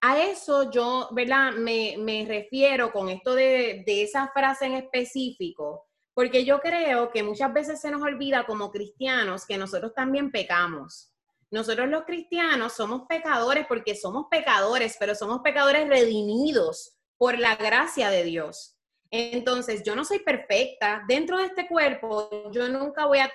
a 0.00 0.18
eso 0.22 0.70
yo, 0.70 1.08
¿verdad? 1.12 1.52
Me, 1.52 2.24
refiero 2.26 2.92
con 2.92 3.08
esto 3.08 3.34
de, 3.34 3.82
de, 3.86 4.02
esa 4.02 4.28
frase 4.28 4.66
en 4.66 4.74
específico, 4.74 5.86
porque 6.14 6.44
yo 6.44 6.60
creo 6.60 7.10
que 7.10 7.22
muchas 7.22 7.52
veces 7.52 7.80
se 7.80 7.90
nos 7.90 8.02
olvida 8.02 8.46
como 8.46 8.70
cristianos 8.70 9.46
que 9.46 9.58
nosotros 9.58 9.92
también 9.94 10.30
pecamos. 10.30 11.12
Nosotros 11.50 11.88
los 11.88 12.04
cristianos 12.04 12.74
somos 12.74 13.02
pecadores 13.08 13.66
porque 13.66 13.94
somos 13.94 14.26
pecadores, 14.30 14.96
pero 14.98 15.14
somos 15.14 15.40
pecadores 15.42 15.88
redimidos 15.88 16.96
por 17.18 17.38
la 17.38 17.56
gracia 17.56 18.08
de 18.08 18.24
Dios. 18.24 18.76
Entonces, 19.10 19.82
yo 19.82 19.96
no 19.96 20.04
soy 20.04 20.20
perfecta. 20.20 21.02
Dentro 21.08 21.38
de 21.38 21.46
este 21.46 21.66
cuerpo, 21.66 22.50
yo 22.52 22.68
nunca 22.68 23.06
voy 23.06 23.18
a 23.18 23.30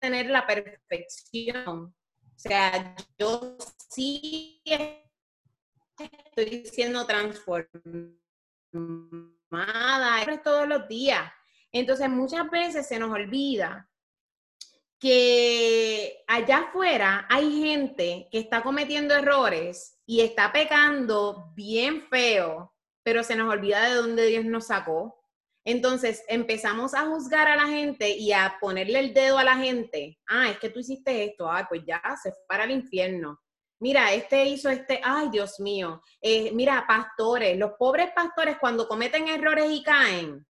tener 0.00 0.30
la 0.30 0.46
perfección. 0.46 1.94
O 2.38 2.38
sea, 2.38 2.96
yo 3.18 3.56
sí 3.90 4.62
estoy 5.98 6.66
siendo 6.66 7.06
transformada 7.06 8.18
todos 10.42 10.68
los 10.68 10.88
días. 10.88 11.30
Entonces, 11.72 12.08
muchas 12.08 12.50
veces 12.50 12.86
se 12.86 12.98
nos 12.98 13.10
olvida 13.10 13.88
que 14.98 16.24
allá 16.26 16.58
afuera 16.58 17.26
hay 17.28 17.62
gente 17.62 18.28
que 18.30 18.38
está 18.38 18.62
cometiendo 18.62 19.14
errores 19.14 20.00
y 20.06 20.20
está 20.20 20.52
pecando 20.52 21.52
bien 21.54 22.02
feo, 22.08 22.74
pero 23.04 23.22
se 23.22 23.36
nos 23.36 23.52
olvida 23.52 23.88
de 23.88 23.94
dónde 23.94 24.26
Dios 24.26 24.44
nos 24.44 24.66
sacó. 24.66 25.14
Entonces 25.64 26.24
empezamos 26.28 26.94
a 26.94 27.06
juzgar 27.06 27.46
a 27.46 27.56
la 27.56 27.66
gente 27.66 28.16
y 28.16 28.32
a 28.32 28.56
ponerle 28.60 29.00
el 29.00 29.14
dedo 29.14 29.38
a 29.38 29.44
la 29.44 29.56
gente. 29.56 30.18
Ah, 30.26 30.48
es 30.48 30.58
que 30.58 30.70
tú 30.70 30.80
hiciste 30.80 31.24
esto. 31.24 31.50
Ah, 31.50 31.66
pues 31.68 31.82
ya 31.86 32.00
se 32.22 32.32
fue 32.32 32.40
para 32.48 32.64
el 32.64 32.70
infierno. 32.70 33.38
Mira, 33.80 34.12
este 34.12 34.44
hizo 34.46 34.68
este. 34.68 35.00
Ay, 35.02 35.28
Dios 35.30 35.60
mío. 35.60 36.02
Eh, 36.20 36.50
mira, 36.52 36.84
pastores, 36.86 37.56
los 37.56 37.72
pobres 37.78 38.10
pastores 38.14 38.56
cuando 38.58 38.88
cometen 38.88 39.28
errores 39.28 39.70
y 39.70 39.82
caen. 39.82 40.46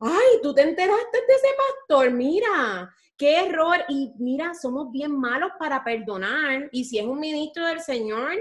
Ay, 0.00 0.40
tú 0.42 0.54
te 0.54 0.62
enteraste 0.62 1.18
de 1.26 1.34
ese 1.34 1.48
pastor. 1.56 2.10
Mira, 2.10 2.94
qué 3.16 3.46
error. 3.46 3.78
Y 3.88 4.12
mira, 4.18 4.54
somos 4.54 4.90
bien 4.90 5.18
malos 5.18 5.52
para 5.58 5.82
perdonar. 5.82 6.68
Y 6.72 6.84
si 6.84 6.98
es 6.98 7.06
un 7.06 7.20
ministro 7.20 7.66
del 7.66 7.80
Señor, 7.80 8.32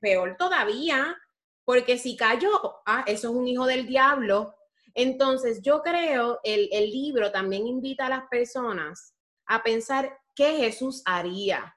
peor 0.00 0.36
todavía. 0.38 1.16
Porque 1.64 1.98
si 1.98 2.16
cayó, 2.16 2.50
ah, 2.86 3.02
eso 3.06 3.28
es 3.28 3.34
un 3.34 3.48
hijo 3.48 3.66
del 3.66 3.86
diablo 3.86 4.56
entonces, 4.96 5.60
yo 5.60 5.82
creo, 5.82 6.40
el, 6.42 6.70
el 6.72 6.90
libro 6.90 7.30
también 7.30 7.66
invita 7.66 8.06
a 8.06 8.08
las 8.08 8.28
personas 8.28 9.14
a 9.44 9.62
pensar 9.62 10.18
qué 10.34 10.56
Jesús 10.56 11.02
haría. 11.04 11.75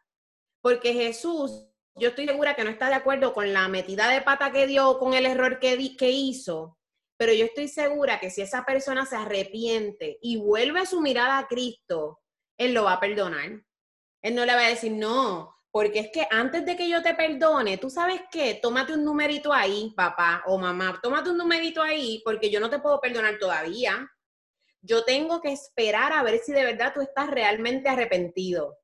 Porque 0.62 0.94
Jesús, 0.94 1.66
yo 1.96 2.10
estoy 2.10 2.28
segura 2.28 2.56
que 2.56 2.64
no 2.64 2.70
está 2.70 2.88
de 2.88 2.96
acuerdo 2.96 3.34
con 3.34 3.52
la 3.54 3.68
metida 3.68 4.10
de 4.10 4.22
pata 4.22 4.52
que 4.52 4.68
dio, 4.68 5.00
con 5.00 5.14
el 5.14 5.26
error 5.26 5.60
que, 5.60 5.96
que 5.98 6.10
hizo, 6.10 6.78
pero 7.20 7.34
yo 7.34 7.46
estoy 7.46 7.68
segura 7.68 8.18
que 8.20 8.30
si 8.30 8.42
esa 8.42 8.64
persona 8.64 9.06
se 9.06 9.18
arrepiente 9.18 10.18
y 10.22 10.38
vuelve 10.38 10.86
su 10.86 11.02
mirada 11.02 11.38
a 11.38 11.48
Cristo, 11.48 12.22
Él 12.58 12.74
lo 12.74 12.86
va 12.86 12.94
a 12.94 13.00
perdonar. 13.02 13.62
Él 14.22 14.36
no 14.36 14.46
le 14.46 14.56
va 14.56 14.62
a 14.62 14.70
decir, 14.70 14.94
no, 14.94 15.54
porque 15.70 16.00
es 16.00 16.10
que 16.14 16.26
antes 16.32 16.66
de 16.66 16.78
que 16.78 16.90
yo 16.90 17.04
te 17.04 17.14
perdone, 17.14 17.78
tú 17.78 17.90
sabes 17.90 18.22
qué, 18.32 18.56
tómate 18.56 18.94
un 18.94 19.04
numerito 19.04 19.54
ahí, 19.54 19.94
papá 19.96 20.44
o 20.48 20.58
mamá, 20.58 20.98
tómate 21.04 21.30
un 21.30 21.38
numerito 21.38 21.82
ahí, 21.82 22.22
porque 22.24 22.50
yo 22.50 22.62
no 22.62 22.70
te 22.70 22.80
puedo 22.80 23.02
perdonar 23.02 23.38
todavía. 23.38 24.10
Yo 24.82 25.04
tengo 25.04 25.42
que 25.42 25.52
esperar 25.52 26.14
a 26.14 26.24
ver 26.24 26.40
si 26.40 26.54
de 26.54 26.64
verdad 26.64 26.94
tú 26.94 27.02
estás 27.02 27.30
realmente 27.30 27.90
arrepentido. 27.90 28.79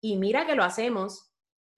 Y 0.00 0.16
mira 0.16 0.46
que 0.46 0.54
lo 0.54 0.64
hacemos. 0.64 1.30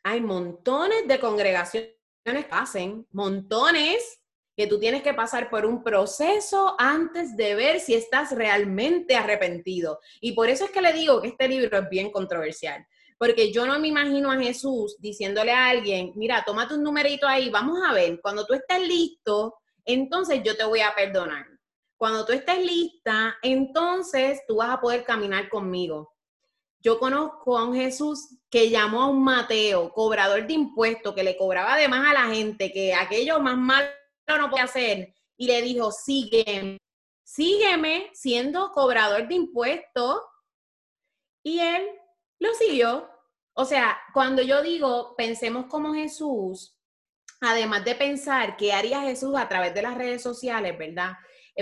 Hay 0.03 0.21
montones 0.21 1.07
de 1.07 1.21
congregaciones 1.21 1.95
que 2.25 2.47
hacen, 2.51 3.07
montones 3.11 4.21
que 4.59 4.67
tú 4.67 4.81
tienes 4.81 5.05
que 5.05 5.15
pasar 5.15 5.51
por 5.51 5.65
un 5.65 5.85
proceso 5.85 6.75
antes 6.79 7.37
de 7.37 7.55
ver 7.55 7.79
si 7.79 7.95
estás 7.95 8.33
realmente 8.33 9.15
arrepentido. 9.15 10.01
Y 10.21 10.33
por 10.33 10.49
eso 10.49 10.65
es 10.65 10.73
que 10.73 10.83
le 10.83 10.93
digo 10.93 11.23
que 11.23 11.29
este 11.29 11.47
libro 11.47 11.79
es 11.79 11.89
bien 11.89 12.11
controversial, 12.11 12.85
porque 13.19 13.53
yo 13.53 13.67
no 13.67 13.79
me 13.79 13.87
imagino 13.87 14.33
a 14.33 14.37
Jesús 14.37 14.97
diciéndole 14.99 15.53
a 15.53 15.69
alguien, 15.69 16.13
mira, 16.17 16.43
tómate 16.45 16.75
un 16.75 16.83
numerito 16.83 17.29
ahí, 17.29 17.51
vamos 17.51 17.79
a 17.87 17.93
ver, 17.93 18.21
cuando 18.21 18.45
tú 18.47 18.55
estés 18.55 18.81
listo, 18.81 19.55
entonces 19.85 20.43
yo 20.43 20.57
te 20.57 20.65
voy 20.65 20.81
a 20.81 20.93
perdonar. 20.93 21.47
Cuando 21.97 22.25
tú 22.25 22.33
estés 22.33 22.59
lista, 22.59 23.37
entonces 23.43 24.43
tú 24.49 24.57
vas 24.57 24.71
a 24.71 24.81
poder 24.81 25.05
caminar 25.05 25.49
conmigo. 25.49 26.15
Yo 26.81 26.99
conozco 26.99 27.59
a 27.59 27.65
un 27.65 27.75
Jesús 27.75 28.29
que 28.51 28.71
llamó 28.71 29.03
a 29.03 29.09
un 29.09 29.23
Mateo, 29.23 29.93
cobrador 29.93 30.47
de 30.47 30.53
impuestos, 30.53 31.15
que 31.15 31.25
le 31.25 31.37
cobraba 31.37 31.75
además 31.75 32.07
a 32.09 32.15
la 32.15 32.35
gente, 32.35 32.73
que 32.73 32.95
aquello 32.95 33.41
más 33.41 33.57
malo 33.57 33.89
no 34.29 34.51
puede 34.51 34.65
hacer, 34.65 35.15
y 35.37 35.47
le 35.47 35.63
dijo, 35.63 35.91
sígueme, 35.91 36.79
sígueme 37.25 38.11
siendo 38.13 38.71
cobrador 38.73 39.27
de 39.27 39.35
impuestos. 39.35 40.21
Y 41.43 41.61
él 41.61 41.89
lo 42.39 42.55
siguió. 42.55 43.09
O 43.55 43.65
sea, 43.65 43.99
cuando 44.15 44.43
yo 44.43 44.63
digo 44.63 45.15
pensemos 45.17 45.67
como 45.67 45.95
Jesús, 45.95 46.77
además 47.41 47.85
de 47.85 47.95
pensar 47.95 48.57
qué 48.57 48.73
haría 48.73 49.03
Jesús 49.03 49.35
a 49.37 49.49
través 49.49 49.75
de 49.75 49.83
las 49.83 49.97
redes 49.97 50.23
sociales, 50.23 50.77
¿verdad? 50.79 51.13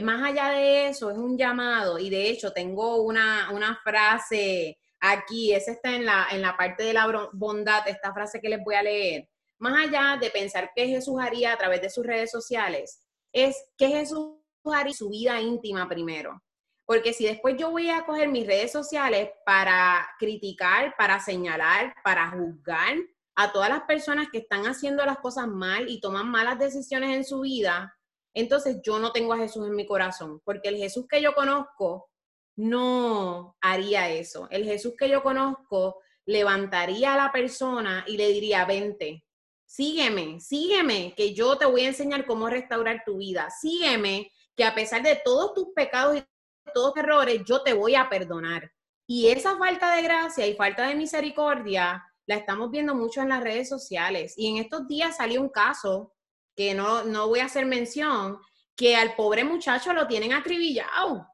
Más 0.02 0.22
allá 0.22 0.50
de 0.50 0.88
eso, 0.88 1.10
es 1.10 1.16
un 1.16 1.38
llamado 1.38 1.98
y 1.98 2.10
de 2.10 2.28
hecho 2.28 2.52
tengo 2.52 3.02
una, 3.02 3.50
una 3.50 3.80
frase 3.82 4.78
aquí, 5.00 5.52
esa 5.52 5.72
está 5.72 5.94
en 5.94 6.04
la, 6.04 6.28
en 6.30 6.42
la 6.42 6.56
parte 6.56 6.82
de 6.82 6.92
la 6.92 7.30
bondad, 7.32 7.86
esta 7.88 8.12
frase 8.12 8.40
que 8.40 8.48
les 8.48 8.62
voy 8.62 8.74
a 8.74 8.82
leer. 8.82 9.28
Más 9.58 9.86
allá 9.86 10.18
de 10.20 10.30
pensar 10.30 10.70
qué 10.74 10.86
Jesús 10.86 11.20
haría 11.20 11.52
a 11.52 11.58
través 11.58 11.80
de 11.80 11.90
sus 11.90 12.04
redes 12.04 12.30
sociales, 12.30 13.02
es 13.32 13.56
qué 13.76 13.88
Jesús 13.88 14.36
haría 14.64 14.94
su 14.94 15.08
vida 15.08 15.40
íntima 15.40 15.88
primero. 15.88 16.42
Porque 16.84 17.12
si 17.12 17.26
después 17.26 17.56
yo 17.58 17.70
voy 17.70 17.90
a 17.90 18.04
coger 18.06 18.28
mis 18.28 18.46
redes 18.46 18.70
sociales 18.70 19.30
para 19.44 20.08
criticar, 20.18 20.94
para 20.96 21.18
señalar, 21.20 21.94
para 22.04 22.30
juzgar 22.30 22.96
a 23.34 23.52
todas 23.52 23.68
las 23.68 23.82
personas 23.82 24.28
que 24.30 24.38
están 24.38 24.66
haciendo 24.66 25.04
las 25.04 25.18
cosas 25.18 25.48
mal 25.48 25.88
y 25.88 26.00
toman 26.00 26.30
malas 26.30 26.58
decisiones 26.58 27.10
en 27.10 27.24
su 27.24 27.40
vida, 27.40 27.96
entonces 28.34 28.78
yo 28.82 28.98
no 28.98 29.12
tengo 29.12 29.32
a 29.32 29.38
Jesús 29.38 29.66
en 29.66 29.74
mi 29.74 29.86
corazón, 29.86 30.40
porque 30.44 30.68
el 30.68 30.76
Jesús 30.76 31.06
que 31.08 31.22
yo 31.22 31.34
conozco 31.34 32.10
no 32.56 33.56
haría 33.60 34.10
eso. 34.10 34.48
El 34.50 34.64
Jesús 34.64 34.94
que 34.98 35.08
yo 35.08 35.22
conozco 35.22 36.00
levantaría 36.24 37.14
a 37.14 37.16
la 37.16 37.32
persona 37.32 38.04
y 38.06 38.16
le 38.16 38.28
diría, 38.28 38.64
vente, 38.64 39.24
sígueme, 39.64 40.40
sígueme, 40.40 41.14
que 41.16 41.34
yo 41.34 41.56
te 41.56 41.66
voy 41.66 41.82
a 41.82 41.88
enseñar 41.88 42.26
cómo 42.26 42.48
restaurar 42.48 43.02
tu 43.04 43.18
vida. 43.18 43.48
Sígueme, 43.50 44.32
que 44.56 44.64
a 44.64 44.74
pesar 44.74 45.02
de 45.02 45.20
todos 45.24 45.54
tus 45.54 45.68
pecados 45.74 46.16
y 46.16 46.24
todos 46.72 46.96
errores, 46.96 47.42
yo 47.44 47.62
te 47.62 47.74
voy 47.74 47.94
a 47.94 48.08
perdonar. 48.08 48.72
Y 49.06 49.28
esa 49.28 49.56
falta 49.56 49.94
de 49.94 50.02
gracia 50.02 50.46
y 50.46 50.56
falta 50.56 50.88
de 50.88 50.94
misericordia 50.94 52.02
la 52.26 52.34
estamos 52.34 52.70
viendo 52.70 52.94
mucho 52.94 53.20
en 53.20 53.28
las 53.28 53.42
redes 53.42 53.68
sociales. 53.68 54.34
Y 54.36 54.48
en 54.48 54.56
estos 54.56 54.88
días 54.88 55.16
salió 55.16 55.40
un 55.40 55.48
caso, 55.48 56.12
que 56.56 56.74
no, 56.74 57.04
no 57.04 57.28
voy 57.28 57.40
a 57.40 57.44
hacer 57.44 57.66
mención, 57.66 58.38
que 58.74 58.96
al 58.96 59.14
pobre 59.14 59.44
muchacho 59.44 59.92
lo 59.92 60.08
tienen 60.08 60.32
acribillado. 60.32 61.28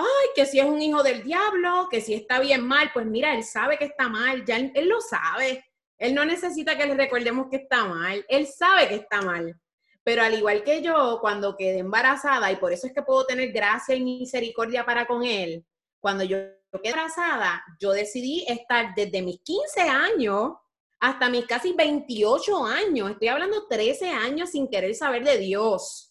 Ay, 0.00 0.28
que 0.34 0.46
si 0.46 0.58
es 0.58 0.64
un 0.64 0.80
hijo 0.80 1.02
del 1.02 1.22
diablo, 1.22 1.88
que 1.90 2.00
si 2.00 2.14
está 2.14 2.40
bien 2.40 2.66
mal, 2.66 2.90
pues 2.94 3.04
mira, 3.04 3.34
él 3.34 3.44
sabe 3.44 3.76
que 3.76 3.84
está 3.84 4.08
mal, 4.08 4.44
ya 4.46 4.56
él, 4.56 4.88
lo 4.88 5.00
sabe. 5.00 5.64
Él 5.98 6.14
no 6.14 6.24
necesita 6.24 6.78
que 6.78 6.86
le 6.86 6.94
recordemos 6.94 7.48
que 7.50 7.56
está 7.56 7.84
mal, 7.84 8.24
él 8.28 8.46
sabe 8.46 8.88
que 8.88 8.94
está 8.94 9.20
mal. 9.20 9.54
Pero 10.02 10.22
al 10.22 10.32
igual 10.32 10.64
que 10.64 10.80
yo, 10.80 11.18
cuando 11.20 11.54
quedé 11.54 11.80
embarazada, 11.80 12.50
y 12.50 12.56
por 12.56 12.72
eso 12.72 12.86
es 12.86 12.94
que 12.94 13.02
puedo 13.02 13.26
tener 13.26 13.52
gracia 13.52 13.94
y 13.94 14.02
misericordia 14.02 14.86
para 14.86 15.06
con 15.06 15.22
él, 15.22 15.66
cuando 16.00 16.24
yo 16.24 16.38
quedé 16.82 16.92
embarazada, 16.92 17.62
yo 17.78 17.92
decidí 17.92 18.46
estar 18.48 18.94
desde 18.94 19.20
mis 19.20 19.40
15 19.42 19.80
años 19.82 20.52
hasta 20.98 21.28
mis 21.28 21.46
casi 21.46 21.74
28 21.74 22.64
años, 22.64 23.10
estoy 23.10 23.28
hablando 23.28 23.66
13 23.66 24.08
años 24.08 24.50
sin 24.50 24.68
querer 24.68 24.94
saber 24.94 25.24
de 25.24 25.36
Dios, 25.36 26.09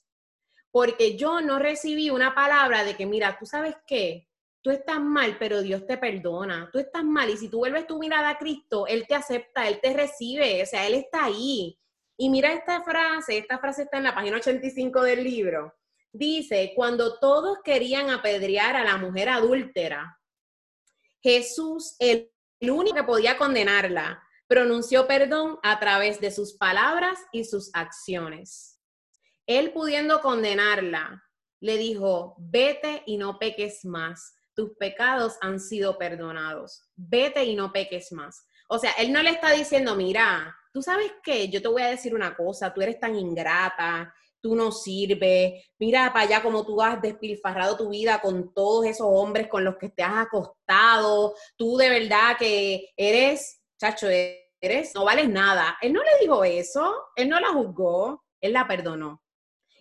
porque 0.71 1.17
yo 1.17 1.41
no 1.41 1.59
recibí 1.59 2.09
una 2.09 2.35
palabra 2.35 2.83
de 2.83 2.95
que, 2.95 3.05
mira, 3.05 3.37
tú 3.39 3.45
sabes 3.45 3.75
qué, 3.87 4.27
tú 4.61 4.71
estás 4.71 4.99
mal, 4.99 5.37
pero 5.39 5.61
Dios 5.61 5.85
te 5.87 5.97
perdona. 5.97 6.69
Tú 6.71 6.79
estás 6.79 7.03
mal 7.03 7.29
y 7.29 7.37
si 7.37 7.49
tú 7.49 7.59
vuelves 7.59 7.87
tu 7.87 7.97
mirada 7.97 8.29
a 8.29 8.37
Cristo, 8.37 8.87
Él 8.87 9.05
te 9.07 9.15
acepta, 9.15 9.67
Él 9.67 9.79
te 9.81 9.93
recibe, 9.93 10.63
o 10.63 10.65
sea, 10.65 10.85
Él 10.85 10.93
está 10.95 11.25
ahí. 11.25 11.77
Y 12.17 12.29
mira 12.29 12.51
esta 12.51 12.83
frase, 12.83 13.37
esta 13.37 13.59
frase 13.59 13.83
está 13.83 13.97
en 13.97 14.03
la 14.03 14.15
página 14.15 14.37
85 14.37 15.01
del 15.03 15.23
libro. 15.23 15.73
Dice, 16.11 16.73
cuando 16.75 17.19
todos 17.19 17.59
querían 17.63 18.09
apedrear 18.09 18.75
a 18.75 18.83
la 18.83 18.97
mujer 18.97 19.29
adúltera, 19.29 20.19
Jesús, 21.21 21.95
el 21.99 22.29
único 22.61 22.95
que 22.95 23.03
podía 23.03 23.37
condenarla, 23.37 24.21
pronunció 24.47 25.05
perdón 25.05 25.59
a 25.63 25.79
través 25.79 26.19
de 26.19 26.31
sus 26.31 26.53
palabras 26.53 27.19
y 27.31 27.43
sus 27.43 27.69
acciones. 27.73 28.78
Él 29.49 29.71
pudiendo 29.71 30.21
condenarla, 30.21 31.23
le 31.59 31.77
dijo, 31.77 32.35
vete 32.37 33.01
y 33.05 33.17
no 33.17 33.39
peques 33.39 33.83
más 33.83 34.35
tus 34.59 34.75
pecados 34.75 35.37
han 35.39 35.57
sido 35.57 35.97
perdonados. 35.97 36.83
Vete 36.97 37.45
y 37.45 37.55
no 37.55 37.71
peques 37.71 38.11
más. 38.11 38.45
O 38.67 38.77
sea, 38.77 38.91
él 38.99 39.13
no 39.13 39.23
le 39.23 39.29
está 39.29 39.53
diciendo, 39.53 39.95
mira, 39.95 40.53
tú 40.73 40.81
sabes 40.81 41.13
qué, 41.23 41.47
yo 41.47 41.61
te 41.61 41.69
voy 41.69 41.81
a 41.81 41.91
decir 41.91 42.13
una 42.13 42.35
cosa, 42.35 42.73
tú 42.73 42.81
eres 42.81 42.99
tan 42.99 43.15
ingrata, 43.15 44.13
tú 44.41 44.57
no 44.57 44.73
sirves, 44.73 45.63
mira 45.79 46.11
para 46.11 46.25
allá 46.25 46.43
como 46.43 46.65
tú 46.65 46.81
has 46.81 47.01
despilfarrado 47.01 47.77
tu 47.77 47.89
vida 47.89 48.19
con 48.19 48.53
todos 48.53 48.85
esos 48.85 49.07
hombres 49.09 49.47
con 49.47 49.63
los 49.63 49.77
que 49.77 49.89
te 49.89 50.03
has 50.03 50.27
acostado, 50.27 51.35
tú 51.55 51.77
de 51.77 51.89
verdad 51.89 52.35
que 52.37 52.89
eres, 52.97 53.61
chacho, 53.79 54.07
eres, 54.09 54.93
no 54.93 55.05
vales 55.05 55.29
nada. 55.29 55.77
Él 55.81 55.93
no 55.93 56.03
le 56.03 56.19
dijo 56.19 56.43
eso, 56.43 56.95
él 57.15 57.29
no 57.29 57.39
la 57.39 57.53
juzgó, 57.53 58.25
él 58.41 58.51
la 58.51 58.67
perdonó. 58.67 59.21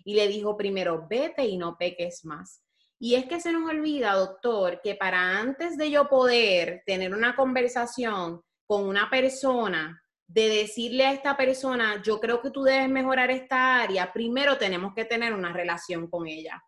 Y 0.09 0.15
le 0.15 0.27
dijo 0.27 0.57
primero, 0.57 1.07
vete 1.07 1.45
y 1.45 1.59
no 1.59 1.77
peques 1.77 2.25
más. 2.25 2.63
Y 2.99 3.17
es 3.17 3.27
que 3.27 3.43
se 3.43 3.53
nos 3.53 3.69
olvida, 3.69 4.15
doctor, 4.15 4.81
que 4.83 4.95
para 4.95 5.39
antes 5.39 5.77
de 5.77 5.91
yo 5.91 6.09
poder 6.09 6.83
tener 6.87 7.15
una 7.15 7.37
conversación 7.37 8.41
con 8.65 8.89
una 8.89 9.11
persona, 9.11 10.03
de 10.27 10.49
decirle 10.49 11.05
a 11.05 11.13
esta 11.13 11.37
persona, 11.37 12.03
yo 12.03 12.21
creo 12.21 12.41
que 12.41 12.51
tú 12.51 12.63
debes 12.63 12.89
mejorar 12.89 13.31
esta 13.31 13.83
área, 13.83 14.11
primero 14.11 14.57
tenemos 14.57 14.95
que 14.95 15.05
tener 15.05 15.35
una 15.35 15.53
relación 15.53 16.09
con 16.09 16.27
ella. 16.27 16.59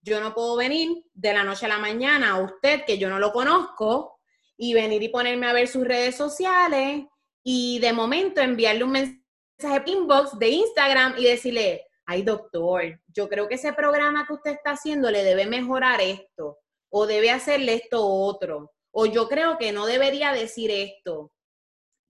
Yo 0.00 0.20
no 0.20 0.32
puedo 0.32 0.54
venir 0.54 1.02
de 1.14 1.34
la 1.34 1.42
noche 1.42 1.66
a 1.66 1.70
la 1.70 1.78
mañana 1.80 2.30
a 2.30 2.40
usted, 2.44 2.84
que 2.84 2.96
yo 2.96 3.08
no 3.08 3.18
lo 3.18 3.32
conozco, 3.32 4.20
y 4.56 4.72
venir 4.72 5.02
y 5.02 5.08
ponerme 5.08 5.48
a 5.48 5.52
ver 5.52 5.66
sus 5.66 5.84
redes 5.84 6.14
sociales 6.14 7.06
y 7.42 7.80
de 7.80 7.92
momento 7.92 8.40
enviarle 8.40 8.84
un 8.84 8.92
mensaje 8.92 9.82
inbox 9.86 10.38
de 10.38 10.48
Instagram 10.50 11.14
y 11.18 11.24
decirle, 11.24 11.87
ay 12.08 12.22
doctor, 12.22 12.98
yo 13.08 13.28
creo 13.28 13.46
que 13.48 13.56
ese 13.56 13.74
programa 13.74 14.26
que 14.26 14.32
usted 14.32 14.52
está 14.52 14.70
haciendo 14.70 15.10
le 15.10 15.22
debe 15.22 15.44
mejorar 15.44 16.00
esto, 16.00 16.58
o 16.88 17.06
debe 17.06 17.30
hacerle 17.30 17.74
esto 17.74 18.02
otro, 18.02 18.72
o 18.90 19.04
yo 19.04 19.28
creo 19.28 19.58
que 19.58 19.72
no 19.72 19.84
debería 19.84 20.32
decir 20.32 20.70
esto. 20.70 21.30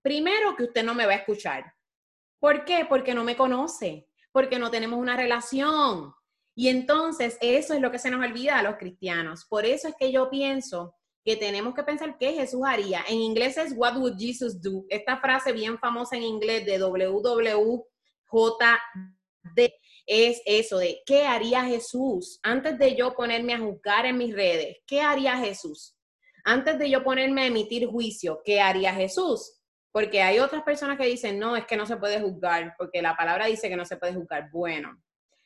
Primero 0.00 0.54
que 0.54 0.62
usted 0.62 0.84
no 0.84 0.94
me 0.94 1.04
va 1.04 1.14
a 1.14 1.16
escuchar. 1.16 1.74
¿Por 2.38 2.64
qué? 2.64 2.86
Porque 2.88 3.12
no 3.12 3.24
me 3.24 3.36
conoce, 3.36 4.06
porque 4.30 4.60
no 4.60 4.70
tenemos 4.70 5.00
una 5.00 5.16
relación. 5.16 6.14
Y 6.54 6.68
entonces 6.68 7.36
eso 7.40 7.74
es 7.74 7.80
lo 7.80 7.90
que 7.90 7.98
se 7.98 8.10
nos 8.12 8.24
olvida 8.24 8.56
a 8.56 8.62
los 8.62 8.76
cristianos. 8.76 9.46
Por 9.46 9.66
eso 9.66 9.88
es 9.88 9.96
que 9.98 10.12
yo 10.12 10.30
pienso 10.30 10.94
que 11.24 11.34
tenemos 11.34 11.74
que 11.74 11.82
pensar 11.82 12.16
qué 12.18 12.34
Jesús 12.34 12.62
haría. 12.64 13.04
En 13.08 13.16
inglés 13.16 13.56
es 13.56 13.72
What 13.76 13.96
would 13.96 14.16
Jesus 14.16 14.62
do? 14.62 14.84
Esta 14.90 15.16
frase 15.16 15.52
bien 15.52 15.76
famosa 15.76 16.16
en 16.16 16.22
inglés 16.22 16.64
de 16.66 16.78
WWJD 16.78 17.82
es 20.08 20.40
eso 20.46 20.78
de 20.78 21.02
qué 21.04 21.26
haría 21.26 21.64
Jesús 21.64 22.40
antes 22.42 22.78
de 22.78 22.96
yo 22.96 23.14
ponerme 23.14 23.52
a 23.52 23.58
juzgar 23.58 24.06
en 24.06 24.16
mis 24.16 24.34
redes. 24.34 24.78
¿Qué 24.86 25.02
haría 25.02 25.36
Jesús? 25.36 25.94
Antes 26.44 26.78
de 26.78 26.88
yo 26.88 27.04
ponerme 27.04 27.42
a 27.42 27.46
emitir 27.46 27.86
juicio, 27.86 28.40
¿qué 28.42 28.58
haría 28.58 28.94
Jesús? 28.94 29.60
Porque 29.92 30.22
hay 30.22 30.38
otras 30.38 30.62
personas 30.62 30.96
que 30.96 31.04
dicen, 31.04 31.38
no, 31.38 31.56
es 31.56 31.66
que 31.66 31.76
no 31.76 31.84
se 31.84 31.98
puede 31.98 32.20
juzgar, 32.20 32.74
porque 32.78 33.02
la 33.02 33.16
palabra 33.16 33.46
dice 33.46 33.68
que 33.68 33.76
no 33.76 33.84
se 33.84 33.98
puede 33.98 34.14
juzgar. 34.14 34.48
Bueno, 34.50 34.98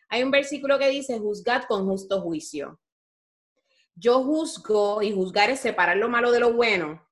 hay 0.09 0.23
un 0.23 0.31
versículo 0.31 0.79
que 0.79 0.91
dice, 0.91 1.19
juzgad 1.19 1.65
con 1.65 1.85
justo 1.85 2.21
juicio. 2.21 2.81
Yo 3.97 4.23
juzgo, 4.23 5.03
y 5.03 5.13
juzgar 5.13 5.51
es 5.51 5.59
separar 5.59 5.97
lo 5.97 6.09
malo 6.09 6.31
de 6.31 6.39
lo 6.39 6.53
bueno, 6.53 7.05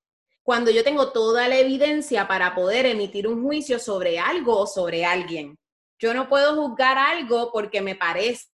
cuando 0.44 0.70
yo 0.70 0.84
tengo 0.84 1.10
toda 1.10 1.48
la 1.48 1.58
evidencia 1.58 2.28
para 2.28 2.54
poder 2.54 2.86
emitir 2.86 3.26
un 3.26 3.42
juicio 3.42 3.80
sobre 3.80 4.20
algo 4.20 4.56
o 4.56 4.66
sobre 4.68 5.04
alguien. 5.04 5.58
Yo 6.00 6.14
no 6.14 6.28
puedo 6.28 6.56
juzgar 6.56 6.98
algo 6.98 7.50
porque 7.52 7.82
me 7.82 7.94
parece 7.94 8.48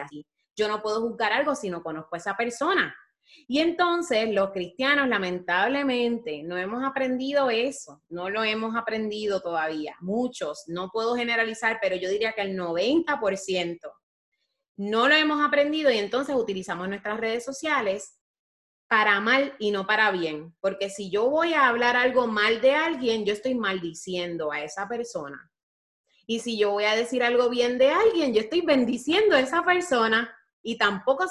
así. 0.00 0.24
Yo 0.56 0.68
no 0.68 0.80
puedo 0.80 1.00
juzgar 1.00 1.32
algo 1.32 1.54
si 1.54 1.68
no 1.68 1.82
conozco 1.82 2.14
a 2.14 2.18
esa 2.18 2.36
persona. 2.36 2.94
Y 3.48 3.58
entonces 3.60 4.30
los 4.30 4.52
cristianos 4.52 5.08
lamentablemente 5.08 6.42
no 6.44 6.56
hemos 6.56 6.84
aprendido 6.84 7.50
eso, 7.50 8.02
no 8.08 8.30
lo 8.30 8.44
hemos 8.44 8.76
aprendido 8.76 9.40
todavía. 9.40 9.96
Muchos, 10.00 10.64
no 10.68 10.90
puedo 10.90 11.16
generalizar, 11.16 11.78
pero 11.82 11.96
yo 11.96 12.08
diría 12.08 12.32
que 12.32 12.42
el 12.42 12.56
90% 12.56 13.78
no 14.76 15.08
lo 15.08 15.14
hemos 15.14 15.44
aprendido 15.44 15.90
y 15.90 15.98
entonces 15.98 16.34
utilizamos 16.36 16.88
nuestras 16.88 17.18
redes 17.18 17.44
sociales 17.44 18.18
para 18.88 19.20
mal 19.20 19.54
y 19.58 19.72
no 19.72 19.86
para 19.86 20.10
bien. 20.12 20.54
Porque 20.60 20.90
si 20.90 21.10
yo 21.10 21.28
voy 21.28 21.54
a 21.54 21.66
hablar 21.66 21.96
algo 21.96 22.26
mal 22.28 22.60
de 22.60 22.72
alguien, 22.72 23.24
yo 23.24 23.32
estoy 23.32 23.54
maldiciendo 23.54 24.52
a 24.52 24.62
esa 24.62 24.86
persona. 24.88 25.50
Y 26.26 26.40
si 26.40 26.58
yo 26.58 26.70
voy 26.70 26.84
a 26.84 26.96
decir 26.96 27.22
algo 27.22 27.50
bien 27.50 27.78
de 27.78 27.90
alguien, 27.90 28.32
yo 28.32 28.40
estoy 28.40 28.62
bendiciendo 28.62 29.36
a 29.36 29.40
esa 29.40 29.62
persona 29.62 30.34
y 30.62 30.78
tampoco 30.78 31.26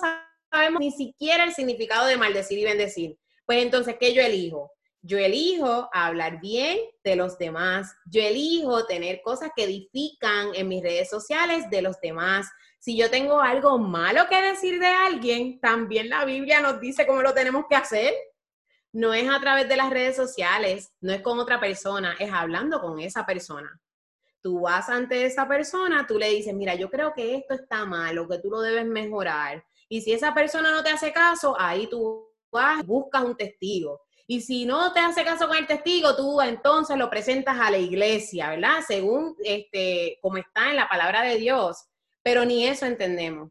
sabemos 0.52 0.80
ni 0.80 0.92
siquiera 0.92 1.44
el 1.44 1.54
significado 1.54 2.06
de 2.06 2.18
maldecir 2.18 2.60
y 2.60 2.64
bendecir. 2.64 3.18
Pues 3.46 3.64
entonces, 3.64 3.98
¿qué 4.00 4.14
yo 4.14 4.22
elijo? 4.22 4.72
Yo 5.02 5.18
elijo 5.18 5.90
hablar 5.92 6.40
bien 6.40 6.80
de 7.04 7.16
los 7.16 7.38
demás. 7.38 7.94
Yo 8.06 8.22
elijo 8.22 8.86
tener 8.86 9.22
cosas 9.22 9.52
que 9.56 9.64
edifican 9.64 10.54
en 10.54 10.68
mis 10.68 10.82
redes 10.82 11.10
sociales 11.10 11.70
de 11.70 11.82
los 11.82 12.00
demás. 12.00 12.50
Si 12.80 12.96
yo 12.96 13.10
tengo 13.10 13.42
algo 13.42 13.78
malo 13.80 14.28
que 14.30 14.42
decir 14.42 14.80
de 14.80 14.88
alguien, 14.88 15.60
también 15.60 16.10
la 16.10 16.24
Biblia 16.24 16.62
nos 16.62 16.80
dice 16.80 17.06
cómo 17.06 17.22
lo 17.22 17.34
tenemos 17.34 17.66
que 17.68 17.76
hacer. 17.76 18.14
No 18.94 19.14
es 19.14 19.28
a 19.28 19.40
través 19.42 19.68
de 19.68 19.76
las 19.76 19.90
redes 19.90 20.16
sociales, 20.16 20.94
no 21.02 21.12
es 21.12 21.22
con 21.22 21.40
otra 21.40 21.60
persona, 21.60 22.16
es 22.20 22.32
hablando 22.32 22.80
con 22.80 23.00
esa 23.00 23.26
persona 23.26 23.82
tú 24.44 24.60
vas 24.62 24.90
ante 24.90 25.26
esa 25.26 25.48
persona, 25.48 26.06
tú 26.06 26.20
le 26.20 26.30
dices, 26.30 26.54
mira, 26.54 26.76
yo 26.76 26.90
creo 26.90 27.14
que 27.14 27.36
esto 27.36 27.54
está 27.54 27.86
malo, 27.86 28.28
que 28.28 28.40
tú 28.40 28.50
lo 28.50 28.62
debes 28.62 28.86
mejorar. 28.86 29.64
Y 29.88 30.02
si 30.02 30.12
esa 30.12 30.34
persona 30.34 30.72
no 30.72 30.84
te 30.84 30.90
hace 30.90 31.14
caso, 31.14 31.56
ahí 31.58 31.88
tú 31.88 32.30
vas, 32.52 32.86
buscas 32.86 33.24
un 33.24 33.38
testigo. 33.38 34.02
Y 34.28 34.42
si 34.42 34.66
no 34.66 34.94
te 34.94 35.00
hace 35.00 35.24
caso 35.24 35.48
con 35.48 35.58
el 35.58 35.66
testigo, 35.66 36.16
tú 36.16 36.42
entonces 36.42 36.98
lo 36.98 37.10
presentas 37.10 37.58
a 37.60 37.72
la 37.72 37.78
iglesia, 37.78 38.50
¿verdad? 38.50 38.80
Según 38.86 39.36
este, 39.44 40.20
como 40.22 40.38
está 40.38 40.70
en 40.70 40.78
la 40.78 40.90
palabra 40.90 41.24
de 41.24 41.38
Dios. 41.38 41.86
Pero 42.22 42.46
ni 42.46 42.66
eso 42.66 42.86
entendemos. 42.86 43.50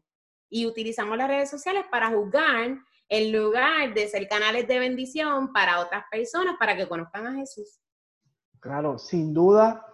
Y 0.49 0.65
utilizamos 0.67 1.17
las 1.17 1.27
redes 1.27 1.49
sociales 1.49 1.85
para 1.89 2.09
juzgar 2.09 2.77
en 3.09 3.31
lugar 3.31 3.93
de 3.93 4.07
ser 4.07 4.27
canales 4.27 4.67
de 4.67 4.79
bendición 4.79 5.53
para 5.53 5.79
otras 5.79 6.03
personas, 6.09 6.55
para 6.59 6.75
que 6.75 6.87
conozcan 6.87 7.27
a 7.27 7.35
Jesús. 7.35 7.79
Claro, 8.59 8.97
sin 8.97 9.33
duda, 9.33 9.85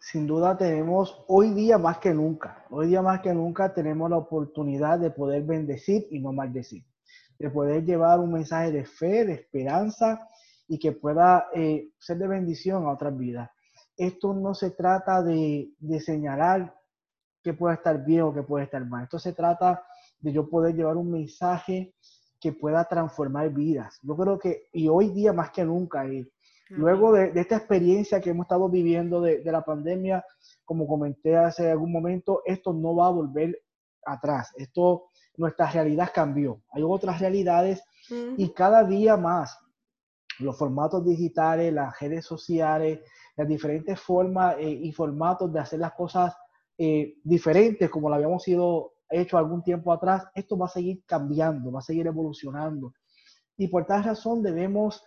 sin 0.00 0.26
duda 0.26 0.56
tenemos 0.56 1.24
hoy 1.26 1.52
día 1.52 1.76
más 1.76 1.98
que 1.98 2.14
nunca, 2.14 2.64
hoy 2.70 2.88
día 2.88 3.02
más 3.02 3.20
que 3.20 3.34
nunca 3.34 3.74
tenemos 3.74 4.08
la 4.08 4.16
oportunidad 4.16 4.98
de 4.98 5.10
poder 5.10 5.42
bendecir 5.42 6.06
y 6.10 6.20
no 6.20 6.32
maldecir, 6.32 6.84
de 7.38 7.50
poder 7.50 7.84
llevar 7.84 8.20
un 8.20 8.32
mensaje 8.32 8.70
de 8.70 8.84
fe, 8.84 9.24
de 9.24 9.32
esperanza 9.34 10.26
y 10.68 10.78
que 10.78 10.92
pueda 10.92 11.48
eh, 11.54 11.90
ser 11.98 12.18
de 12.18 12.28
bendición 12.28 12.84
a 12.84 12.92
otras 12.92 13.16
vidas. 13.16 13.50
Esto 13.96 14.32
no 14.32 14.54
se 14.54 14.70
trata 14.70 15.22
de, 15.22 15.72
señalar 16.00 16.74
que 17.42 17.54
pueda 17.54 17.74
estar 17.74 18.04
bien 18.04 18.22
o 18.22 18.34
que 18.34 18.42
puede 18.42 18.64
estar 18.64 18.84
mal. 18.86 19.04
Esto 19.04 19.18
se 19.18 19.32
trata 19.32 19.84
de 20.20 20.32
yo 20.32 20.48
poder 20.48 20.76
llevar 20.76 20.96
un 20.96 21.10
mensaje 21.10 21.94
que 22.40 22.52
pueda 22.52 22.84
transformar 22.84 23.50
vidas. 23.50 23.98
Yo 24.02 24.16
creo 24.16 24.38
que, 24.38 24.68
y 24.72 24.86
hoy 24.88 25.10
día 25.10 25.32
más 25.32 25.50
que 25.50 25.64
nunca, 25.64 26.04
Luego 26.70 27.12
de, 27.12 27.32
esta 27.34 27.56
experiencia 27.56 28.20
que 28.20 28.30
hemos 28.30 28.44
estado 28.44 28.68
viviendo 28.68 29.20
de, 29.20 29.42
la 29.44 29.62
pandemia, 29.62 30.24
como 30.64 30.86
comenté 30.86 31.36
hace 31.36 31.70
algún 31.70 31.92
momento, 31.92 32.42
esto 32.44 32.72
no 32.72 32.94
va 32.94 33.06
a 33.06 33.10
volver 33.10 33.62
atrás. 34.04 34.52
Esto, 34.56 35.10
nuestra 35.36 35.70
realidad 35.70 36.10
cambió. 36.14 36.62
Hay 36.72 36.82
otras 36.82 37.20
realidades 37.20 37.82
y 38.36 38.52
cada 38.52 38.84
día 38.84 39.16
más 39.16 39.58
los 40.40 40.56
formatos 40.56 41.04
digitales, 41.04 41.72
las 41.72 41.98
redes 42.00 42.24
sociales, 42.24 43.00
las 43.36 43.48
diferentes 43.48 44.00
formas 44.00 44.56
eh, 44.58 44.68
y 44.70 44.92
formatos 44.92 45.52
de 45.52 45.60
hacer 45.60 45.80
las 45.80 45.92
cosas 45.92 46.34
eh, 46.76 47.16
diferentes 47.24 47.90
como 47.90 48.08
lo 48.08 48.14
habíamos 48.14 48.44
sido 48.44 48.92
hecho 49.10 49.36
algún 49.36 49.62
tiempo 49.62 49.92
atrás, 49.92 50.26
esto 50.34 50.56
va 50.56 50.66
a 50.66 50.70
seguir 50.70 51.02
cambiando, 51.06 51.72
va 51.72 51.80
a 51.80 51.82
seguir 51.82 52.06
evolucionando. 52.06 52.92
Y 53.56 53.68
por 53.68 53.86
tal 53.86 54.04
razón 54.04 54.42
debemos 54.42 55.02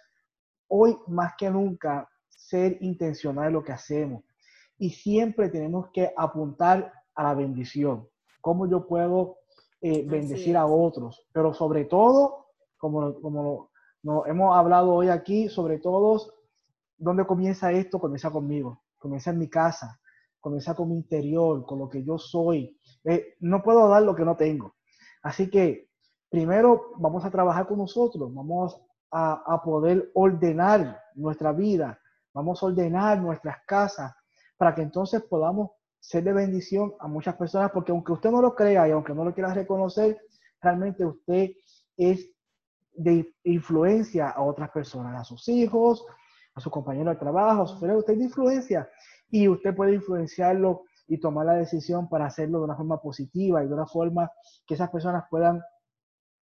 hoy 0.73 0.97
más 1.07 1.33
que 1.37 1.49
nunca 1.49 2.09
ser 2.29 2.77
intencional 2.81 3.47
en 3.47 3.53
lo 3.53 3.63
que 3.63 3.73
hacemos. 3.73 4.23
Y 4.77 4.89
siempre 4.89 5.49
tenemos 5.49 5.89
que 5.91 6.11
apuntar 6.17 6.91
a 7.13 7.23
la 7.23 7.33
bendición. 7.33 8.07
Cómo 8.39 8.67
yo 8.67 8.87
puedo 8.87 9.37
eh, 9.81 10.05
bendecir 10.07 10.55
a 10.55 10.65
otros. 10.65 11.27
Pero 11.33 11.53
sobre 11.53 11.85
todo, 11.85 12.47
como, 12.77 13.19
como 13.21 13.69
no, 14.01 14.25
hemos 14.25 14.55
hablado 14.55 14.93
hoy 14.93 15.09
aquí, 15.09 15.49
sobre 15.49 15.77
todo, 15.77 16.19
¿dónde 16.97 17.25
comienza 17.25 17.71
esto? 17.71 17.99
Comienza 17.99 18.31
conmigo, 18.31 18.81
comienza 18.97 19.31
en 19.31 19.39
mi 19.39 19.49
casa, 19.49 19.99
comienza 20.39 20.73
con 20.73 20.89
mi 20.89 20.95
interior, 20.95 21.65
con 21.65 21.79
lo 21.79 21.89
que 21.89 22.03
yo 22.03 22.17
soy. 22.17 22.79
Eh, 23.03 23.35
no 23.41 23.61
puedo 23.61 23.89
dar 23.89 24.03
lo 24.03 24.15
que 24.15 24.25
no 24.25 24.37
tengo. 24.37 24.75
Así 25.21 25.49
que 25.49 25.89
primero 26.29 26.93
vamos 26.97 27.25
a 27.25 27.29
trabajar 27.29 27.67
con 27.67 27.77
nosotros, 27.77 28.33
vamos 28.33 28.81
a, 29.11 29.61
poder 29.63 30.09
ordenar 30.13 31.01
nuestra 31.15 31.51
vida, 31.51 31.99
vamos 32.33 32.61
a 32.61 32.67
ordenar 32.67 33.19
nuestras 33.19 33.57
casas 33.65 34.13
para 34.57 34.73
que 34.73 34.81
entonces 34.81 35.21
podamos 35.23 35.71
ser 35.99 36.23
de 36.23 36.33
bendición 36.33 36.93
a 36.99 37.07
muchas 37.07 37.35
personas, 37.35 37.71
porque 37.71 37.91
aunque 37.91 38.13
usted 38.13 38.31
no 38.31 38.41
lo 38.41 38.55
crea 38.55 38.87
y 38.87 38.91
aunque 38.91 39.13
no 39.13 39.25
lo 39.25 39.33
quiera 39.33 39.53
reconocer, 39.53 40.19
realmente 40.61 41.05
usted 41.05 41.51
es 41.97 42.29
de 42.93 43.33
influencia 43.43 44.29
a 44.29 44.41
otras 44.41 44.69
personas, 44.71 45.19
a 45.19 45.23
sus 45.23 45.47
hijos, 45.49 46.05
a 46.53 46.59
su 46.59 46.69
compañero 46.71 47.09
de 47.09 47.17
trabajo, 47.17 47.63
a 47.63 47.67
su 47.67 47.75
familia, 47.75 47.97
usted 47.97 48.13
es 48.13 48.19
de 48.19 48.25
influencia 48.25 48.89
y 49.29 49.47
usted 49.47 49.75
puede 49.75 49.93
influenciarlo 49.93 50.83
y 51.07 51.19
tomar 51.19 51.45
la 51.45 51.53
decisión 51.53 52.07
para 52.07 52.25
hacerlo 52.25 52.59
de 52.59 52.65
una 52.65 52.75
forma 52.75 53.01
positiva 53.01 53.63
y 53.63 53.67
de 53.67 53.73
una 53.73 53.85
forma 53.85 54.31
que 54.65 54.75
esas 54.75 54.89
personas 54.89 55.25
puedan 55.29 55.61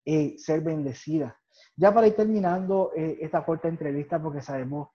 eh, 0.05 0.35
ser 0.37 0.61
bendecidas. 0.61 1.33
Ya 1.75 1.93
para 1.93 2.07
ir 2.07 2.15
terminando 2.15 2.91
eh, 2.95 3.17
esta 3.21 3.45
corta 3.45 3.67
entrevista, 3.67 4.21
porque 4.21 4.41
sabemos 4.41 4.89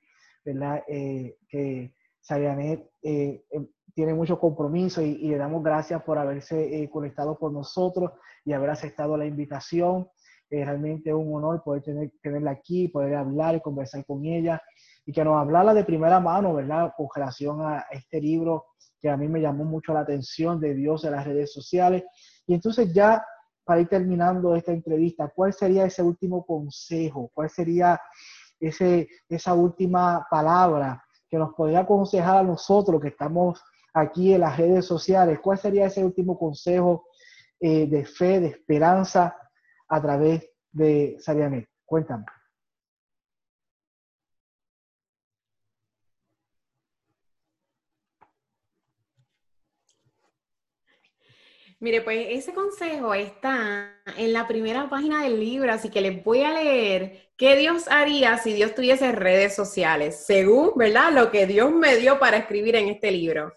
¿verdad? 0.44 0.82
Eh, 0.88 1.36
que 1.48 1.94
Sayanet 2.20 2.90
tiene 3.94 4.14
mucho 4.14 4.38
compromiso 4.38 5.02
y, 5.02 5.28
le 5.28 5.36
damos 5.36 5.62
gracias 5.62 6.02
por 6.02 6.18
haberse 6.18 6.88
conectado 6.90 7.38
con 7.38 7.52
nosotros 7.52 8.12
y 8.44 8.52
haber 8.52 8.70
aceptado 8.70 9.16
la 9.16 9.26
invitación. 9.26 10.08
Es 10.48 10.66
realmente 10.66 11.12
un 11.12 11.34
honor 11.34 11.62
poder 11.62 11.82
tener, 11.82 12.12
tenerla 12.22 12.52
aquí, 12.52 12.88
poder 12.88 13.14
hablar 13.14 13.54
y 13.54 13.60
conversar 13.60 14.04
con 14.04 14.24
ella 14.24 14.60
y 15.04 15.12
que 15.12 15.24
nos 15.24 15.36
hablara 15.36 15.74
de 15.74 15.84
primera 15.84 16.20
mano, 16.20 16.54
¿verdad? 16.54 16.92
Con 16.96 17.08
relación 17.14 17.60
a 17.62 17.86
este 17.90 18.20
libro 18.20 18.66
que 19.00 19.08
a 19.08 19.16
mí 19.16 19.28
me 19.28 19.40
llamó 19.40 19.64
mucho 19.64 19.92
la 19.92 20.00
atención 20.00 20.60
de 20.60 20.74
Dios 20.74 21.04
en 21.04 21.12
las 21.12 21.26
redes 21.26 21.52
sociales. 21.52 22.04
Y 22.46 22.54
entonces 22.54 22.92
ya 22.92 23.24
para 23.70 23.82
ir 23.82 23.86
terminando 23.86 24.56
esta 24.56 24.72
entrevista, 24.72 25.30
¿cuál 25.32 25.52
sería 25.52 25.84
ese 25.84 26.02
último 26.02 26.44
consejo? 26.44 27.30
¿Cuál 27.32 27.48
sería 27.48 28.00
ese, 28.58 29.06
esa 29.28 29.54
última 29.54 30.26
palabra 30.28 31.04
que 31.28 31.38
nos 31.38 31.54
podría 31.54 31.78
aconsejar 31.78 32.38
a 32.38 32.42
nosotros 32.42 33.00
que 33.00 33.10
estamos 33.10 33.62
aquí 33.94 34.34
en 34.34 34.40
las 34.40 34.56
redes 34.56 34.84
sociales? 34.84 35.38
¿Cuál 35.40 35.58
sería 35.58 35.86
ese 35.86 36.04
último 36.04 36.36
consejo 36.36 37.04
eh, 37.60 37.86
de 37.86 38.04
fe, 38.04 38.40
de 38.40 38.48
esperanza 38.48 39.36
a 39.86 40.02
través 40.02 40.50
de 40.72 41.16
Sarianet. 41.20 41.68
Cuéntame. 41.84 42.24
Mire, 51.82 52.02
pues 52.02 52.26
ese 52.28 52.52
consejo 52.52 53.14
está 53.14 54.02
en 54.18 54.34
la 54.34 54.46
primera 54.46 54.90
página 54.90 55.22
del 55.22 55.40
libro, 55.40 55.72
así 55.72 55.88
que 55.88 56.02
les 56.02 56.22
voy 56.22 56.42
a 56.42 56.52
leer 56.52 57.30
qué 57.38 57.56
Dios 57.56 57.88
haría 57.88 58.36
si 58.36 58.52
Dios 58.52 58.74
tuviese 58.74 59.12
redes 59.12 59.56
sociales, 59.56 60.26
según, 60.26 60.72
¿verdad? 60.76 61.10
Lo 61.10 61.30
que 61.30 61.46
Dios 61.46 61.72
me 61.72 61.96
dio 61.96 62.18
para 62.18 62.36
escribir 62.36 62.76
en 62.76 62.88
este 62.90 63.10
libro. 63.10 63.54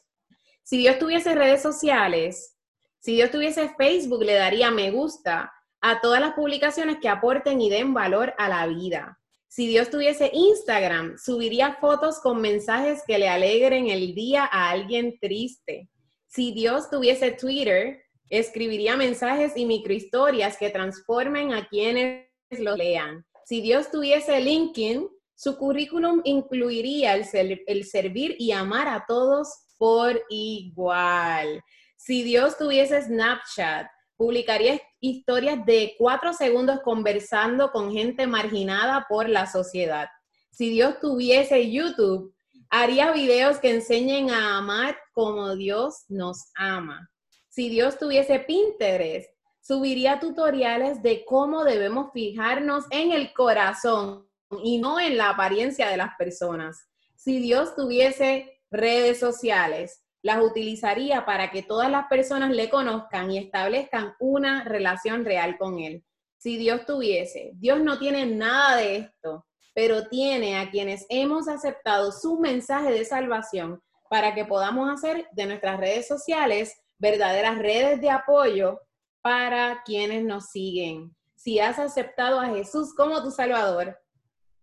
Si 0.63 0.77
Dios 0.77 0.97
tuviese 0.99 1.35
redes 1.35 1.61
sociales, 1.61 2.55
si 2.99 3.15
Dios 3.15 3.29
tuviese 3.29 3.73
Facebook, 3.77 4.23
le 4.23 4.35
daría 4.35 4.71
me 4.71 4.89
gusta 4.91 5.51
a 5.81 5.99
todas 5.99 6.21
las 6.21 6.31
publicaciones 6.31 6.99
que 7.01 7.09
aporten 7.09 7.59
y 7.59 7.69
den 7.69 7.93
valor 7.93 8.33
a 8.37 8.47
la 8.47 8.65
vida. 8.67 9.19
Si 9.49 9.67
Dios 9.67 9.89
tuviese 9.89 10.31
Instagram, 10.31 11.17
subiría 11.17 11.73
fotos 11.81 12.21
con 12.21 12.39
mensajes 12.39 13.03
que 13.05 13.17
le 13.17 13.27
alegren 13.27 13.87
el 13.87 14.15
día 14.15 14.47
a 14.49 14.69
alguien 14.69 15.19
triste. 15.19 15.89
Si 16.25 16.53
Dios 16.53 16.89
tuviese 16.89 17.31
Twitter, 17.31 18.02
escribiría 18.39 18.97
mensajes 18.97 19.53
y 19.55 19.65
microhistorias 19.65 20.57
que 20.57 20.71
transformen 20.71 21.53
a 21.53 21.67
quienes 21.67 22.25
lo 22.57 22.75
lean. 22.75 23.23
Si 23.45 23.61
Dios 23.61 23.91
tuviese 23.91 24.39
LinkedIn, 24.41 25.07
su 25.35 25.57
currículum 25.57 26.21
incluiría 26.23 27.13
el, 27.13 27.63
el 27.67 27.85
servir 27.85 28.35
y 28.39 28.51
amar 28.51 28.87
a 28.87 29.05
todos 29.07 29.49
por 29.77 30.19
igual. 30.29 31.61
Si 31.95 32.23
Dios 32.23 32.57
tuviese 32.57 33.03
Snapchat, 33.03 33.87
publicaría 34.17 34.81
historias 34.99 35.63
de 35.65 35.93
cuatro 35.99 36.33
segundos 36.33 36.79
conversando 36.83 37.71
con 37.71 37.91
gente 37.91 38.25
marginada 38.25 39.05
por 39.07 39.29
la 39.29 39.45
sociedad. 39.45 40.07
Si 40.51 40.69
Dios 40.69 40.99
tuviese 40.99 41.71
YouTube, 41.71 42.33
haría 42.71 43.11
videos 43.11 43.59
que 43.59 43.69
enseñen 43.69 44.31
a 44.31 44.57
amar 44.57 44.97
como 45.13 45.55
Dios 45.55 46.05
nos 46.07 46.45
ama. 46.55 47.11
Si 47.53 47.69
Dios 47.69 47.99
tuviese 47.99 48.39
Pinterest, 48.39 49.29
subiría 49.61 50.19
tutoriales 50.19 51.03
de 51.03 51.23
cómo 51.23 51.63
debemos 51.63 52.11
fijarnos 52.11 52.85
en 52.89 53.11
el 53.11 53.31
corazón 53.31 54.27
y 54.63 54.79
no 54.79 54.99
en 54.99 55.17
la 55.17 55.29
apariencia 55.29 55.87
de 55.87 55.97
las 55.97 56.15
personas. 56.17 56.89
Si 57.15 57.39
Dios 57.39 57.75
tuviese 57.75 58.59
redes 58.71 59.19
sociales, 59.19 60.03
las 60.23 60.41
utilizaría 60.41 61.27
para 61.27 61.51
que 61.51 61.61
todas 61.61 61.91
las 61.91 62.07
personas 62.07 62.49
le 62.49 62.71
conozcan 62.71 63.29
y 63.29 63.37
establezcan 63.37 64.15
una 64.19 64.63
relación 64.63 65.23
real 65.23 65.59
con 65.59 65.77
Él. 65.77 66.03
Si 66.39 66.57
Dios 66.57 66.87
tuviese, 66.87 67.51
Dios 67.53 67.81
no 67.81 67.99
tiene 67.99 68.25
nada 68.25 68.77
de 68.77 68.95
esto, 68.95 69.45
pero 69.75 70.07
tiene 70.07 70.57
a 70.57 70.71
quienes 70.71 71.05
hemos 71.07 71.47
aceptado 71.47 72.11
su 72.13 72.39
mensaje 72.39 72.91
de 72.91 73.05
salvación 73.05 73.79
para 74.09 74.33
que 74.33 74.43
podamos 74.43 74.89
hacer 74.89 75.27
de 75.33 75.45
nuestras 75.45 75.79
redes 75.79 76.07
sociales 76.07 76.79
verdaderas 77.03 77.59
redes 77.59 77.99
de 77.99 78.09
apoyo 78.09 78.79
para 79.21 79.83
quienes 79.83 80.23
nos 80.23 80.51
siguen. 80.51 81.13
Si 81.35 81.59
has 81.59 81.77
aceptado 81.77 82.39
a 82.39 82.47
Jesús 82.47 82.95
como 82.95 83.21
tu 83.21 83.29
Salvador, 83.29 83.99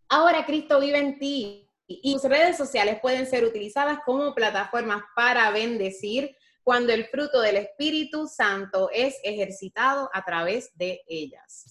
ahora 0.09 0.47
Cristo 0.47 0.81
vive 0.81 0.99
en 0.99 1.19
ti 1.19 1.71
y 1.87 2.15
sus 2.15 2.25
redes 2.25 2.57
sociales 2.57 2.99
pueden 3.03 3.27
ser 3.27 3.45
utilizadas 3.45 3.99
como 4.07 4.35
plataformas 4.35 5.03
para 5.15 5.51
bendecir 5.51 6.35
cuando 6.65 6.95
el 6.95 7.05
fruto 7.05 7.43
del 7.43 7.57
Espíritu 7.57 8.27
Santo 8.27 8.89
es 8.91 9.19
ejercitado 9.23 10.09
a 10.15 10.25
través 10.25 10.71
de 10.77 11.03
ellas. 11.07 11.71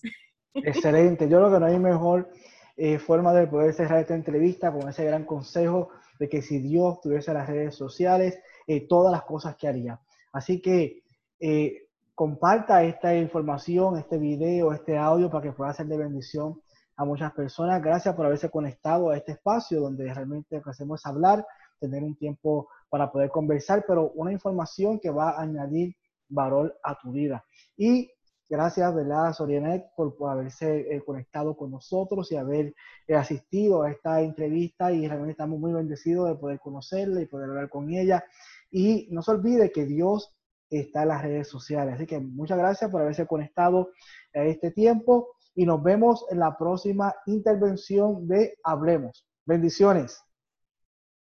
Excelente. 0.53 1.27
Yo 1.27 1.39
creo 1.39 1.51
que 1.51 1.59
no 1.59 1.65
hay 1.65 1.79
mejor 1.79 2.29
eh, 2.77 2.99
forma 2.99 3.33
de 3.33 3.47
poder 3.47 3.73
cerrar 3.73 4.01
esta 4.01 4.13
entrevista 4.13 4.71
con 4.71 4.87
ese 4.87 5.03
gran 5.03 5.25
consejo 5.25 5.89
de 6.19 6.29
que 6.29 6.43
si 6.43 6.59
Dios 6.59 7.01
tuviese 7.01 7.33
las 7.33 7.47
redes 7.47 7.73
sociales, 7.73 8.37
eh, 8.67 8.87
todas 8.87 9.11
las 9.11 9.23
cosas 9.23 9.55
que 9.55 9.67
haría. 9.67 9.99
Así 10.31 10.61
que 10.61 11.03
eh, 11.39 11.87
comparta 12.15 12.83
esta 12.83 13.15
información, 13.15 13.97
este 13.97 14.17
video, 14.17 14.73
este 14.73 14.97
audio 14.97 15.29
para 15.29 15.43
que 15.43 15.51
pueda 15.53 15.73
ser 15.73 15.87
de 15.87 15.97
bendición 15.97 16.61
a 16.97 17.05
muchas 17.05 17.31
personas. 17.31 17.81
Gracias 17.81 18.13
por 18.13 18.25
haberse 18.25 18.49
conectado 18.49 19.09
a 19.09 19.17
este 19.17 19.31
espacio 19.31 19.79
donde 19.79 20.13
realmente 20.13 20.57
lo 20.57 20.61
que 20.61 20.69
hacemos 20.69 20.99
es 20.99 21.05
hablar, 21.05 21.45
tener 21.79 22.03
un 22.03 22.15
tiempo 22.15 22.67
para 22.89 23.09
poder 23.09 23.29
conversar, 23.29 23.85
pero 23.87 24.11
una 24.15 24.33
información 24.33 24.99
que 24.99 25.09
va 25.09 25.29
a 25.31 25.41
añadir 25.41 25.95
valor 26.27 26.77
a 26.83 26.97
tu 26.99 27.13
vida. 27.13 27.45
Y 27.77 28.11
gracias, 28.49 28.93
¿verdad, 28.93 29.31
Sorianet, 29.31 29.85
por, 29.95 30.13
haberse 30.29 30.93
eh, 30.93 31.01
conectado 31.05 31.55
con 31.55 31.71
nosotros 31.71 32.31
y 32.31 32.35
haber 32.35 32.73
eh, 33.07 33.15
asistido 33.15 33.83
a 33.83 33.91
esta 33.91 34.21
entrevista 34.21 34.91
y 34.91 35.07
realmente 35.07 35.31
estamos 35.31 35.57
muy 35.57 35.71
bendecidos 35.71 36.27
de 36.27 36.35
poder 36.35 36.59
conocerla 36.59 37.21
y 37.21 37.27
poder 37.27 37.49
hablar 37.49 37.69
con 37.69 37.89
ella. 37.91 38.23
Y 38.71 39.07
no 39.11 39.21
se 39.21 39.31
olvide 39.31 39.71
que 39.71 39.85
Dios 39.85 40.35
está 40.69 41.03
en 41.03 41.07
las 41.09 41.23
redes 41.23 41.47
sociales. 41.47 41.95
Así 41.95 42.05
que 42.05 42.19
muchas 42.19 42.57
gracias 42.57 42.91
por 42.91 43.01
haberse 43.01 43.25
conectado 43.25 43.91
a 44.33 44.43
este 44.43 44.71
tiempo 44.71 45.35
y 45.55 45.65
nos 45.65 45.81
vemos 45.81 46.25
en 46.29 46.39
la 46.39 46.57
próxima 46.57 47.13
intervención 47.25 48.27
de 48.27 48.57
Hablemos. 48.63 49.27
Bendiciones. 49.45 50.23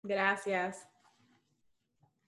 Gracias. 0.02 0.87